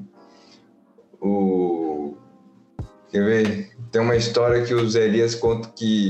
o. 1.19 2.15
Quer 3.09 3.25
ver? 3.25 3.71
Tem 3.91 4.01
uma 4.01 4.15
história 4.15 4.63
que 4.63 4.73
o 4.73 4.89
Zé 4.89 5.05
Elias 5.05 5.35
conta 5.35 5.69
que 5.69 6.09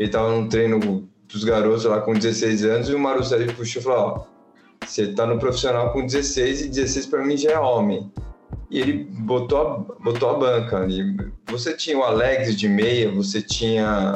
ele 0.00 0.08
estava 0.08 0.32
num 0.32 0.48
treino 0.48 1.08
dos 1.28 1.44
garotos 1.44 1.84
lá 1.84 2.00
com 2.00 2.12
16 2.12 2.64
anos 2.64 2.88
e 2.88 2.94
o 2.94 3.22
Sérgio 3.22 3.54
puxou 3.54 3.80
e 3.80 3.84
falou: 3.84 3.98
Ó 4.00 4.40
você 4.86 5.08
tá 5.08 5.26
no 5.26 5.38
profissional 5.38 5.92
com 5.92 6.04
16 6.04 6.62
e 6.62 6.68
16 6.68 7.06
para 7.06 7.24
mim 7.24 7.36
já 7.36 7.52
é 7.52 7.58
homem. 7.58 8.10
E 8.70 8.80
ele 8.80 9.04
botou 9.04 9.60
a, 9.60 10.02
botou 10.02 10.30
a 10.30 10.34
banca. 10.34 10.86
E 10.88 11.16
você 11.50 11.74
tinha 11.74 11.98
o 11.98 12.02
Alex 12.02 12.56
de 12.56 12.68
meia, 12.68 13.10
você 13.10 13.42
tinha 13.42 14.14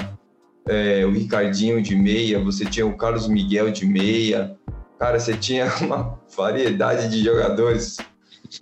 é, 0.67 1.05
o 1.05 1.11
Ricardinho 1.11 1.83
de 1.83 1.95
meia, 1.95 2.41
você 2.41 2.65
tinha 2.65 2.87
o 2.87 2.97
Carlos 2.97 3.29
Miguel 3.29 3.71
de 3.71 3.87
meia. 3.87 4.57
Cara, 4.99 5.19
você 5.19 5.35
tinha 5.35 5.67
uma 5.83 6.19
variedade 6.37 7.09
de 7.09 7.23
jogadores 7.23 7.99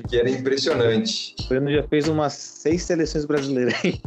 que 0.08 0.16
era 0.16 0.28
impressionante. 0.28 1.34
O 1.44 1.48
Breno 1.48 1.70
já 1.70 1.82
fez 1.84 2.08
umas 2.08 2.32
seis 2.32 2.82
seleções 2.82 3.24
brasileiras 3.24 3.74
aí. 3.84 4.00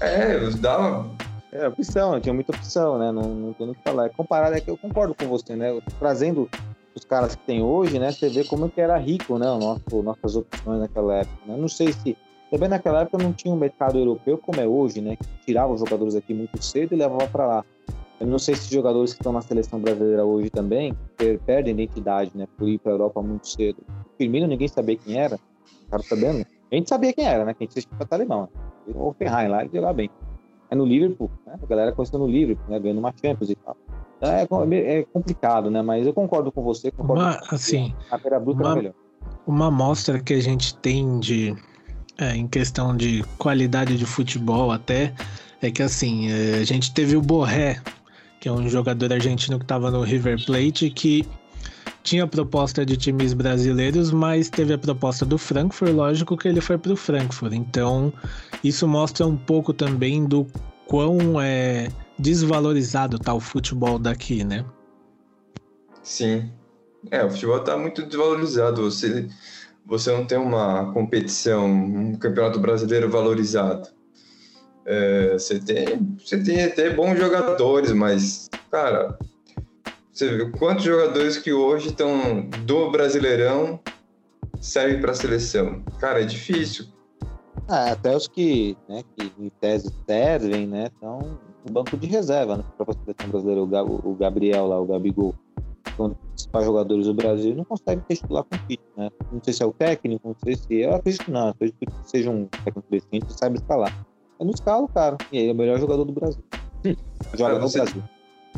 É, 0.00 0.38
dava. 0.60 1.10
É, 1.50 1.66
opção, 1.66 2.20
tinha 2.20 2.34
muita 2.34 2.54
opção, 2.54 2.98
né? 2.98 3.10
Não, 3.10 3.22
não 3.22 3.52
tem 3.54 3.70
o 3.70 3.74
que 3.74 3.82
falar. 3.82 4.06
É 4.06 4.08
comparado, 4.10 4.54
é 4.54 4.60
que 4.60 4.70
eu 4.70 4.76
concordo 4.76 5.14
com 5.14 5.26
você, 5.26 5.56
né? 5.56 5.80
Trazendo 5.98 6.48
os 6.94 7.04
caras 7.04 7.34
que 7.34 7.42
tem 7.44 7.62
hoje, 7.62 7.98
né? 7.98 8.12
Você 8.12 8.28
vê 8.28 8.44
como 8.44 8.68
que 8.68 8.80
era 8.80 8.98
rico, 8.98 9.38
né? 9.38 9.48
O 9.50 9.58
nosso, 9.58 10.02
nossas 10.02 10.36
opções 10.36 10.80
naquela 10.80 11.16
época. 11.16 11.38
Né? 11.46 11.56
Não 11.56 11.68
sei 11.68 11.92
se 11.92 12.16
também 12.50 12.68
naquela 12.68 13.02
época 13.02 13.22
não 13.22 13.32
tinha 13.32 13.52
um 13.52 13.56
mercado 13.56 13.98
europeu 13.98 14.36
como 14.38 14.60
é 14.60 14.66
hoje, 14.66 15.00
né? 15.00 15.16
Que 15.16 15.26
tirava 15.46 15.72
os 15.72 15.80
jogadores 15.80 16.14
aqui 16.14 16.34
muito 16.34 16.62
cedo 16.62 16.94
e 16.94 16.96
levava 16.96 17.26
para 17.28 17.46
lá. 17.46 17.64
Eu 18.20 18.26
não 18.26 18.38
sei 18.38 18.54
se 18.54 18.74
jogadores 18.74 19.12
que 19.12 19.20
estão 19.20 19.32
na 19.32 19.40
seleção 19.40 19.80
brasileira 19.80 20.24
hoje 20.24 20.50
também 20.50 20.92
perdem 21.46 21.72
identidade, 21.72 22.32
né? 22.34 22.46
Por 22.58 22.68
ir 22.68 22.78
para 22.78 22.92
a 22.92 22.94
Europa 22.94 23.22
muito 23.22 23.48
cedo. 23.48 23.78
O 23.88 24.16
Firmino 24.16 24.46
ninguém 24.46 24.68
sabia 24.68 24.96
quem 24.96 25.18
era. 25.18 25.38
Cara 25.90 26.02
sabendo. 26.02 26.44
A 26.70 26.74
gente 26.74 26.88
sabia 26.88 27.12
quem 27.12 27.26
era, 27.26 27.44
né? 27.44 27.54
Que 27.54 27.64
a 27.64 27.66
gente 27.66 27.78
assistia 27.78 28.06
para 28.06 28.16
alemão. 28.18 28.42
Né? 28.86 28.94
O 28.94 29.14
Ferrari 29.14 29.48
lá, 29.48 29.62
ele 29.62 29.70
jogava 29.72 29.94
bem. 29.94 30.10
É 30.70 30.74
no 30.74 30.84
Liverpool, 30.84 31.30
né? 31.46 31.58
A 31.62 31.66
galera 31.66 31.92
conheceu 31.92 32.18
no 32.18 32.26
Liverpool, 32.26 32.70
né? 32.70 32.78
Ganhando 32.78 32.98
uma 32.98 33.12
Champions 33.20 33.50
e 33.50 33.54
tal. 33.54 33.76
É, 34.20 34.42
é, 34.42 34.98
é 34.98 35.02
complicado, 35.04 35.70
né? 35.70 35.80
Mas 35.80 36.06
eu 36.06 36.12
concordo 36.12 36.50
com 36.50 36.62
você. 36.62 36.90
Concordo 36.90 37.22
uma, 37.22 37.38
com 37.38 37.54
assim, 37.54 37.94
a 38.10 38.18
Pera 38.18 38.38
Bruta 38.38 38.60
uma, 38.60 38.72
é 38.72 38.76
melhor. 38.76 38.94
Uma 39.46 39.66
amostra 39.68 40.20
que 40.20 40.34
a 40.34 40.40
gente 40.40 40.76
tem 40.76 41.18
de, 41.20 41.56
é, 42.18 42.34
em 42.34 42.46
questão 42.46 42.96
de 42.96 43.24
qualidade 43.38 43.96
de 43.96 44.04
futebol 44.04 44.70
até, 44.70 45.14
é 45.62 45.70
que 45.70 45.82
assim, 45.82 46.30
é, 46.30 46.56
a 46.56 46.64
gente 46.64 46.92
teve 46.92 47.16
o 47.16 47.22
Borré, 47.22 47.80
que 48.40 48.48
é 48.48 48.52
um 48.52 48.68
jogador 48.68 49.12
argentino 49.12 49.58
que 49.58 49.64
estava 49.64 49.90
no 49.90 50.02
River 50.02 50.44
Plate, 50.44 50.90
que 50.90 51.26
tinha 52.08 52.26
proposta 52.26 52.86
de 52.86 52.96
times 52.96 53.34
brasileiros, 53.34 54.10
mas 54.10 54.48
teve 54.48 54.72
a 54.72 54.78
proposta 54.78 55.26
do 55.26 55.36
Frankfurt, 55.36 55.92
lógico 55.92 56.38
que 56.38 56.48
ele 56.48 56.60
foi 56.60 56.78
para 56.78 56.92
o 56.92 56.96
Frankfurt. 56.96 57.52
Então, 57.52 58.10
isso 58.64 58.88
mostra 58.88 59.26
um 59.26 59.36
pouco 59.36 59.74
também 59.74 60.24
do 60.24 60.46
quão 60.86 61.38
é 61.38 61.88
desvalorizado 62.18 63.18
tá 63.18 63.34
o 63.34 63.40
futebol 63.40 63.98
daqui, 63.98 64.42
né? 64.42 64.64
Sim. 66.02 66.50
É, 67.10 67.22
o 67.22 67.30
futebol 67.30 67.60
tá 67.60 67.76
muito 67.76 68.02
desvalorizado. 68.06 68.90
Você, 68.90 69.28
você 69.84 70.10
não 70.10 70.24
tem 70.26 70.38
uma 70.38 70.90
competição, 70.94 71.66
um 71.70 72.16
campeonato 72.16 72.58
brasileiro 72.58 73.10
valorizado. 73.10 73.86
É, 74.86 75.34
você, 75.34 75.58
tem, 75.58 76.16
você 76.18 76.42
tem 76.42 76.64
até 76.64 76.88
bons 76.88 77.18
jogadores, 77.18 77.92
mas, 77.92 78.48
cara, 78.70 79.18
você 80.18 80.36
vê 80.36 80.50
quantos 80.50 80.84
jogadores 80.84 81.38
que 81.38 81.52
hoje 81.52 81.88
estão 81.88 82.48
do 82.66 82.90
Brasileirão 82.90 83.78
serve 84.60 85.00
para 85.00 85.12
a 85.12 85.14
seleção? 85.14 85.80
Cara, 86.00 86.20
é 86.20 86.24
difícil. 86.24 86.86
Ah, 87.68 87.92
até 87.92 88.16
os 88.16 88.26
que, 88.26 88.76
né, 88.88 89.04
que 89.16 89.32
em 89.38 89.48
tese 89.60 89.94
servem, 90.08 90.66
né, 90.66 90.86
estão 90.92 91.20
no 91.64 91.72
banco 91.72 91.96
de 91.96 92.08
reserva, 92.08 92.56
né, 92.56 92.64
para 92.76 92.90
a 92.90 92.94
seleção 92.94 93.30
brasileira, 93.30 93.62
o, 93.62 94.16
Gabriel 94.16 94.66
lá, 94.66 94.80
o 94.80 94.86
Gabigol, 94.86 95.34
são 95.96 96.06
os 96.06 96.14
principais 96.14 96.64
jogadores 96.64 97.06
do 97.06 97.14
Brasil, 97.14 97.54
não 97.54 97.64
consegue 97.64 98.02
titular 98.08 98.42
com 98.42 98.56
o 98.56 98.58
Tite, 98.66 98.82
né? 98.96 99.10
Não 99.30 99.40
sei 99.42 99.52
se 99.52 99.62
é 99.62 99.66
o 99.66 99.72
técnico, 99.72 100.28
não 100.28 100.36
sei 100.42 100.56
se 100.56 100.80
eu 100.80 100.94
acredito 100.94 101.24
que 101.26 101.30
não, 101.30 101.48
acredito 101.48 101.78
que 101.78 101.92
seja 102.04 102.30
um 102.30 102.46
técnico 102.46 102.84
decente 102.90 103.26
e 103.28 103.38
saiba 103.38 103.56
escalar. 103.56 104.06
Eu 104.40 104.46
não 104.46 104.52
escalo, 104.52 104.88
cara, 104.88 105.16
e 105.30 105.38
ele 105.38 105.50
é 105.50 105.52
o 105.52 105.56
melhor 105.56 105.78
jogador 105.78 106.04
do 106.04 106.12
Brasil. 106.12 106.42
Joga 107.36 107.58
no 107.58 107.68
você, 107.68 107.78
Brasil. 107.78 108.02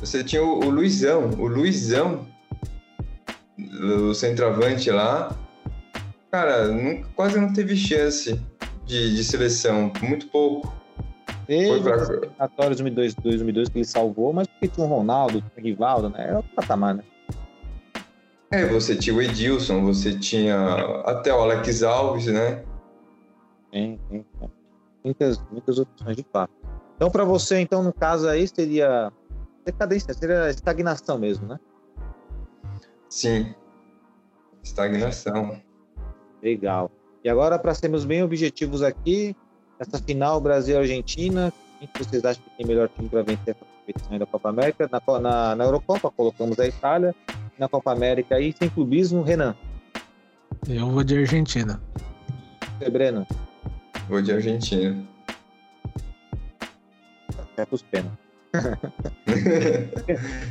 Você 0.00 0.24
tinha 0.24 0.42
o, 0.42 0.64
o 0.64 0.70
Luizão, 0.70 1.30
o 1.38 1.46
Luizão, 1.46 2.26
o 3.58 4.14
centroavante 4.14 4.90
lá, 4.90 5.36
cara, 6.30 6.68
nunca, 6.68 7.06
quase 7.14 7.38
não 7.38 7.52
teve 7.52 7.76
chance 7.76 8.40
de, 8.86 9.14
de 9.14 9.22
seleção, 9.22 9.92
muito 10.02 10.26
pouco. 10.28 10.72
Teve 11.46 11.82
pra... 11.82 11.96
eliminatórios 11.96 12.78
2002, 12.78 13.14
2002 13.14 13.68
que 13.68 13.78
ele 13.78 13.84
salvou, 13.84 14.32
mas 14.32 14.46
porque 14.46 14.68
tinha 14.68 14.86
o 14.86 14.88
Ronaldo, 14.88 15.40
tinha 15.40 15.52
o 15.58 15.60
Rivaldo, 15.60 16.08
né? 16.08 16.28
Era 16.28 16.36
outro 16.38 16.50
patamar, 16.54 16.94
né? 16.94 17.04
É, 18.50 18.64
você 18.66 18.96
tinha 18.96 19.14
o 19.14 19.20
Edilson, 19.20 19.84
você 19.84 20.18
tinha 20.18 20.74
até 21.04 21.32
o 21.32 21.40
Alex 21.40 21.82
Alves, 21.82 22.26
né? 22.26 22.64
Tem, 23.70 24.00
tem. 24.08 24.24
Muitas, 25.04 25.42
muitas 25.50 25.78
opções 25.78 26.16
de 26.16 26.26
fato. 26.32 26.52
Então, 26.96 27.10
para 27.10 27.24
você, 27.24 27.60
então, 27.60 27.82
no 27.82 27.92
caso 27.92 28.28
aí, 28.28 28.46
seria 28.48 29.12
decadência, 29.64 30.12
seria 30.14 30.50
estagnação 30.50 31.18
mesmo, 31.18 31.46
né? 31.46 31.58
Sim. 33.08 33.54
Estagnação. 34.62 35.60
Legal. 36.42 36.90
E 37.24 37.28
agora, 37.28 37.58
para 37.58 37.74
sermos 37.74 38.04
bem 38.04 38.22
objetivos 38.22 38.82
aqui, 38.82 39.36
essa 39.78 39.98
final 39.98 40.40
Brasil-Argentina, 40.40 41.52
quem 41.78 41.88
vocês 41.98 42.24
acham 42.24 42.42
que 42.42 42.50
tem 42.56 42.66
melhor 42.66 42.88
time 42.88 43.08
para 43.08 43.22
vencer 43.22 43.54
essa 43.54 43.64
competição 43.64 44.18
da 44.18 44.26
Copa 44.26 44.48
América? 44.50 44.88
Na, 44.90 45.18
na, 45.18 45.56
na, 45.56 45.64
Eurocopa, 45.64 46.10
colocamos 46.10 46.58
a 46.58 46.66
Itália. 46.66 47.14
Na 47.58 47.68
Copa 47.68 47.92
América, 47.92 48.36
aí, 48.36 48.54
sem 48.58 48.70
clubismo, 48.70 49.22
Renan. 49.22 49.54
Eu 50.68 50.90
vou 50.90 51.04
de 51.04 51.18
Argentina. 51.18 51.80
Você, 52.78 52.90
Breno? 52.90 53.26
Vou 54.08 54.22
de 54.22 54.32
Argentina. 54.32 55.06
Até 57.38 57.66
pros 57.66 57.82
pênaltis. 57.82 58.19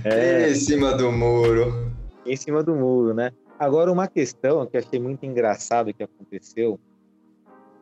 É, 0.05 0.49
em 0.49 0.55
cima 0.55 0.95
do 0.95 1.11
muro. 1.11 1.91
Em 2.25 2.35
cima 2.35 2.63
do 2.63 2.75
muro, 2.75 3.13
né? 3.13 3.31
Agora, 3.57 3.91
uma 3.91 4.07
questão 4.07 4.65
que 4.65 4.77
eu 4.77 4.81
achei 4.81 4.99
muito 4.99 5.25
engraçado 5.25 5.93
que 5.93 6.03
aconteceu, 6.03 6.79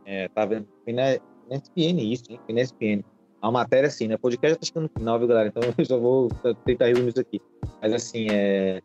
é, 0.05 0.27
tá 0.29 0.45
vendo? 0.45 0.67
Foi 0.83 0.93
na, 0.93 1.03
na 1.49 1.57
SPN 1.57 2.01
isso, 2.01 2.23
hein? 2.29 2.39
Foi 2.45 2.55
na 2.55 2.61
SPN. 2.61 3.03
A 3.41 3.51
matéria, 3.51 3.87
assim, 3.87 4.07
né? 4.07 4.15
O 4.15 4.19
podcast 4.19 4.55
já 4.55 4.59
tá 4.59 4.65
chegando 4.65 4.83
no 4.83 4.99
final, 4.99 5.19
viu, 5.19 5.27
galera? 5.27 5.49
Então 5.49 5.61
eu 5.77 5.85
só 5.85 5.99
vou 5.99 6.29
tentar 6.65 6.87
resumir 6.87 7.09
isso 7.09 7.19
aqui. 7.19 7.39
Mas, 7.81 7.93
assim, 7.93 8.27
é. 8.31 8.81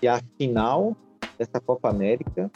Que 0.00 0.06
a 0.06 0.20
final 0.36 0.94
dessa 1.38 1.60
Copa 1.60 1.88
América 1.88 2.50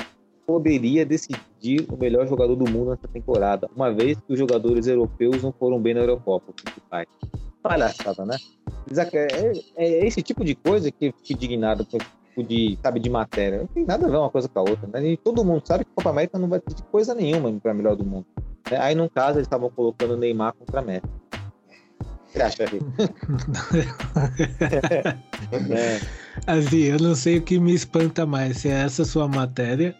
poderia 0.48 1.04
decidir 1.04 1.84
o 1.90 1.96
melhor 1.98 2.26
jogador 2.26 2.56
do 2.56 2.64
mundo 2.64 2.88
nessa 2.88 3.06
temporada, 3.06 3.68
uma 3.76 3.92
vez 3.92 4.18
que 4.18 4.32
os 4.32 4.38
jogadores 4.38 4.86
europeus 4.86 5.42
não 5.42 5.52
foram 5.52 5.78
bem 5.78 5.92
na 5.92 6.00
Eurocopa. 6.00 6.54
Palhaçada, 7.62 8.24
né? 8.24 8.34
É, 9.12 9.52
é, 9.76 10.06
esse 10.06 10.22
tipo 10.22 10.42
de 10.42 10.54
coisa 10.54 10.90
que 10.90 11.08
eu 11.08 11.12
fico 11.12 11.34
indignado 11.34 11.84
com 11.84 11.98
esse 11.98 12.06
tipo 12.30 12.42
de, 12.42 12.78
sabe, 12.82 12.98
de 12.98 13.10
matéria. 13.10 13.58
Não 13.58 13.66
tem 13.66 13.84
nada 13.84 14.06
a 14.06 14.08
ver 14.08 14.16
uma 14.16 14.30
coisa 14.30 14.48
com 14.48 14.58
a 14.58 14.62
outra, 14.62 14.86
né? 14.86 15.06
E 15.06 15.18
todo 15.18 15.44
mundo 15.44 15.60
sabe 15.66 15.84
que 15.84 15.90
a 15.90 15.94
Copa 15.96 16.08
América 16.08 16.38
não 16.38 16.48
vai 16.48 16.60
ter 16.60 16.74
coisa 16.90 17.14
nenhuma 17.14 17.52
para 17.60 17.74
melhor 17.74 17.94
do 17.94 18.06
mundo. 18.06 18.24
Né? 18.70 18.78
Aí, 18.78 18.94
no 18.94 19.10
caso, 19.10 19.36
eles 19.36 19.46
estavam 19.46 19.68
colocando 19.68 20.16
Neymar 20.16 20.54
contra 20.54 20.80
a 20.80 20.82
Messi. 20.82 21.04
O 21.04 22.32
que 22.32 22.38
você 22.38 22.42
acha, 22.42 22.62
é. 25.74 26.00
Assim, 26.46 26.84
eu 26.84 26.98
não 26.98 27.14
sei 27.14 27.36
o 27.36 27.42
que 27.42 27.60
me 27.60 27.74
espanta 27.74 28.24
mais, 28.24 28.56
se 28.58 28.68
é 28.68 28.84
essa 28.84 29.04
sua 29.04 29.28
matéria 29.28 29.94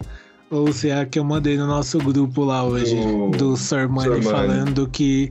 ou 0.51 0.73
se 0.73 0.91
é 0.91 1.01
a 1.01 1.07
que 1.07 1.19
eu 1.19 1.25
mandei 1.25 1.57
no 1.57 1.67
nosso 1.67 1.99
grupo 1.99 2.45
lá 2.45 2.65
hoje, 2.65 2.95
do, 2.95 3.31
do 3.31 3.57
Sormani 3.57 4.23
falando 4.23 4.89
que 4.89 5.31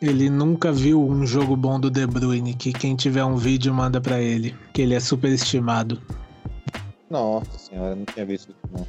ele 0.00 0.28
nunca 0.28 0.72
viu 0.72 1.02
um 1.02 1.26
jogo 1.26 1.56
bom 1.56 1.80
do 1.80 1.90
De 1.90 2.06
Bruyne, 2.06 2.54
que 2.54 2.72
quem 2.72 2.94
tiver 2.94 3.24
um 3.24 3.36
vídeo 3.36 3.72
manda 3.72 4.00
para 4.00 4.20
ele, 4.20 4.54
que 4.72 4.82
ele 4.82 4.94
é 4.94 5.00
super 5.00 5.30
estimado. 5.30 6.00
Nossa 7.10 7.58
senhora, 7.58 7.94
não 7.94 8.04
tinha 8.04 8.26
visto 8.26 8.50
isso 8.50 8.58
não. 8.72 8.86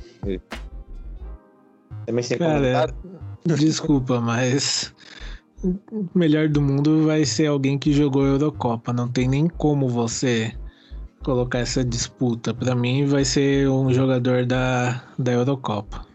Também 2.05 2.23
sem 2.23 2.37
Cara, 2.37 2.93
desculpa, 3.45 4.19
mas 4.19 4.93
o 5.63 6.07
melhor 6.15 6.47
do 6.49 6.61
mundo 6.61 7.05
vai 7.05 7.25
ser 7.25 7.47
alguém 7.47 7.77
que 7.77 7.93
jogou 7.93 8.25
Eurocopa. 8.25 8.93
Não 8.93 9.07
tem 9.07 9.27
nem 9.27 9.47
como 9.47 9.87
você 9.87 10.53
colocar 11.27 11.59
essa 11.59 11.83
disputa. 11.83 12.53
Para 12.53 12.73
mim, 12.73 13.05
vai 13.05 13.25
ser 13.25 13.67
um 13.67 13.93
jogador 13.93 14.45
da, 14.45 15.03
da 15.19 15.33
Eurocopa. 15.33 16.05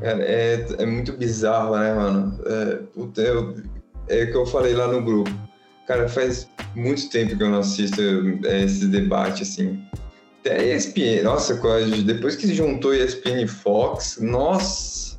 Cara, 0.00 0.22
é, 0.22 0.64
é 0.78 0.86
muito 0.86 1.12
bizarro, 1.14 1.76
né, 1.76 1.92
mano? 1.94 2.40
É, 2.46 2.74
puta, 2.94 3.20
eu, 3.20 3.56
é 4.08 4.22
o 4.22 4.30
que 4.30 4.36
eu 4.36 4.46
falei 4.46 4.72
lá 4.74 4.86
no 4.86 5.02
grupo. 5.02 5.32
Cara, 5.88 6.08
faz 6.08 6.48
muito 6.76 7.10
tempo 7.10 7.36
que 7.36 7.42
eu 7.42 7.50
não 7.50 7.58
assisto 7.58 8.00
é, 8.44 8.62
esse 8.62 8.86
debate, 8.86 9.42
assim. 9.42 9.84
Até 10.40 10.72
ESPN, 10.72 11.24
nossa, 11.24 11.54
depois 12.04 12.36
que 12.36 12.46
se 12.46 12.54
juntou 12.54 12.94
ESPN 12.94 13.42
e 13.42 13.48
Fox, 13.48 14.18
nossa, 14.20 15.18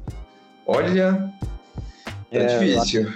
olha, 0.66 1.34
é, 2.32 2.38
é 2.38 2.46
difícil. 2.46 3.12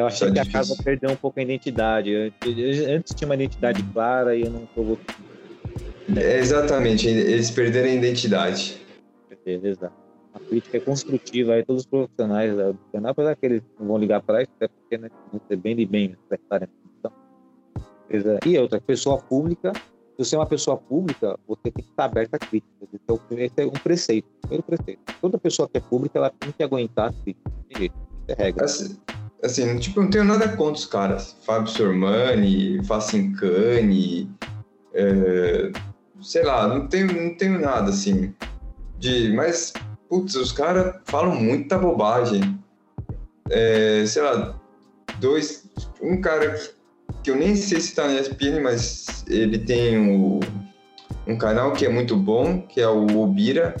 Eu 0.00 0.06
achei 0.06 0.28
tá 0.28 0.34
que 0.34 0.40
difícil. 0.40 0.60
a 0.60 0.62
casa 0.62 0.82
perdeu 0.82 1.10
um 1.10 1.16
pouco 1.16 1.38
a 1.38 1.42
identidade. 1.42 2.14
Antes 2.14 3.14
tinha 3.14 3.28
uma 3.28 3.34
identidade 3.34 3.82
clara 3.92 4.34
e 4.34 4.42
eu 4.42 4.50
não 4.50 4.66
tô 4.66 4.96
é, 6.16 6.38
Exatamente, 6.38 7.06
eles 7.06 7.50
perderam 7.50 7.88
a 7.88 7.92
identidade. 7.92 8.80
Exato. 9.46 9.92
A 10.32 10.38
crítica 10.40 10.76
é 10.76 10.80
construtiva 10.80 11.54
aí, 11.54 11.64
todos 11.64 11.82
os 11.82 11.86
profissionais 11.86 12.52
do 12.52 12.78
canal, 12.92 13.10
apesar 13.12 13.36
que 13.36 13.46
eles 13.46 13.62
não 13.78 13.88
vão 13.88 13.98
ligar 13.98 14.22
para 14.22 14.42
isso, 14.42 14.50
até 14.56 14.68
porque 14.68 14.96
né, 14.96 15.10
vão 15.30 15.40
ser 15.48 15.56
bem 15.56 15.76
de 15.76 15.84
bem 15.84 16.08
né, 16.08 16.16
prestarem 16.28 16.68
atenção. 16.68 18.40
E 18.46 18.58
outra, 18.58 18.80
pessoa 18.80 19.18
pública, 19.18 19.72
se 19.74 20.18
você 20.18 20.36
é 20.36 20.38
uma 20.38 20.46
pessoa 20.46 20.76
pública, 20.76 21.38
você 21.46 21.70
tem 21.70 21.84
que 21.84 21.90
estar 21.90 22.04
aberto 22.04 22.34
à 22.34 22.38
crítica. 22.38 22.70
Então, 22.92 23.20
esse 23.32 23.54
é 23.60 23.66
um 23.66 23.70
preceito, 23.70 24.28
primeiro 24.40 24.62
preceito. 24.62 25.00
Toda 25.20 25.38
pessoa 25.38 25.68
que 25.68 25.78
é 25.78 25.80
pública, 25.80 26.18
ela 26.18 26.30
tem 26.30 26.52
que 26.52 26.62
aguentar 26.62 27.10
a 27.10 27.12
crítica. 27.12 27.50
Isso 27.70 27.92
é 28.28 28.34
regra. 28.34 28.64
Assim, 28.64 28.96
assim, 29.42 29.78
tipo, 29.78 30.00
não 30.00 30.10
tenho 30.10 30.24
nada 30.24 30.48
contra 30.48 30.74
os 30.74 30.86
caras. 30.86 31.36
Fábio 31.44 31.70
Sormani, 31.70 32.84
Facincani, 32.84 34.30
é, 34.94 35.70
sei 36.20 36.42
lá, 36.42 36.66
não 36.68 36.86
tenho, 36.86 37.06
não 37.12 37.34
tenho 37.36 37.60
nada, 37.60 37.90
assim. 37.90 38.34
De, 38.98 39.32
mas, 39.32 39.72
putz, 40.08 40.34
os 40.34 40.52
caras 40.52 40.96
falam 41.06 41.34
muita 41.34 41.78
bobagem. 41.78 42.58
É, 43.50 44.04
sei 44.06 44.22
lá, 44.22 44.60
dois. 45.18 45.68
Um 46.00 46.20
cara 46.20 46.50
que, 46.50 46.70
que, 47.22 47.30
eu 47.30 47.36
nem 47.36 47.56
sei 47.56 47.80
se 47.80 47.94
tá 47.94 48.06
na 48.06 48.20
ESPN, 48.20 48.60
mas 48.62 49.24
ele 49.28 49.58
tem 49.58 49.98
o, 49.98 50.40
um 51.26 51.36
canal 51.36 51.72
que 51.72 51.86
é 51.86 51.88
muito 51.88 52.16
bom, 52.16 52.62
que 52.62 52.80
é 52.80 52.88
o 52.88 53.06
Ubira. 53.22 53.76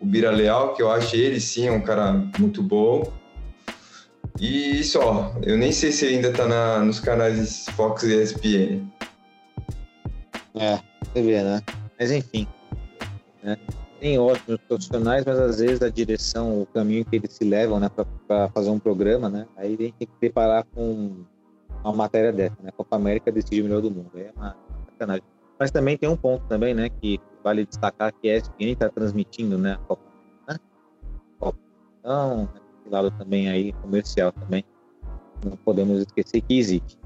Ubira 0.00 0.30
Leal, 0.30 0.74
que 0.74 0.82
eu 0.82 0.90
acho 0.90 1.16
ele 1.16 1.40
sim 1.40 1.70
um 1.70 1.80
cara 1.80 2.12
muito 2.38 2.62
bom. 2.62 3.12
E 4.40 4.84
só, 4.84 5.34
eu 5.42 5.56
nem 5.56 5.72
sei 5.72 5.90
se 5.92 6.06
ainda 6.06 6.32
tá 6.32 6.46
na, 6.46 6.80
nos 6.80 7.00
canais 7.00 7.66
Fox 7.70 8.02
e 8.02 8.22
ESPN. 8.22 8.86
É, 10.54 10.78
você 11.02 11.22
vê, 11.22 11.42
né? 11.42 11.62
Mas 11.98 12.10
enfim. 12.10 12.46
Né? 13.42 13.56
Tem 13.98 14.18
ótimos 14.18 14.60
profissionais, 14.68 15.24
mas 15.24 15.38
às 15.38 15.58
vezes 15.58 15.80
a 15.80 15.88
direção, 15.88 16.62
o 16.62 16.66
caminho 16.66 17.04
que 17.04 17.16
eles 17.16 17.32
se 17.32 17.44
levam, 17.44 17.80
né, 17.80 17.90
para 18.26 18.50
fazer 18.50 18.68
um 18.68 18.78
programa, 18.78 19.30
né? 19.30 19.46
Aí 19.56 19.68
a 19.68 19.82
gente 19.82 19.94
tem 19.94 20.06
que 20.06 20.14
preparar 20.20 20.64
com 20.74 21.24
uma 21.82 21.94
matéria 21.94 22.32
dessa, 22.32 22.56
né? 22.62 22.70
Copa 22.76 22.96
América 22.96 23.32
decide 23.32 23.62
o 23.62 23.64
melhor 23.64 23.80
do 23.80 23.90
mundo. 23.90 24.10
É 24.16 24.30
uma 24.36 24.54
sacanagem. 24.90 25.24
Mas 25.58 25.70
também 25.70 25.96
tem 25.96 26.08
um 26.08 26.16
ponto 26.16 26.44
também, 26.46 26.74
né, 26.74 26.90
que 26.90 27.18
vale 27.42 27.64
destacar 27.64 28.12
que 28.12 28.28
a 28.28 28.36
ESPN 28.36 28.72
está 28.72 28.90
transmitindo, 28.90 29.56
né, 29.56 29.72
a 29.72 29.78
Copa, 29.78 30.02
né? 30.46 30.56
Copa. 31.38 31.58
Então, 32.00 32.48
lado 32.90 33.10
também 33.12 33.48
aí 33.48 33.72
comercial 33.74 34.32
também. 34.32 34.64
Não 35.44 35.56
podemos 35.56 36.00
esquecer 36.00 36.40
que 36.40 36.58
existe. 36.58 36.98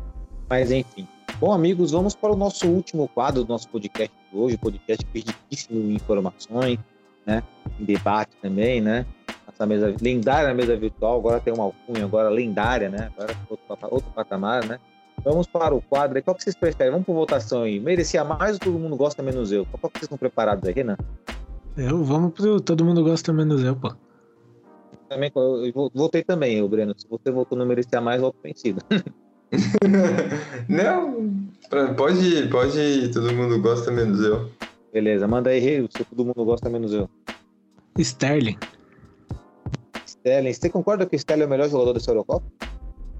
Mas 0.48 0.70
enfim. 0.70 1.06
Bom, 1.38 1.52
amigos, 1.52 1.90
vamos 1.92 2.14
para 2.14 2.32
o 2.32 2.36
nosso 2.36 2.68
último 2.68 3.08
quadro 3.08 3.44
do 3.44 3.48
nosso 3.48 3.68
podcast 3.68 4.12
de 4.30 4.38
hoje, 4.38 4.58
podcast 4.58 5.06
riquíssimo 5.14 5.78
em 5.78 5.94
informações, 5.94 6.78
né? 7.24 7.42
Em 7.78 7.84
debate 7.84 8.32
também, 8.42 8.80
né? 8.80 9.06
Essa 9.48 9.66
mesa 9.66 9.94
lendária 10.00 10.52
mesa 10.54 10.76
virtual, 10.76 11.18
agora 11.18 11.40
tem 11.40 11.52
uma 11.52 11.64
alcunha, 11.64 12.04
agora 12.04 12.28
lendária, 12.28 12.88
né? 12.88 13.10
Agora 13.16 13.36
outro, 13.48 13.88
outro 13.90 14.10
patamar, 14.12 14.64
né? 14.66 14.78
Vamos 15.24 15.46
para 15.46 15.74
o 15.74 15.82
quadro. 15.82 16.22
Qual 16.22 16.34
que 16.34 16.42
vocês 16.42 16.56
preferem? 16.56 16.92
Vamos 16.92 17.06
por 17.06 17.14
votação 17.14 17.62
aí. 17.62 17.78
Merecia 17.78 18.24
mais 18.24 18.54
ou 18.54 18.58
todo 18.58 18.78
mundo 18.78 18.96
gosta 18.96 19.22
menos 19.22 19.52
eu? 19.52 19.66
Qual 19.66 19.90
que 19.90 19.98
vocês 19.98 20.04
estão 20.04 20.18
preparados 20.18 20.66
aí, 20.66 20.74
Renan? 20.74 20.96
Eu, 21.76 22.02
vamos 22.02 22.32
pro 22.32 22.60
Todo 22.60 22.84
Mundo 22.84 23.02
Gosta 23.02 23.32
Menos 23.32 23.62
Eu, 23.62 23.76
pô. 23.76 23.94
Também, 25.10 25.32
eu 25.34 25.90
voltei 25.92 26.22
também, 26.22 26.62
o 26.62 26.68
Breno. 26.68 26.94
Se 26.96 27.04
você 27.08 27.32
voltou 27.32 27.58
no 27.58 27.66
merecia 27.66 28.00
mais, 28.00 28.20
volto 28.20 28.36
vencido. 28.44 28.80
Não, 30.68 31.34
pode 31.96 32.20
ir, 32.20 32.48
pode 32.48 32.78
ir. 32.78 33.10
Todo 33.12 33.34
mundo 33.34 33.60
gosta 33.60 33.90
menos 33.90 34.20
eu. 34.20 34.48
Beleza, 34.92 35.26
manda 35.26 35.50
aí, 35.50 35.60
se 35.90 36.04
todo 36.04 36.24
mundo 36.24 36.44
gosta 36.44 36.70
menos 36.70 36.92
eu. 36.92 37.10
Sterling. 37.98 38.56
Sterling, 40.06 40.52
você 40.52 40.70
concorda 40.70 41.04
que 41.04 41.16
o 41.16 41.18
Sterling 41.18 41.42
é 41.42 41.46
o 41.46 41.50
melhor 41.50 41.68
jogador 41.68 41.92
dessa 41.92 42.12
Eurocopa? 42.12 42.46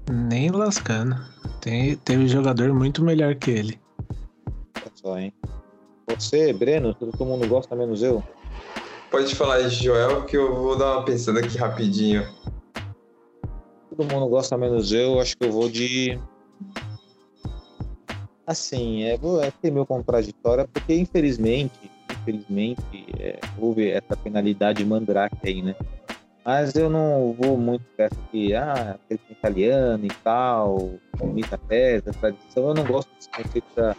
Nem 0.09 0.49
lascando. 0.49 1.17
Tem, 1.59 1.97
teve 1.97 2.25
jogador 2.29 2.73
muito 2.73 3.03
melhor 3.03 3.35
que 3.35 3.51
ele. 3.51 3.81
Olha 4.77 4.91
só, 4.93 5.19
hein? 5.19 5.33
Você, 6.07 6.53
Breno, 6.53 6.93
todo 6.93 7.25
mundo 7.25 7.45
gosta 7.49 7.75
menos 7.75 8.01
eu? 8.01 8.23
Pode 9.11 9.35
falar 9.35 9.67
Joel, 9.67 10.23
que 10.23 10.37
eu 10.37 10.55
vou 10.55 10.77
dar 10.77 10.93
uma 10.93 11.03
pensada 11.03 11.41
aqui 11.41 11.57
rapidinho. 11.57 12.25
Todo 13.89 14.09
mundo 14.09 14.25
gosta 14.29 14.57
menos 14.57 14.93
eu, 14.93 15.19
acho 15.19 15.37
que 15.37 15.45
eu 15.45 15.51
vou 15.51 15.69
de. 15.69 16.17
Assim, 18.47 19.03
é, 19.03 19.15
é 19.15 19.51
ter 19.61 19.69
meu 19.69 19.85
contraditório, 19.85 20.65
porque 20.69 20.95
infelizmente, 20.95 21.91
infelizmente, 22.09 23.05
é, 23.19 23.37
houve 23.59 23.89
essa 23.89 24.15
penalidade 24.15 24.83
mandrake 24.85 25.37
aí, 25.43 25.61
né? 25.61 25.75
Mas 26.45 26.73
eu 26.75 26.89
não 26.89 27.35
vou 27.37 27.57
muito 27.57 27.83
essa 27.97 28.15
que, 28.31 28.55
ah, 28.55 28.97
aquele 29.03 29.19
italiano 29.29 30.05
e 30.05 30.11
tal, 30.23 30.93
camisa 31.19 31.57
pesa, 31.57 32.11
tradição. 32.13 32.69
Eu 32.69 32.73
não 32.73 32.85
gosto 32.85 33.09
desse 33.13 33.29
conceito 33.29 33.75
da, 33.75 33.93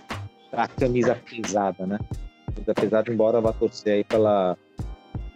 da 0.51 0.69
camisa 0.69 1.15
pesada, 1.15 1.87
né? 1.87 1.99
Camisa 2.47 2.75
pesada, 2.75 3.13
embora 3.13 3.43
vá 3.43 3.53
torcer 3.53 3.93
aí 3.93 4.05
pela, 4.05 4.57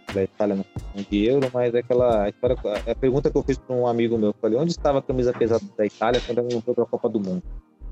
pela 0.07 0.23
Itália 0.23 0.55
no 0.55 1.03
de 1.03 1.25
euro, 1.25 1.49
mas 1.53 1.73
é 1.75 1.79
aquela 1.79 2.27
história, 2.29 2.57
a 2.89 2.95
pergunta 2.95 3.29
que 3.29 3.37
eu 3.37 3.43
fiz 3.43 3.57
para 3.57 3.75
um 3.75 3.85
amigo 3.85 4.17
meu, 4.17 4.29
eu 4.29 4.35
falei, 4.41 4.57
onde 4.57 4.71
estava 4.71 4.99
a 4.99 5.01
camisa 5.01 5.31
pesada 5.31 5.63
da 5.77 5.85
Itália 5.85 6.21
quando 6.25 6.39
ela 6.39 6.47
não 6.51 6.61
foi 6.61 6.73
para 6.73 6.83
a 6.83 6.87
Copa 6.87 7.09
do 7.09 7.19
Mundo? 7.19 7.43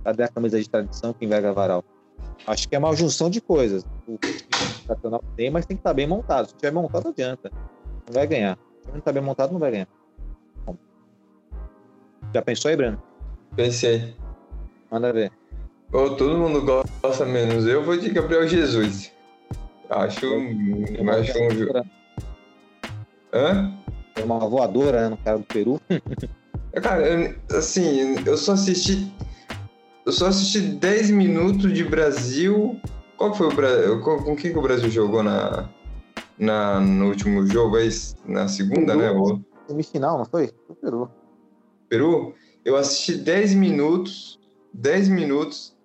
Cadê 0.03 0.23
a 0.23 0.27
camisa 0.27 0.59
de 0.59 0.69
tradição 0.69 1.13
que 1.13 1.25
enverga 1.25 1.53
varal? 1.53 1.83
Acho 2.47 2.67
que 2.67 2.75
é 2.75 2.79
uma 2.79 2.95
junção 2.95 3.29
de 3.29 3.41
coisas. 3.41 3.85
O 4.07 4.17
nacional 4.87 5.23
tem, 5.35 5.49
mas 5.49 5.65
tem 5.65 5.75
que 5.75 5.81
estar 5.81 5.93
bem 5.93 6.07
montado. 6.07 6.47
Se 6.47 6.55
tiver 6.55 6.71
montado, 6.71 7.09
adianta. 7.09 7.51
Não 8.07 8.13
vai 8.13 8.27
ganhar 8.27 8.57
não 8.93 9.01
tá 9.01 9.11
bem 9.11 9.21
montado, 9.21 9.51
não 9.51 9.59
vai 9.59 9.71
ganhar. 9.71 9.87
Já 12.33 12.41
pensou 12.41 12.69
aí, 12.69 12.77
Breno? 12.77 13.01
Pensei. 13.55 14.15
Manda 14.91 15.13
ver. 15.13 15.31
Oh, 15.91 16.09
todo 16.11 16.37
mundo 16.37 16.61
gosta 16.61 17.25
menos. 17.25 17.65
Eu 17.65 17.83
vou 17.83 17.97
de 17.97 18.09
Gabriel 18.09 18.47
Jesus. 18.47 19.11
Acho, 19.89 20.25
eu 20.25 21.09
acho 21.09 21.43
um 21.43 21.51
jogo. 21.51 21.85
Hã? 23.35 23.69
É 24.15 24.23
uma 24.23 24.39
voadora 24.39 25.01
né, 25.01 25.09
no 25.09 25.17
cara 25.17 25.37
do 25.37 25.43
Peru. 25.43 25.81
cara, 26.81 27.05
eu, 27.05 27.35
assim, 27.51 28.15
eu 28.25 28.37
só 28.37 28.53
assisti. 28.53 29.11
Eu 30.05 30.13
só 30.13 30.27
assisti 30.27 30.61
10 30.61 31.09
minutos 31.09 31.73
de 31.73 31.83
Brasil. 31.83 32.79
Qual 33.17 33.35
foi 33.35 33.47
o 33.47 33.53
Brasil? 33.53 33.99
Com 34.01 34.35
quem 34.37 34.53
que 34.53 34.57
o 34.57 34.61
Brasil 34.61 34.89
jogou 34.89 35.21
na, 35.21 35.69
na, 36.39 36.79
no 36.79 37.07
último 37.09 37.45
jogo, 37.45 37.75
aí, 37.75 37.89
na 38.25 38.47
segunda, 38.47 38.95
Peru, 38.95 38.99
né? 38.99 39.11
O... 39.11 39.41
Semifinal, 39.67 40.17
não 40.17 40.25
foi? 40.25 40.51
Foi 40.65 40.75
Peru. 40.77 41.11
Peru? 41.89 42.33
Eu 42.63 42.77
assisti 42.77 43.15
10 43.15 43.53
minutos, 43.53 44.39
10 44.73 45.09
minutos, 45.09 45.75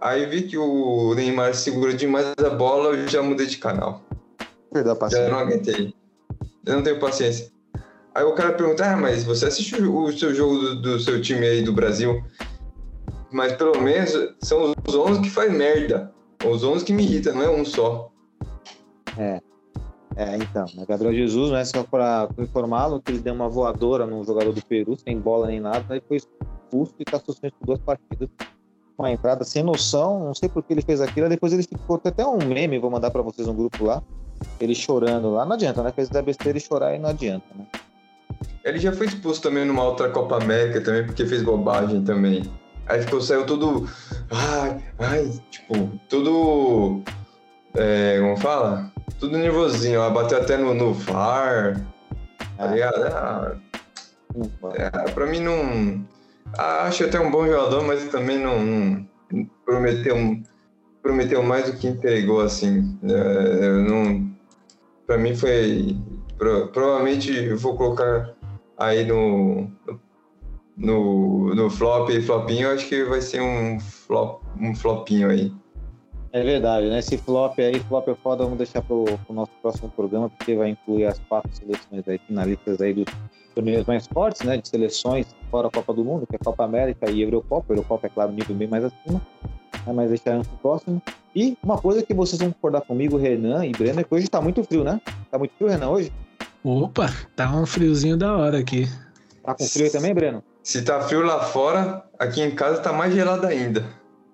aí 0.00 0.26
vi 0.26 0.42
que 0.42 0.58
o 0.58 1.14
Neymar 1.14 1.54
segura 1.54 1.94
demais 1.94 2.34
a 2.38 2.50
bola, 2.50 2.94
eu 2.94 3.08
já 3.08 3.22
mudei 3.22 3.46
de 3.46 3.56
canal. 3.56 4.02
Paciência. 4.98 5.26
Já 5.26 5.32
não 5.32 5.38
aguentei. 5.38 5.94
Eu 6.66 6.76
não 6.76 6.82
tenho 6.82 7.00
paciência. 7.00 7.50
Aí 8.14 8.24
o 8.24 8.34
cara 8.34 8.52
pergunta, 8.52 8.84
ah, 8.84 8.96
mas 8.96 9.24
você 9.24 9.46
assistiu 9.46 9.96
o 9.96 10.12
seu 10.12 10.34
jogo 10.34 10.58
do, 10.58 10.82
do 10.82 11.00
seu 11.00 11.20
time 11.20 11.46
aí 11.46 11.62
do 11.62 11.72
Brasil? 11.72 12.22
Mas 13.30 13.54
pelo 13.54 13.80
menos 13.80 14.12
são 14.42 14.74
os 14.86 14.94
11 14.94 15.22
que 15.22 15.30
faz 15.30 15.50
merda. 15.50 16.12
Os 16.44 16.62
11 16.62 16.84
que 16.84 16.92
me 16.92 17.04
irritam, 17.04 17.34
não 17.34 17.42
é 17.42 17.50
um 17.50 17.64
só. 17.64 18.12
É. 19.16 19.40
É, 20.14 20.36
então, 20.36 20.66
né? 20.74 20.84
Gabriel 20.86 21.14
Jesus, 21.14 21.50
né, 21.50 21.64
só 21.64 21.82
para 21.84 22.28
informá-lo, 22.38 23.00
que 23.00 23.12
ele 23.12 23.20
deu 23.20 23.32
uma 23.32 23.48
voadora 23.48 24.06
no 24.06 24.22
jogador 24.24 24.52
do 24.52 24.62
Peru, 24.62 24.94
sem 24.98 25.18
bola 25.18 25.46
nem 25.46 25.58
nada, 25.58 25.96
e 25.96 26.02
foi 26.02 26.18
expulso 26.18 26.94
e 26.98 27.02
está 27.02 27.18
suspenso 27.18 27.54
por 27.58 27.66
duas 27.66 27.78
partidas. 27.78 28.28
Uma 28.98 29.10
entrada 29.10 29.42
sem 29.42 29.62
noção, 29.62 30.26
não 30.26 30.34
sei 30.34 30.50
por 30.50 30.62
que 30.62 30.74
ele 30.74 30.82
fez 30.82 31.00
aquilo, 31.00 31.30
depois 31.30 31.52
ele 31.54 31.62
ficou 31.62 31.98
até 32.04 32.26
um 32.26 32.36
meme, 32.36 32.78
vou 32.78 32.90
mandar 32.90 33.10
para 33.10 33.22
vocês 33.22 33.48
no 33.48 33.54
grupo 33.54 33.84
lá, 33.84 34.02
ele 34.60 34.74
chorando 34.74 35.30
lá, 35.32 35.44
não 35.44 35.54
adianta, 35.54 35.82
né, 35.82 35.92
fez 35.94 36.08
da 36.08 36.22
besteira 36.22 36.58
e 36.58 36.60
chorar 36.60 36.94
e 36.94 36.98
não 36.98 37.10
adianta, 37.10 37.46
né. 37.54 37.66
Ele 38.64 38.78
já 38.78 38.92
foi 38.92 39.06
expulso 39.06 39.42
também 39.42 39.64
numa 39.64 39.84
outra 39.84 40.08
Copa 40.08 40.36
América 40.36 40.80
também, 40.80 41.04
porque 41.04 41.26
fez 41.26 41.42
bobagem 41.42 42.02
também. 42.04 42.42
Aí 42.86 43.02
ficou, 43.02 43.20
saiu 43.20 43.44
todo, 43.44 43.88
ai, 44.30 44.82
ai, 44.98 45.32
tipo, 45.50 45.90
todo, 46.08 47.02
é, 47.74 48.20
como 48.20 48.36
fala? 48.36 48.92
tudo 49.22 49.38
nervosinho, 49.38 50.00
ela 50.00 50.10
bateu 50.10 50.36
até 50.36 50.56
no, 50.56 50.74
no 50.74 50.92
VAR, 50.92 51.80
tá 52.56 52.66
é. 52.66 52.72
ligado? 52.72 53.04
Ah, 53.04 53.56
é, 54.74 54.90
pra 55.12 55.26
mim 55.26 55.38
não. 55.38 56.04
Acho 56.58 57.04
até 57.04 57.20
um 57.20 57.30
bom 57.30 57.46
jogador, 57.46 57.84
mas 57.84 58.02
também 58.08 58.36
não, 58.36 58.58
não 58.60 59.06
prometeu, 59.64 60.16
prometeu 61.00 61.40
mais 61.40 61.70
do 61.70 61.78
que 61.78 61.86
entregou, 61.86 62.40
assim. 62.40 62.98
É, 63.04 63.70
não, 63.88 64.31
pra 65.06 65.18
mim 65.18 65.34
foi. 65.34 65.96
Pro, 66.38 66.68
provavelmente 66.68 67.50
vou 67.54 67.76
colocar 67.76 68.34
aí 68.78 69.04
no, 69.04 69.70
no, 70.76 71.54
no 71.54 71.70
flop 71.70 72.10
e 72.10 72.22
flopinho, 72.22 72.70
acho 72.70 72.88
que 72.88 73.04
vai 73.04 73.20
ser 73.20 73.40
um 73.40 73.78
flop, 73.78 74.42
um 74.60 74.74
flopinho 74.74 75.30
aí. 75.30 75.52
É 76.32 76.42
verdade, 76.42 76.88
né? 76.88 76.98
Esse 76.98 77.18
flop 77.18 77.58
aí, 77.58 77.78
flop 77.80 78.08
é 78.08 78.14
foda, 78.14 78.42
vamos 78.42 78.56
deixar 78.56 78.80
pro, 78.80 79.04
pro 79.04 79.34
nosso 79.34 79.52
próximo 79.60 79.90
programa, 79.90 80.30
porque 80.30 80.56
vai 80.56 80.70
incluir 80.70 81.04
as 81.04 81.18
quatro 81.28 81.54
seleções 81.54 82.08
aí, 82.08 82.18
finalistas 82.26 82.80
aí 82.80 82.94
dos 82.94 83.04
torneios 83.54 83.86
mais 83.86 84.06
fortes, 84.06 84.40
né? 84.42 84.56
De 84.56 84.66
seleções 84.66 85.26
fora 85.50 85.68
a 85.68 85.70
Copa 85.70 85.92
do 85.92 86.02
Mundo, 86.02 86.26
que 86.26 86.34
é 86.34 86.38
Copa 86.38 86.64
América 86.64 87.10
e 87.10 87.20
Eurocopa. 87.20 87.72
Eurocopa 87.72 88.06
é 88.06 88.10
claro, 88.10 88.32
nível 88.32 88.56
bem 88.56 88.66
mais 88.66 88.84
acima, 88.84 89.20
né? 89.86 89.92
mas 89.92 90.08
deixaremos 90.08 90.48
pro 90.48 90.56
próximo. 90.56 91.02
E 91.34 91.56
uma 91.62 91.78
coisa 91.78 92.02
que 92.02 92.12
vocês 92.12 92.40
vão 92.40 92.52
concordar 92.52 92.82
comigo, 92.82 93.16
Renan 93.16 93.64
e 93.64 93.72
Breno, 93.72 94.00
é 94.00 94.04
que 94.04 94.14
hoje 94.14 94.28
tá 94.28 94.40
muito 94.40 94.62
frio, 94.64 94.84
né? 94.84 95.00
Tá 95.30 95.38
muito 95.38 95.54
frio, 95.54 95.68
Renan, 95.68 95.88
hoje? 95.88 96.12
Opa, 96.62 97.08
tá 97.34 97.50
um 97.56 97.64
friozinho 97.64 98.16
da 98.16 98.36
hora 98.36 98.58
aqui. 98.58 98.86
Tá 99.42 99.54
com 99.54 99.64
frio 99.64 99.90
também, 99.90 100.14
Breno? 100.14 100.44
Se 100.62 100.82
tá 100.82 101.00
frio 101.00 101.22
lá 101.22 101.40
fora, 101.40 102.04
aqui 102.18 102.42
em 102.42 102.54
casa 102.54 102.80
tá 102.80 102.92
mais 102.92 103.14
gelado 103.14 103.46
ainda. 103.46 103.84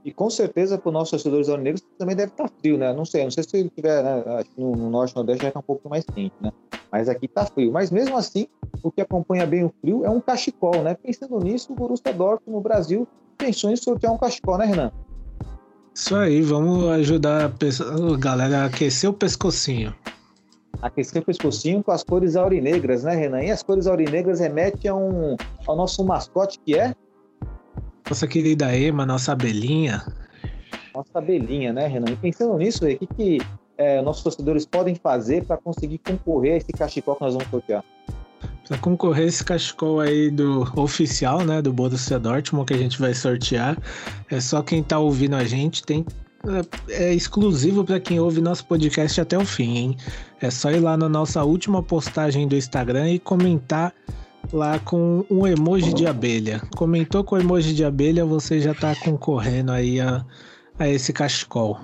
E 0.04 0.12
com 0.12 0.28
certeza 0.28 0.76
para 0.76 0.88
os 0.88 0.92
nossos 0.92 1.10
torcedores 1.10 1.48
aurinegros 1.48 1.82
também 1.96 2.16
deve 2.16 2.32
estar 2.32 2.44
tá 2.44 2.50
frio, 2.60 2.76
né? 2.76 2.92
Não 2.92 3.04
sei, 3.04 3.24
não 3.24 3.30
sei 3.30 3.44
se 3.44 3.56
ele 3.56 3.70
tiver, 3.70 4.02
né? 4.02 4.22
Acho 4.38 4.50
que 4.50 4.60
no, 4.60 4.74
no 4.74 4.90
norte 4.90 5.12
e 5.12 5.16
nordeste 5.16 5.42
já 5.42 5.48
está 5.48 5.60
um 5.60 5.62
pouco 5.62 5.88
mais 5.88 6.04
quente, 6.04 6.34
né? 6.40 6.52
Mas 6.90 7.08
aqui 7.08 7.26
está 7.26 7.46
frio. 7.46 7.72
Mas 7.72 7.90
mesmo 7.90 8.16
assim, 8.16 8.48
o 8.82 8.90
que 8.90 9.00
acompanha 9.00 9.46
bem 9.46 9.64
o 9.64 9.72
frio 9.80 10.04
é 10.04 10.10
um 10.10 10.20
cachecol, 10.20 10.82
né? 10.82 10.94
Pensando 10.94 11.38
nisso, 11.38 11.72
o 11.72 11.76
Borussia 11.76 12.12
Dortmund 12.12 12.56
no 12.56 12.60
Brasil 12.60 13.06
pensou 13.36 13.70
em 13.70 13.76
sortear 13.76 14.12
um 14.12 14.18
cachecol, 14.18 14.58
né, 14.58 14.66
Renan? 14.66 14.92
Isso 15.98 16.14
aí, 16.14 16.42
vamos 16.42 16.88
ajudar 16.90 17.46
a 17.46 18.16
galera 18.16 18.58
a 18.58 18.64
aquecer 18.66 19.10
o 19.10 19.12
pescocinho. 19.12 19.92
Aquecer 20.80 21.20
o 21.20 21.24
pescocinho 21.24 21.82
com 21.82 21.90
as 21.90 22.04
cores 22.04 22.36
aurinegras, 22.36 23.02
né, 23.02 23.16
Renan? 23.16 23.42
E 23.42 23.50
as 23.50 23.64
cores 23.64 23.88
aurinegras 23.88 24.38
remetem 24.38 24.88
a 24.88 24.94
um, 24.94 25.36
ao 25.66 25.74
nosso 25.74 26.04
mascote 26.04 26.60
que 26.64 26.78
é 26.78 26.94
nossa 28.08 28.28
querida 28.28 28.72
Ema, 28.76 29.04
nossa 29.04 29.32
abelhinha. 29.32 30.06
Nossa 30.94 31.18
abelhinha, 31.18 31.72
né, 31.72 31.88
Renan? 31.88 32.12
E 32.12 32.16
pensando 32.16 32.56
nisso, 32.56 32.86
o 32.86 32.96
que, 32.96 33.06
que 33.08 33.38
é, 33.76 34.00
nossos 34.00 34.22
torcedores 34.22 34.64
podem 34.64 34.94
fazer 34.94 35.44
para 35.46 35.56
conseguir 35.56 35.98
concorrer 35.98 36.54
a 36.54 36.56
esse 36.58 36.72
cachecol 36.72 37.16
que 37.16 37.22
nós 37.22 37.34
vamos 37.34 37.50
sortear? 37.50 37.84
Para 38.68 38.76
concorrer 38.78 39.28
esse 39.28 39.42
cachecol 39.42 40.00
aí 40.00 40.30
do 40.30 40.70
oficial, 40.78 41.42
né, 41.42 41.62
do 41.62 41.72
Borussia 41.72 42.18
Dortmund 42.18 42.66
que 42.66 42.74
a 42.74 42.78
gente 42.78 43.00
vai 43.00 43.14
sortear, 43.14 43.78
é 44.30 44.40
só 44.40 44.62
quem 44.62 44.82
tá 44.82 44.98
ouvindo 44.98 45.36
a 45.36 45.44
gente 45.44 45.82
tem 45.82 46.04
é, 46.88 47.08
é 47.08 47.14
exclusivo 47.14 47.84
para 47.84 47.98
quem 47.98 48.20
ouve 48.20 48.40
nosso 48.40 48.64
podcast 48.66 49.20
até 49.20 49.36
o 49.36 49.44
fim, 49.44 49.76
hein? 49.76 49.96
É 50.40 50.50
só 50.50 50.70
ir 50.70 50.80
lá 50.80 50.96
na 50.96 51.08
nossa 51.08 51.42
última 51.42 51.82
postagem 51.82 52.46
do 52.46 52.54
Instagram 52.54 53.10
e 53.10 53.18
comentar 53.18 53.92
lá 54.52 54.78
com 54.78 55.24
um 55.30 55.46
emoji 55.46 55.92
de 55.92 56.06
abelha. 56.06 56.62
Comentou 56.76 57.24
com 57.24 57.38
emoji 57.38 57.74
de 57.74 57.84
abelha, 57.84 58.24
você 58.24 58.60
já 58.60 58.72
está 58.72 58.94
concorrendo 58.94 59.72
aí 59.72 60.00
a, 60.00 60.24
a 60.78 60.88
esse 60.88 61.12
cachecol. 61.12 61.80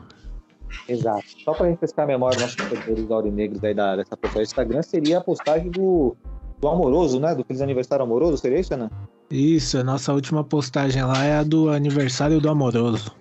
Exato. 0.89 1.25
Só 1.45 1.53
para 1.53 1.69
refrescar 1.69 2.05
a 2.05 2.09
memória 2.09 2.39
dos 2.39 2.57
nossos 2.57 2.69
seguidores 2.69 3.11
aurinegros 3.11 3.65
aí 3.65 3.75
da, 3.75 3.97
dessa 3.97 4.17
postagem 4.17 4.43
do 4.43 4.49
Instagram, 4.49 4.83
seria 4.83 5.19
a 5.19 5.21
postagem 5.21 5.71
do, 5.71 6.17
do 6.65 6.69
Amoroso, 6.69 7.21
né? 7.21 7.35
Do 7.35 7.45
Feliz 7.45 7.61
Aniversário 7.61 8.05
Amoroso, 8.05 8.39
seria 8.39 8.59
isso, 8.59 8.73
Ana? 8.73 8.91
Isso, 9.31 9.77
a 9.77 9.85
nossa 9.85 10.15
última 10.15 10.43
postagem 10.43 11.03
lá 11.05 11.23
é 11.23 11.37
a 11.37 11.43
do 11.43 11.69
aniversário 11.69 12.41
do 12.41 12.49
Amoroso. 12.49 13.15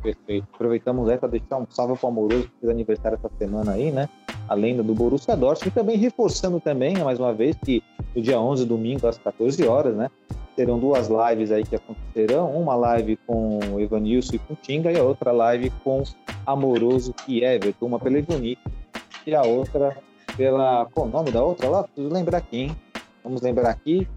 Perfeito. 0.00 0.46
Aproveitamos 0.54 1.08
aí 1.08 1.18
para 1.18 1.28
deixar 1.28 1.56
um 1.58 1.66
salve 1.68 1.98
pro 1.98 2.08
Amoroso 2.08 2.44
que 2.44 2.52
fez 2.60 2.70
aniversário 2.70 3.18
essa 3.18 3.30
semana 3.38 3.72
aí, 3.72 3.90
né? 3.90 4.08
a 4.48 4.54
lenda 4.54 4.82
do 4.82 4.94
Borussia 4.94 5.36
Dortmund, 5.36 5.68
e 5.68 5.70
também 5.70 5.96
reforçando 5.96 6.58
também, 6.58 6.96
mais 6.98 7.20
uma 7.20 7.32
vez, 7.32 7.56
que 7.64 7.82
no 8.14 8.20
dia 8.20 8.40
11, 8.40 8.64
domingo, 8.66 9.06
às 9.06 9.16
14 9.16 9.64
horas, 9.64 9.94
né, 9.94 10.10
terão 10.56 10.76
duas 10.76 11.08
lives 11.08 11.52
aí 11.52 11.62
que 11.62 11.76
acontecerão, 11.76 12.50
uma 12.50 12.74
live 12.74 13.16
com 13.28 13.60
o 13.72 13.78
Evanilson 13.78 14.34
e 14.34 14.38
com 14.40 14.54
o 14.54 14.56
Tinga, 14.56 14.90
e 14.90 14.98
a 14.98 15.04
outra 15.04 15.30
live 15.30 15.70
com 15.84 16.02
Amoroso 16.44 17.14
e 17.28 17.44
Everton, 17.44 17.86
uma 17.86 18.00
pela 18.00 18.18
Ivonique 18.18 18.60
e 19.24 19.34
a 19.36 19.42
outra 19.42 19.96
pela... 20.36 20.86
qual 20.86 21.06
o 21.06 21.10
nome 21.10 21.30
da 21.30 21.42
outra 21.42 21.68
lá? 21.68 21.82
Preciso 21.84 22.12
lembrar 22.12 22.38
aqui, 22.38 22.58
hein? 22.58 22.76
Vamos 23.22 23.42
lembrar 23.42 23.70
aqui, 23.70 24.08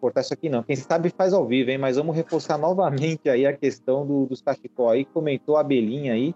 cortar 0.00 0.20
isso 0.20 0.32
aqui 0.32 0.48
não. 0.48 0.62
Quem 0.62 0.76
sabe 0.76 1.10
faz 1.10 1.32
ao 1.32 1.46
vivo, 1.46 1.70
hein? 1.70 1.78
Mas 1.78 1.96
vamos 1.96 2.14
reforçar 2.14 2.56
novamente 2.56 3.28
aí 3.28 3.46
a 3.46 3.52
questão 3.52 4.06
do, 4.06 4.26
dos 4.26 4.40
cachecol 4.40 4.90
aí. 4.90 5.04
Comentou 5.04 5.56
a 5.56 5.64
Belinha 5.64 6.12
aí, 6.12 6.34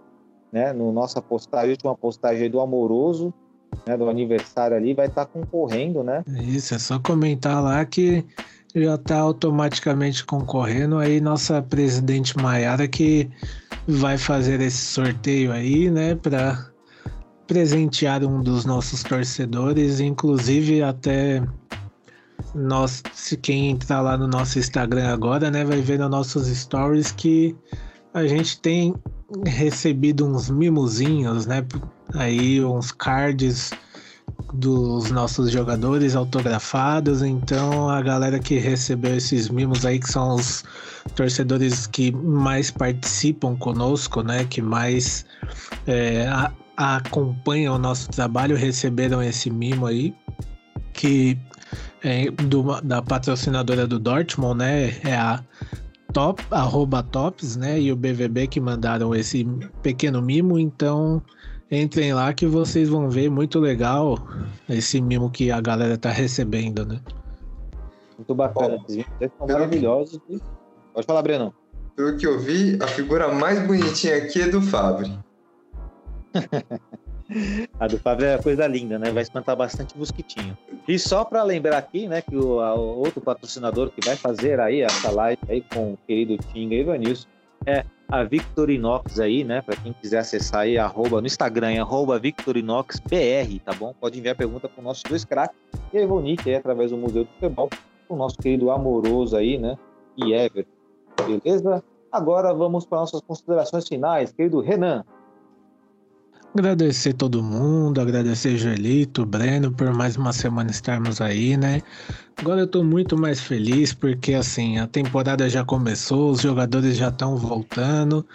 né? 0.52 0.72
No 0.72 0.92
nossa 0.92 1.22
postagem, 1.22 1.70
última 1.70 1.94
postagem 1.94 2.44
aí 2.44 2.48
do 2.48 2.60
Amoroso, 2.60 3.32
né? 3.86 3.96
Do 3.96 4.08
aniversário 4.08 4.76
ali, 4.76 4.94
vai 4.94 5.06
estar 5.06 5.24
tá 5.24 5.30
concorrendo, 5.32 6.02
né? 6.02 6.24
Isso, 6.26 6.74
é 6.74 6.78
só 6.78 6.98
comentar 6.98 7.62
lá 7.62 7.84
que 7.84 8.24
já 8.74 8.94
está 8.94 9.18
automaticamente 9.18 10.24
concorrendo 10.24 10.98
aí 10.98 11.20
nossa 11.20 11.60
presidente 11.60 12.36
Maiara 12.36 12.86
que 12.86 13.28
vai 13.86 14.16
fazer 14.16 14.60
esse 14.60 14.84
sorteio 14.84 15.52
aí, 15.52 15.90
né? 15.90 16.14
Para 16.14 16.70
presentear 17.50 18.22
um 18.22 18.40
dos 18.40 18.64
nossos 18.64 19.02
torcedores, 19.02 19.98
inclusive 19.98 20.84
até 20.84 21.42
nós, 22.54 23.02
se 23.12 23.36
quem 23.36 23.70
entrar 23.70 24.00
lá 24.02 24.16
no 24.16 24.28
nosso 24.28 24.60
Instagram 24.60 25.12
agora, 25.12 25.50
né, 25.50 25.64
vai 25.64 25.80
ver 25.80 25.98
nos 25.98 26.08
nossos 26.08 26.46
stories 26.46 27.10
que 27.10 27.56
a 28.14 28.24
gente 28.24 28.60
tem 28.60 28.94
recebido 29.44 30.24
uns 30.24 30.48
mimozinhos, 30.48 31.44
né, 31.44 31.66
aí 32.14 32.64
uns 32.64 32.92
cards 32.92 33.72
dos 34.54 35.10
nossos 35.10 35.50
jogadores 35.50 36.14
autografados, 36.14 37.20
então 37.20 37.90
a 37.90 38.00
galera 38.00 38.38
que 38.38 38.60
recebeu 38.60 39.16
esses 39.16 39.48
mimos 39.48 39.84
aí, 39.84 39.98
que 39.98 40.08
são 40.08 40.36
os 40.36 40.62
torcedores 41.16 41.88
que 41.88 42.12
mais 42.12 42.70
participam 42.70 43.56
conosco, 43.56 44.22
né, 44.22 44.44
que 44.44 44.62
mais 44.62 45.26
é, 45.84 46.28
acompanham 46.80 47.74
o 47.74 47.78
nosso 47.78 48.08
trabalho, 48.08 48.56
receberam 48.56 49.22
esse 49.22 49.50
mimo 49.50 49.84
aí, 49.84 50.14
que 50.94 51.36
é, 52.02 52.30
do, 52.30 52.80
da 52.80 53.02
patrocinadora 53.02 53.86
do 53.86 53.98
Dortmund, 53.98 54.58
né? 54.58 54.98
É 55.04 55.14
a 55.14 55.44
top, 56.14 56.42
arroba 56.50 57.02
tops, 57.02 57.54
né? 57.56 57.78
E 57.78 57.92
o 57.92 57.96
BVB 57.96 58.46
que 58.46 58.60
mandaram 58.60 59.14
esse 59.14 59.46
pequeno 59.82 60.22
mimo, 60.22 60.58
então 60.58 61.22
entrem 61.70 62.14
lá 62.14 62.32
que 62.32 62.46
vocês 62.46 62.88
vão 62.88 63.10
ver 63.10 63.30
muito 63.30 63.60
legal 63.60 64.18
esse 64.66 65.02
mimo 65.02 65.30
que 65.30 65.50
a 65.50 65.60
galera 65.60 65.98
tá 65.98 66.10
recebendo, 66.10 66.86
né? 66.86 66.98
Muito 68.16 68.34
bacana, 68.34 68.78
vocês 68.86 69.04
são 69.36 69.46
maravilhosos. 69.46 70.18
Pode 70.94 71.06
falar, 71.06 71.22
Breno. 71.22 71.54
Pelo 71.94 72.16
que 72.16 72.26
eu 72.26 72.38
vi, 72.38 72.78
a 72.82 72.86
figura 72.86 73.32
mais 73.34 73.66
bonitinha 73.66 74.16
aqui 74.16 74.40
é 74.40 74.48
do 74.48 74.62
Fábio. 74.62 75.22
A 77.78 77.86
do 77.86 77.96
Fábio 77.98 78.26
é 78.26 78.38
coisa 78.38 78.66
linda, 78.66 78.98
né? 78.98 79.10
Vai 79.12 79.22
espantar 79.22 79.56
bastante 79.56 79.96
mosquitinho. 79.96 80.56
E 80.88 80.98
só 80.98 81.24
para 81.24 81.44
lembrar 81.44 81.78
aqui, 81.78 82.08
né, 82.08 82.20
que 82.22 82.36
o, 82.36 82.56
outro 82.56 83.20
patrocinador 83.20 83.90
que 83.90 84.04
vai 84.04 84.16
fazer 84.16 84.58
aí 84.58 84.80
essa 84.80 85.10
live 85.10 85.40
aí 85.48 85.64
com 85.72 85.92
o 85.92 85.98
querido 86.08 86.36
Tinga 86.52 86.74
Ivanilson 86.74 87.28
é 87.66 87.84
a 88.08 88.24
Victorinox 88.24 89.20
aí, 89.20 89.44
né? 89.44 89.62
Para 89.62 89.76
quem 89.76 89.92
quiser 89.92 90.18
acessar 90.18 90.62
aí, 90.62 90.76
arroba, 90.76 91.20
no 91.20 91.26
Instagram, 91.26 91.80
arroba 91.80 92.18
VictorinoxBR, 92.18 93.60
tá 93.64 93.72
bom? 93.72 93.94
Pode 94.00 94.18
enviar 94.18 94.34
pergunta 94.34 94.68
para 94.68 94.78
os 94.78 94.84
nossos 94.84 95.02
dois 95.04 95.24
craques 95.24 95.56
e 95.92 95.98
a 95.98 96.02
Ivonique 96.02 96.50
aí 96.50 96.56
através 96.56 96.90
do 96.90 96.96
Museu 96.96 97.24
do 97.24 97.30
Futebol, 97.30 97.70
o 98.08 98.16
nosso 98.16 98.36
querido 98.38 98.70
amoroso 98.70 99.36
aí, 99.36 99.56
né? 99.56 99.78
E 100.16 100.32
Ever. 100.32 100.66
Beleza? 101.24 101.84
Agora 102.10 102.52
vamos 102.52 102.84
para 102.84 102.98
nossas 102.98 103.20
considerações 103.20 103.86
finais, 103.86 104.32
querido 104.32 104.60
Renan. 104.60 105.04
Agradecer 106.52 107.12
todo 107.12 107.42
mundo, 107.42 108.00
agradecer 108.00 108.58
Joelito, 108.58 109.24
Breno 109.24 109.70
por 109.70 109.92
mais 109.94 110.16
uma 110.16 110.32
semana 110.32 110.70
estarmos 110.70 111.20
aí, 111.20 111.56
né? 111.56 111.80
Agora 112.36 112.62
eu 112.62 112.66
tô 112.66 112.82
muito 112.82 113.16
mais 113.16 113.40
feliz 113.40 113.92
porque 113.92 114.34
assim, 114.34 114.78
a 114.78 114.86
temporada 114.88 115.48
já 115.48 115.64
começou, 115.64 116.30
os 116.32 116.40
jogadores 116.40 116.96
já 116.96 117.08
estão 117.08 117.36
voltando. 117.36 118.26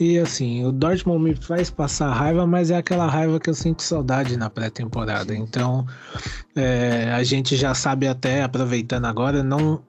E 0.00 0.18
assim, 0.18 0.64
o 0.64 0.72
Dortmund 0.72 1.22
me 1.22 1.34
faz 1.36 1.70
passar 1.70 2.10
raiva, 2.12 2.44
mas 2.44 2.70
é 2.70 2.76
aquela 2.76 3.06
raiva 3.06 3.38
que 3.38 3.50
eu 3.50 3.54
sinto 3.54 3.82
saudade 3.82 4.36
na 4.36 4.50
pré-temporada. 4.50 5.32
Então, 5.34 5.86
é, 6.56 7.12
a 7.12 7.22
gente 7.22 7.54
já 7.54 7.72
sabe 7.74 8.08
até, 8.08 8.42
aproveitando 8.42 9.04
agora, 9.04 9.44
não. 9.44 9.82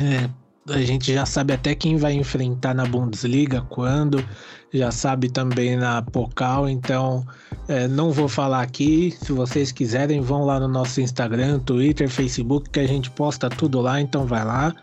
É, 0.00 0.30
a 0.68 0.80
gente 0.80 1.12
já 1.12 1.24
sabe 1.24 1.52
até 1.54 1.74
quem 1.74 1.96
vai 1.96 2.12
enfrentar 2.12 2.74
na 2.74 2.84
Bundesliga, 2.84 3.62
quando 3.68 4.24
já 4.72 4.90
sabe 4.90 5.28
também 5.28 5.76
na 5.76 6.02
Pocal, 6.02 6.68
então 6.68 7.24
é, 7.68 7.86
não 7.86 8.10
vou 8.10 8.28
falar 8.28 8.62
aqui. 8.62 9.14
Se 9.20 9.32
vocês 9.32 9.70
quiserem, 9.70 10.20
vão 10.20 10.44
lá 10.44 10.58
no 10.58 10.68
nosso 10.68 11.00
Instagram, 11.00 11.60
Twitter, 11.60 12.08
Facebook, 12.08 12.70
que 12.70 12.80
a 12.80 12.86
gente 12.86 13.10
posta 13.10 13.48
tudo 13.48 13.80
lá, 13.80 14.00
então 14.00 14.26
vai 14.26 14.44
lá. 14.44 14.74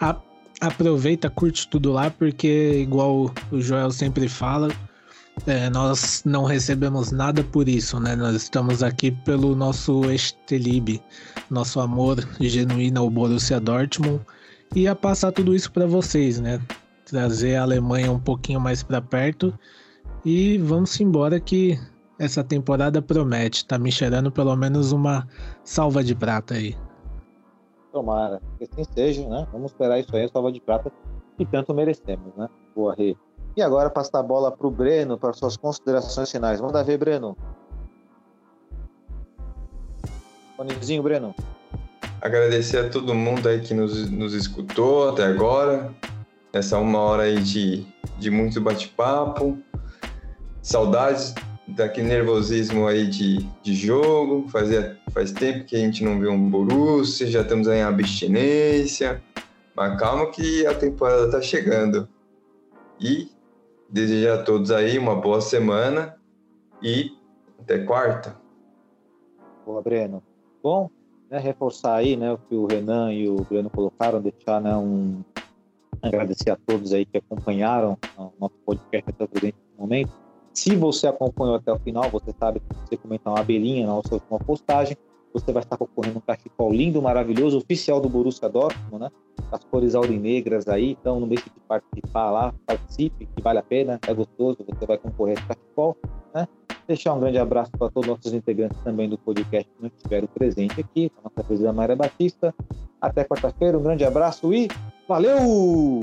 A, 0.00 0.16
aproveita, 0.60 1.28
curte 1.28 1.68
tudo 1.68 1.92
lá, 1.92 2.10
porque 2.10 2.80
igual 2.80 3.32
o 3.50 3.60
Joel 3.60 3.90
sempre 3.90 4.28
fala, 4.28 4.68
é, 5.46 5.68
nós 5.68 6.22
não 6.24 6.44
recebemos 6.44 7.10
nada 7.10 7.42
por 7.42 7.68
isso, 7.68 7.98
né? 7.98 8.14
Nós 8.14 8.34
estamos 8.36 8.82
aqui 8.82 9.10
pelo 9.10 9.54
nosso 9.54 10.10
Estelib, 10.10 11.02
nosso 11.50 11.80
amor 11.80 12.26
genuíno 12.40 13.00
ao 13.00 13.10
Borussia 13.10 13.60
Dortmund 13.60 14.20
e 14.74 14.86
a 14.86 14.94
passar 14.94 15.32
tudo 15.32 15.54
isso 15.54 15.72
para 15.72 15.86
vocês, 15.86 16.40
né? 16.40 16.60
trazer 17.08 17.56
a 17.56 17.62
Alemanha 17.62 18.12
um 18.12 18.20
pouquinho 18.20 18.60
mais 18.60 18.82
para 18.82 19.00
perto. 19.00 19.58
E 20.24 20.58
vamos 20.58 20.98
embora 21.00 21.40
que 21.40 21.78
essa 22.18 22.44
temporada 22.44 23.00
promete. 23.00 23.66
Tá 23.66 23.78
me 23.78 23.90
cheirando 23.90 24.30
pelo 24.30 24.54
menos 24.56 24.92
uma 24.92 25.26
salva 25.64 26.04
de 26.04 26.14
prata 26.14 26.54
aí. 26.54 26.76
Tomara, 27.92 28.40
que 28.58 28.64
assim 28.64 28.84
seja, 28.92 29.26
né? 29.26 29.46
Vamos 29.52 29.72
esperar 29.72 29.98
isso 29.98 30.14
aí, 30.14 30.24
a 30.24 30.28
salva 30.28 30.52
de 30.52 30.60
prata 30.60 30.92
que 31.36 31.46
tanto 31.46 31.72
merecemos, 31.72 32.34
né? 32.36 32.48
Boa, 32.74 32.94
Rê. 32.94 33.16
E 33.56 33.62
agora 33.62 33.88
passar 33.88 34.20
a 34.20 34.22
bola 34.22 34.52
para 34.52 34.66
o 34.66 34.70
Breno 34.70 35.16
para 35.16 35.32
suas 35.32 35.56
considerações 35.56 36.30
finais. 36.30 36.60
Manda 36.60 36.84
ver, 36.84 36.98
Breno. 36.98 37.36
Fonezinho, 40.56 41.02
Breno. 41.02 41.34
Agradecer 42.20 42.78
a 42.78 42.88
todo 42.88 43.14
mundo 43.14 43.48
aí 43.48 43.60
que 43.60 43.72
nos, 43.72 44.10
nos 44.10 44.34
escutou 44.34 45.10
até 45.10 45.24
agora 45.24 45.94
essa 46.52 46.78
uma 46.78 46.98
hora 46.98 47.24
aí 47.24 47.40
de, 47.40 47.86
de 48.18 48.30
muito 48.30 48.60
bate-papo, 48.60 49.58
saudades 50.62 51.34
daquele 51.66 52.08
nervosismo 52.08 52.86
aí 52.86 53.06
de, 53.06 53.38
de 53.62 53.74
jogo, 53.74 54.48
fazia, 54.48 54.98
faz 55.10 55.30
tempo 55.30 55.64
que 55.64 55.76
a 55.76 55.78
gente 55.78 56.02
não 56.02 56.18
vê 56.18 56.28
um 56.28 56.50
Borussia, 56.50 57.26
já 57.26 57.42
estamos 57.42 57.68
aí 57.68 57.78
em 57.78 57.82
abstinência, 57.82 59.22
mas 59.76 59.98
calma 59.98 60.30
que 60.30 60.66
a 60.66 60.74
temporada 60.74 61.30
tá 61.30 61.40
chegando. 61.40 62.08
E 63.00 63.30
desejar 63.88 64.40
a 64.40 64.42
todos 64.42 64.70
aí 64.70 64.98
uma 64.98 65.14
boa 65.14 65.40
semana 65.40 66.16
e 66.82 67.12
até 67.60 67.78
quarta. 67.78 68.36
Boa, 69.64 69.80
Breno. 69.80 70.22
Bom, 70.62 70.90
né, 71.30 71.38
reforçar 71.38 71.96
aí 71.96 72.16
né, 72.16 72.32
o 72.32 72.38
que 72.38 72.54
o 72.54 72.66
Renan 72.66 73.12
e 73.12 73.28
o 73.28 73.36
Breno 73.44 73.70
colocaram, 73.70 74.20
deixar 74.20 74.60
né, 74.60 74.74
um, 74.76 75.22
agradecer 76.02 76.50
a 76.50 76.56
todos 76.56 76.92
aí 76.92 77.04
que 77.04 77.18
acompanharam 77.18 77.96
o 78.16 78.32
nosso 78.40 78.54
podcast 78.64 79.10
até 79.10 79.24
o 79.24 79.28
presente 79.28 79.56
momento. 79.78 80.12
Se 80.52 80.74
você 80.74 81.06
acompanhou 81.06 81.54
até 81.54 81.72
o 81.72 81.78
final, 81.78 82.10
você 82.10 82.34
sabe 82.38 82.60
que 82.60 82.66
você 82.74 82.96
comentar 82.96 83.32
uma 83.32 83.40
abelhinha 83.40 83.86
na 83.86 84.02
sua 84.02 84.14
última 84.14 84.38
postagem, 84.40 84.96
você 85.32 85.52
vai 85.52 85.62
estar 85.62 85.76
concorrendo 85.76 86.18
um 86.18 86.20
cachecol 86.20 86.72
lindo, 86.72 87.00
maravilhoso, 87.00 87.58
oficial 87.58 88.00
do 88.00 88.08
Borussia 88.08 88.48
Dortmund, 88.48 89.04
né? 89.04 89.10
As 89.52 89.62
cores 89.64 89.94
aurinegras 89.94 90.66
aí, 90.66 90.96
então 91.00 91.20
não 91.20 91.28
deixe 91.28 91.44
de 91.44 91.60
participar 91.60 92.30
lá, 92.30 92.54
participe, 92.66 93.26
que 93.26 93.42
vale 93.42 93.58
a 93.58 93.62
pena, 93.62 94.00
é 94.06 94.12
gostoso, 94.12 94.58
você 94.66 94.86
vai 94.86 94.98
concorrer 94.98 95.36
a 95.36 95.40
esse 95.40 95.48
cachecol, 95.48 95.96
né? 96.34 96.48
Deixar 96.88 97.12
um 97.12 97.20
grande 97.20 97.36
abraço 97.36 97.70
para 97.72 97.90
todos 97.90 98.08
os 98.08 98.16
nossos 98.16 98.32
integrantes 98.32 98.80
também 98.82 99.10
do 99.10 99.18
podcast 99.18 99.70
que 99.70 99.82
não 99.82 99.90
estiveram 99.94 100.26
presentes 100.26 100.78
aqui, 100.78 101.12
a 101.18 101.28
nossa 101.28 101.46
presidenta 101.46 101.74
Maria 101.74 101.94
Batista. 101.94 102.54
Até 102.98 103.24
quarta-feira, 103.24 103.78
um 103.78 103.82
grande 103.82 104.06
abraço 104.06 104.54
e 104.54 104.68
Valeu! 105.06 106.00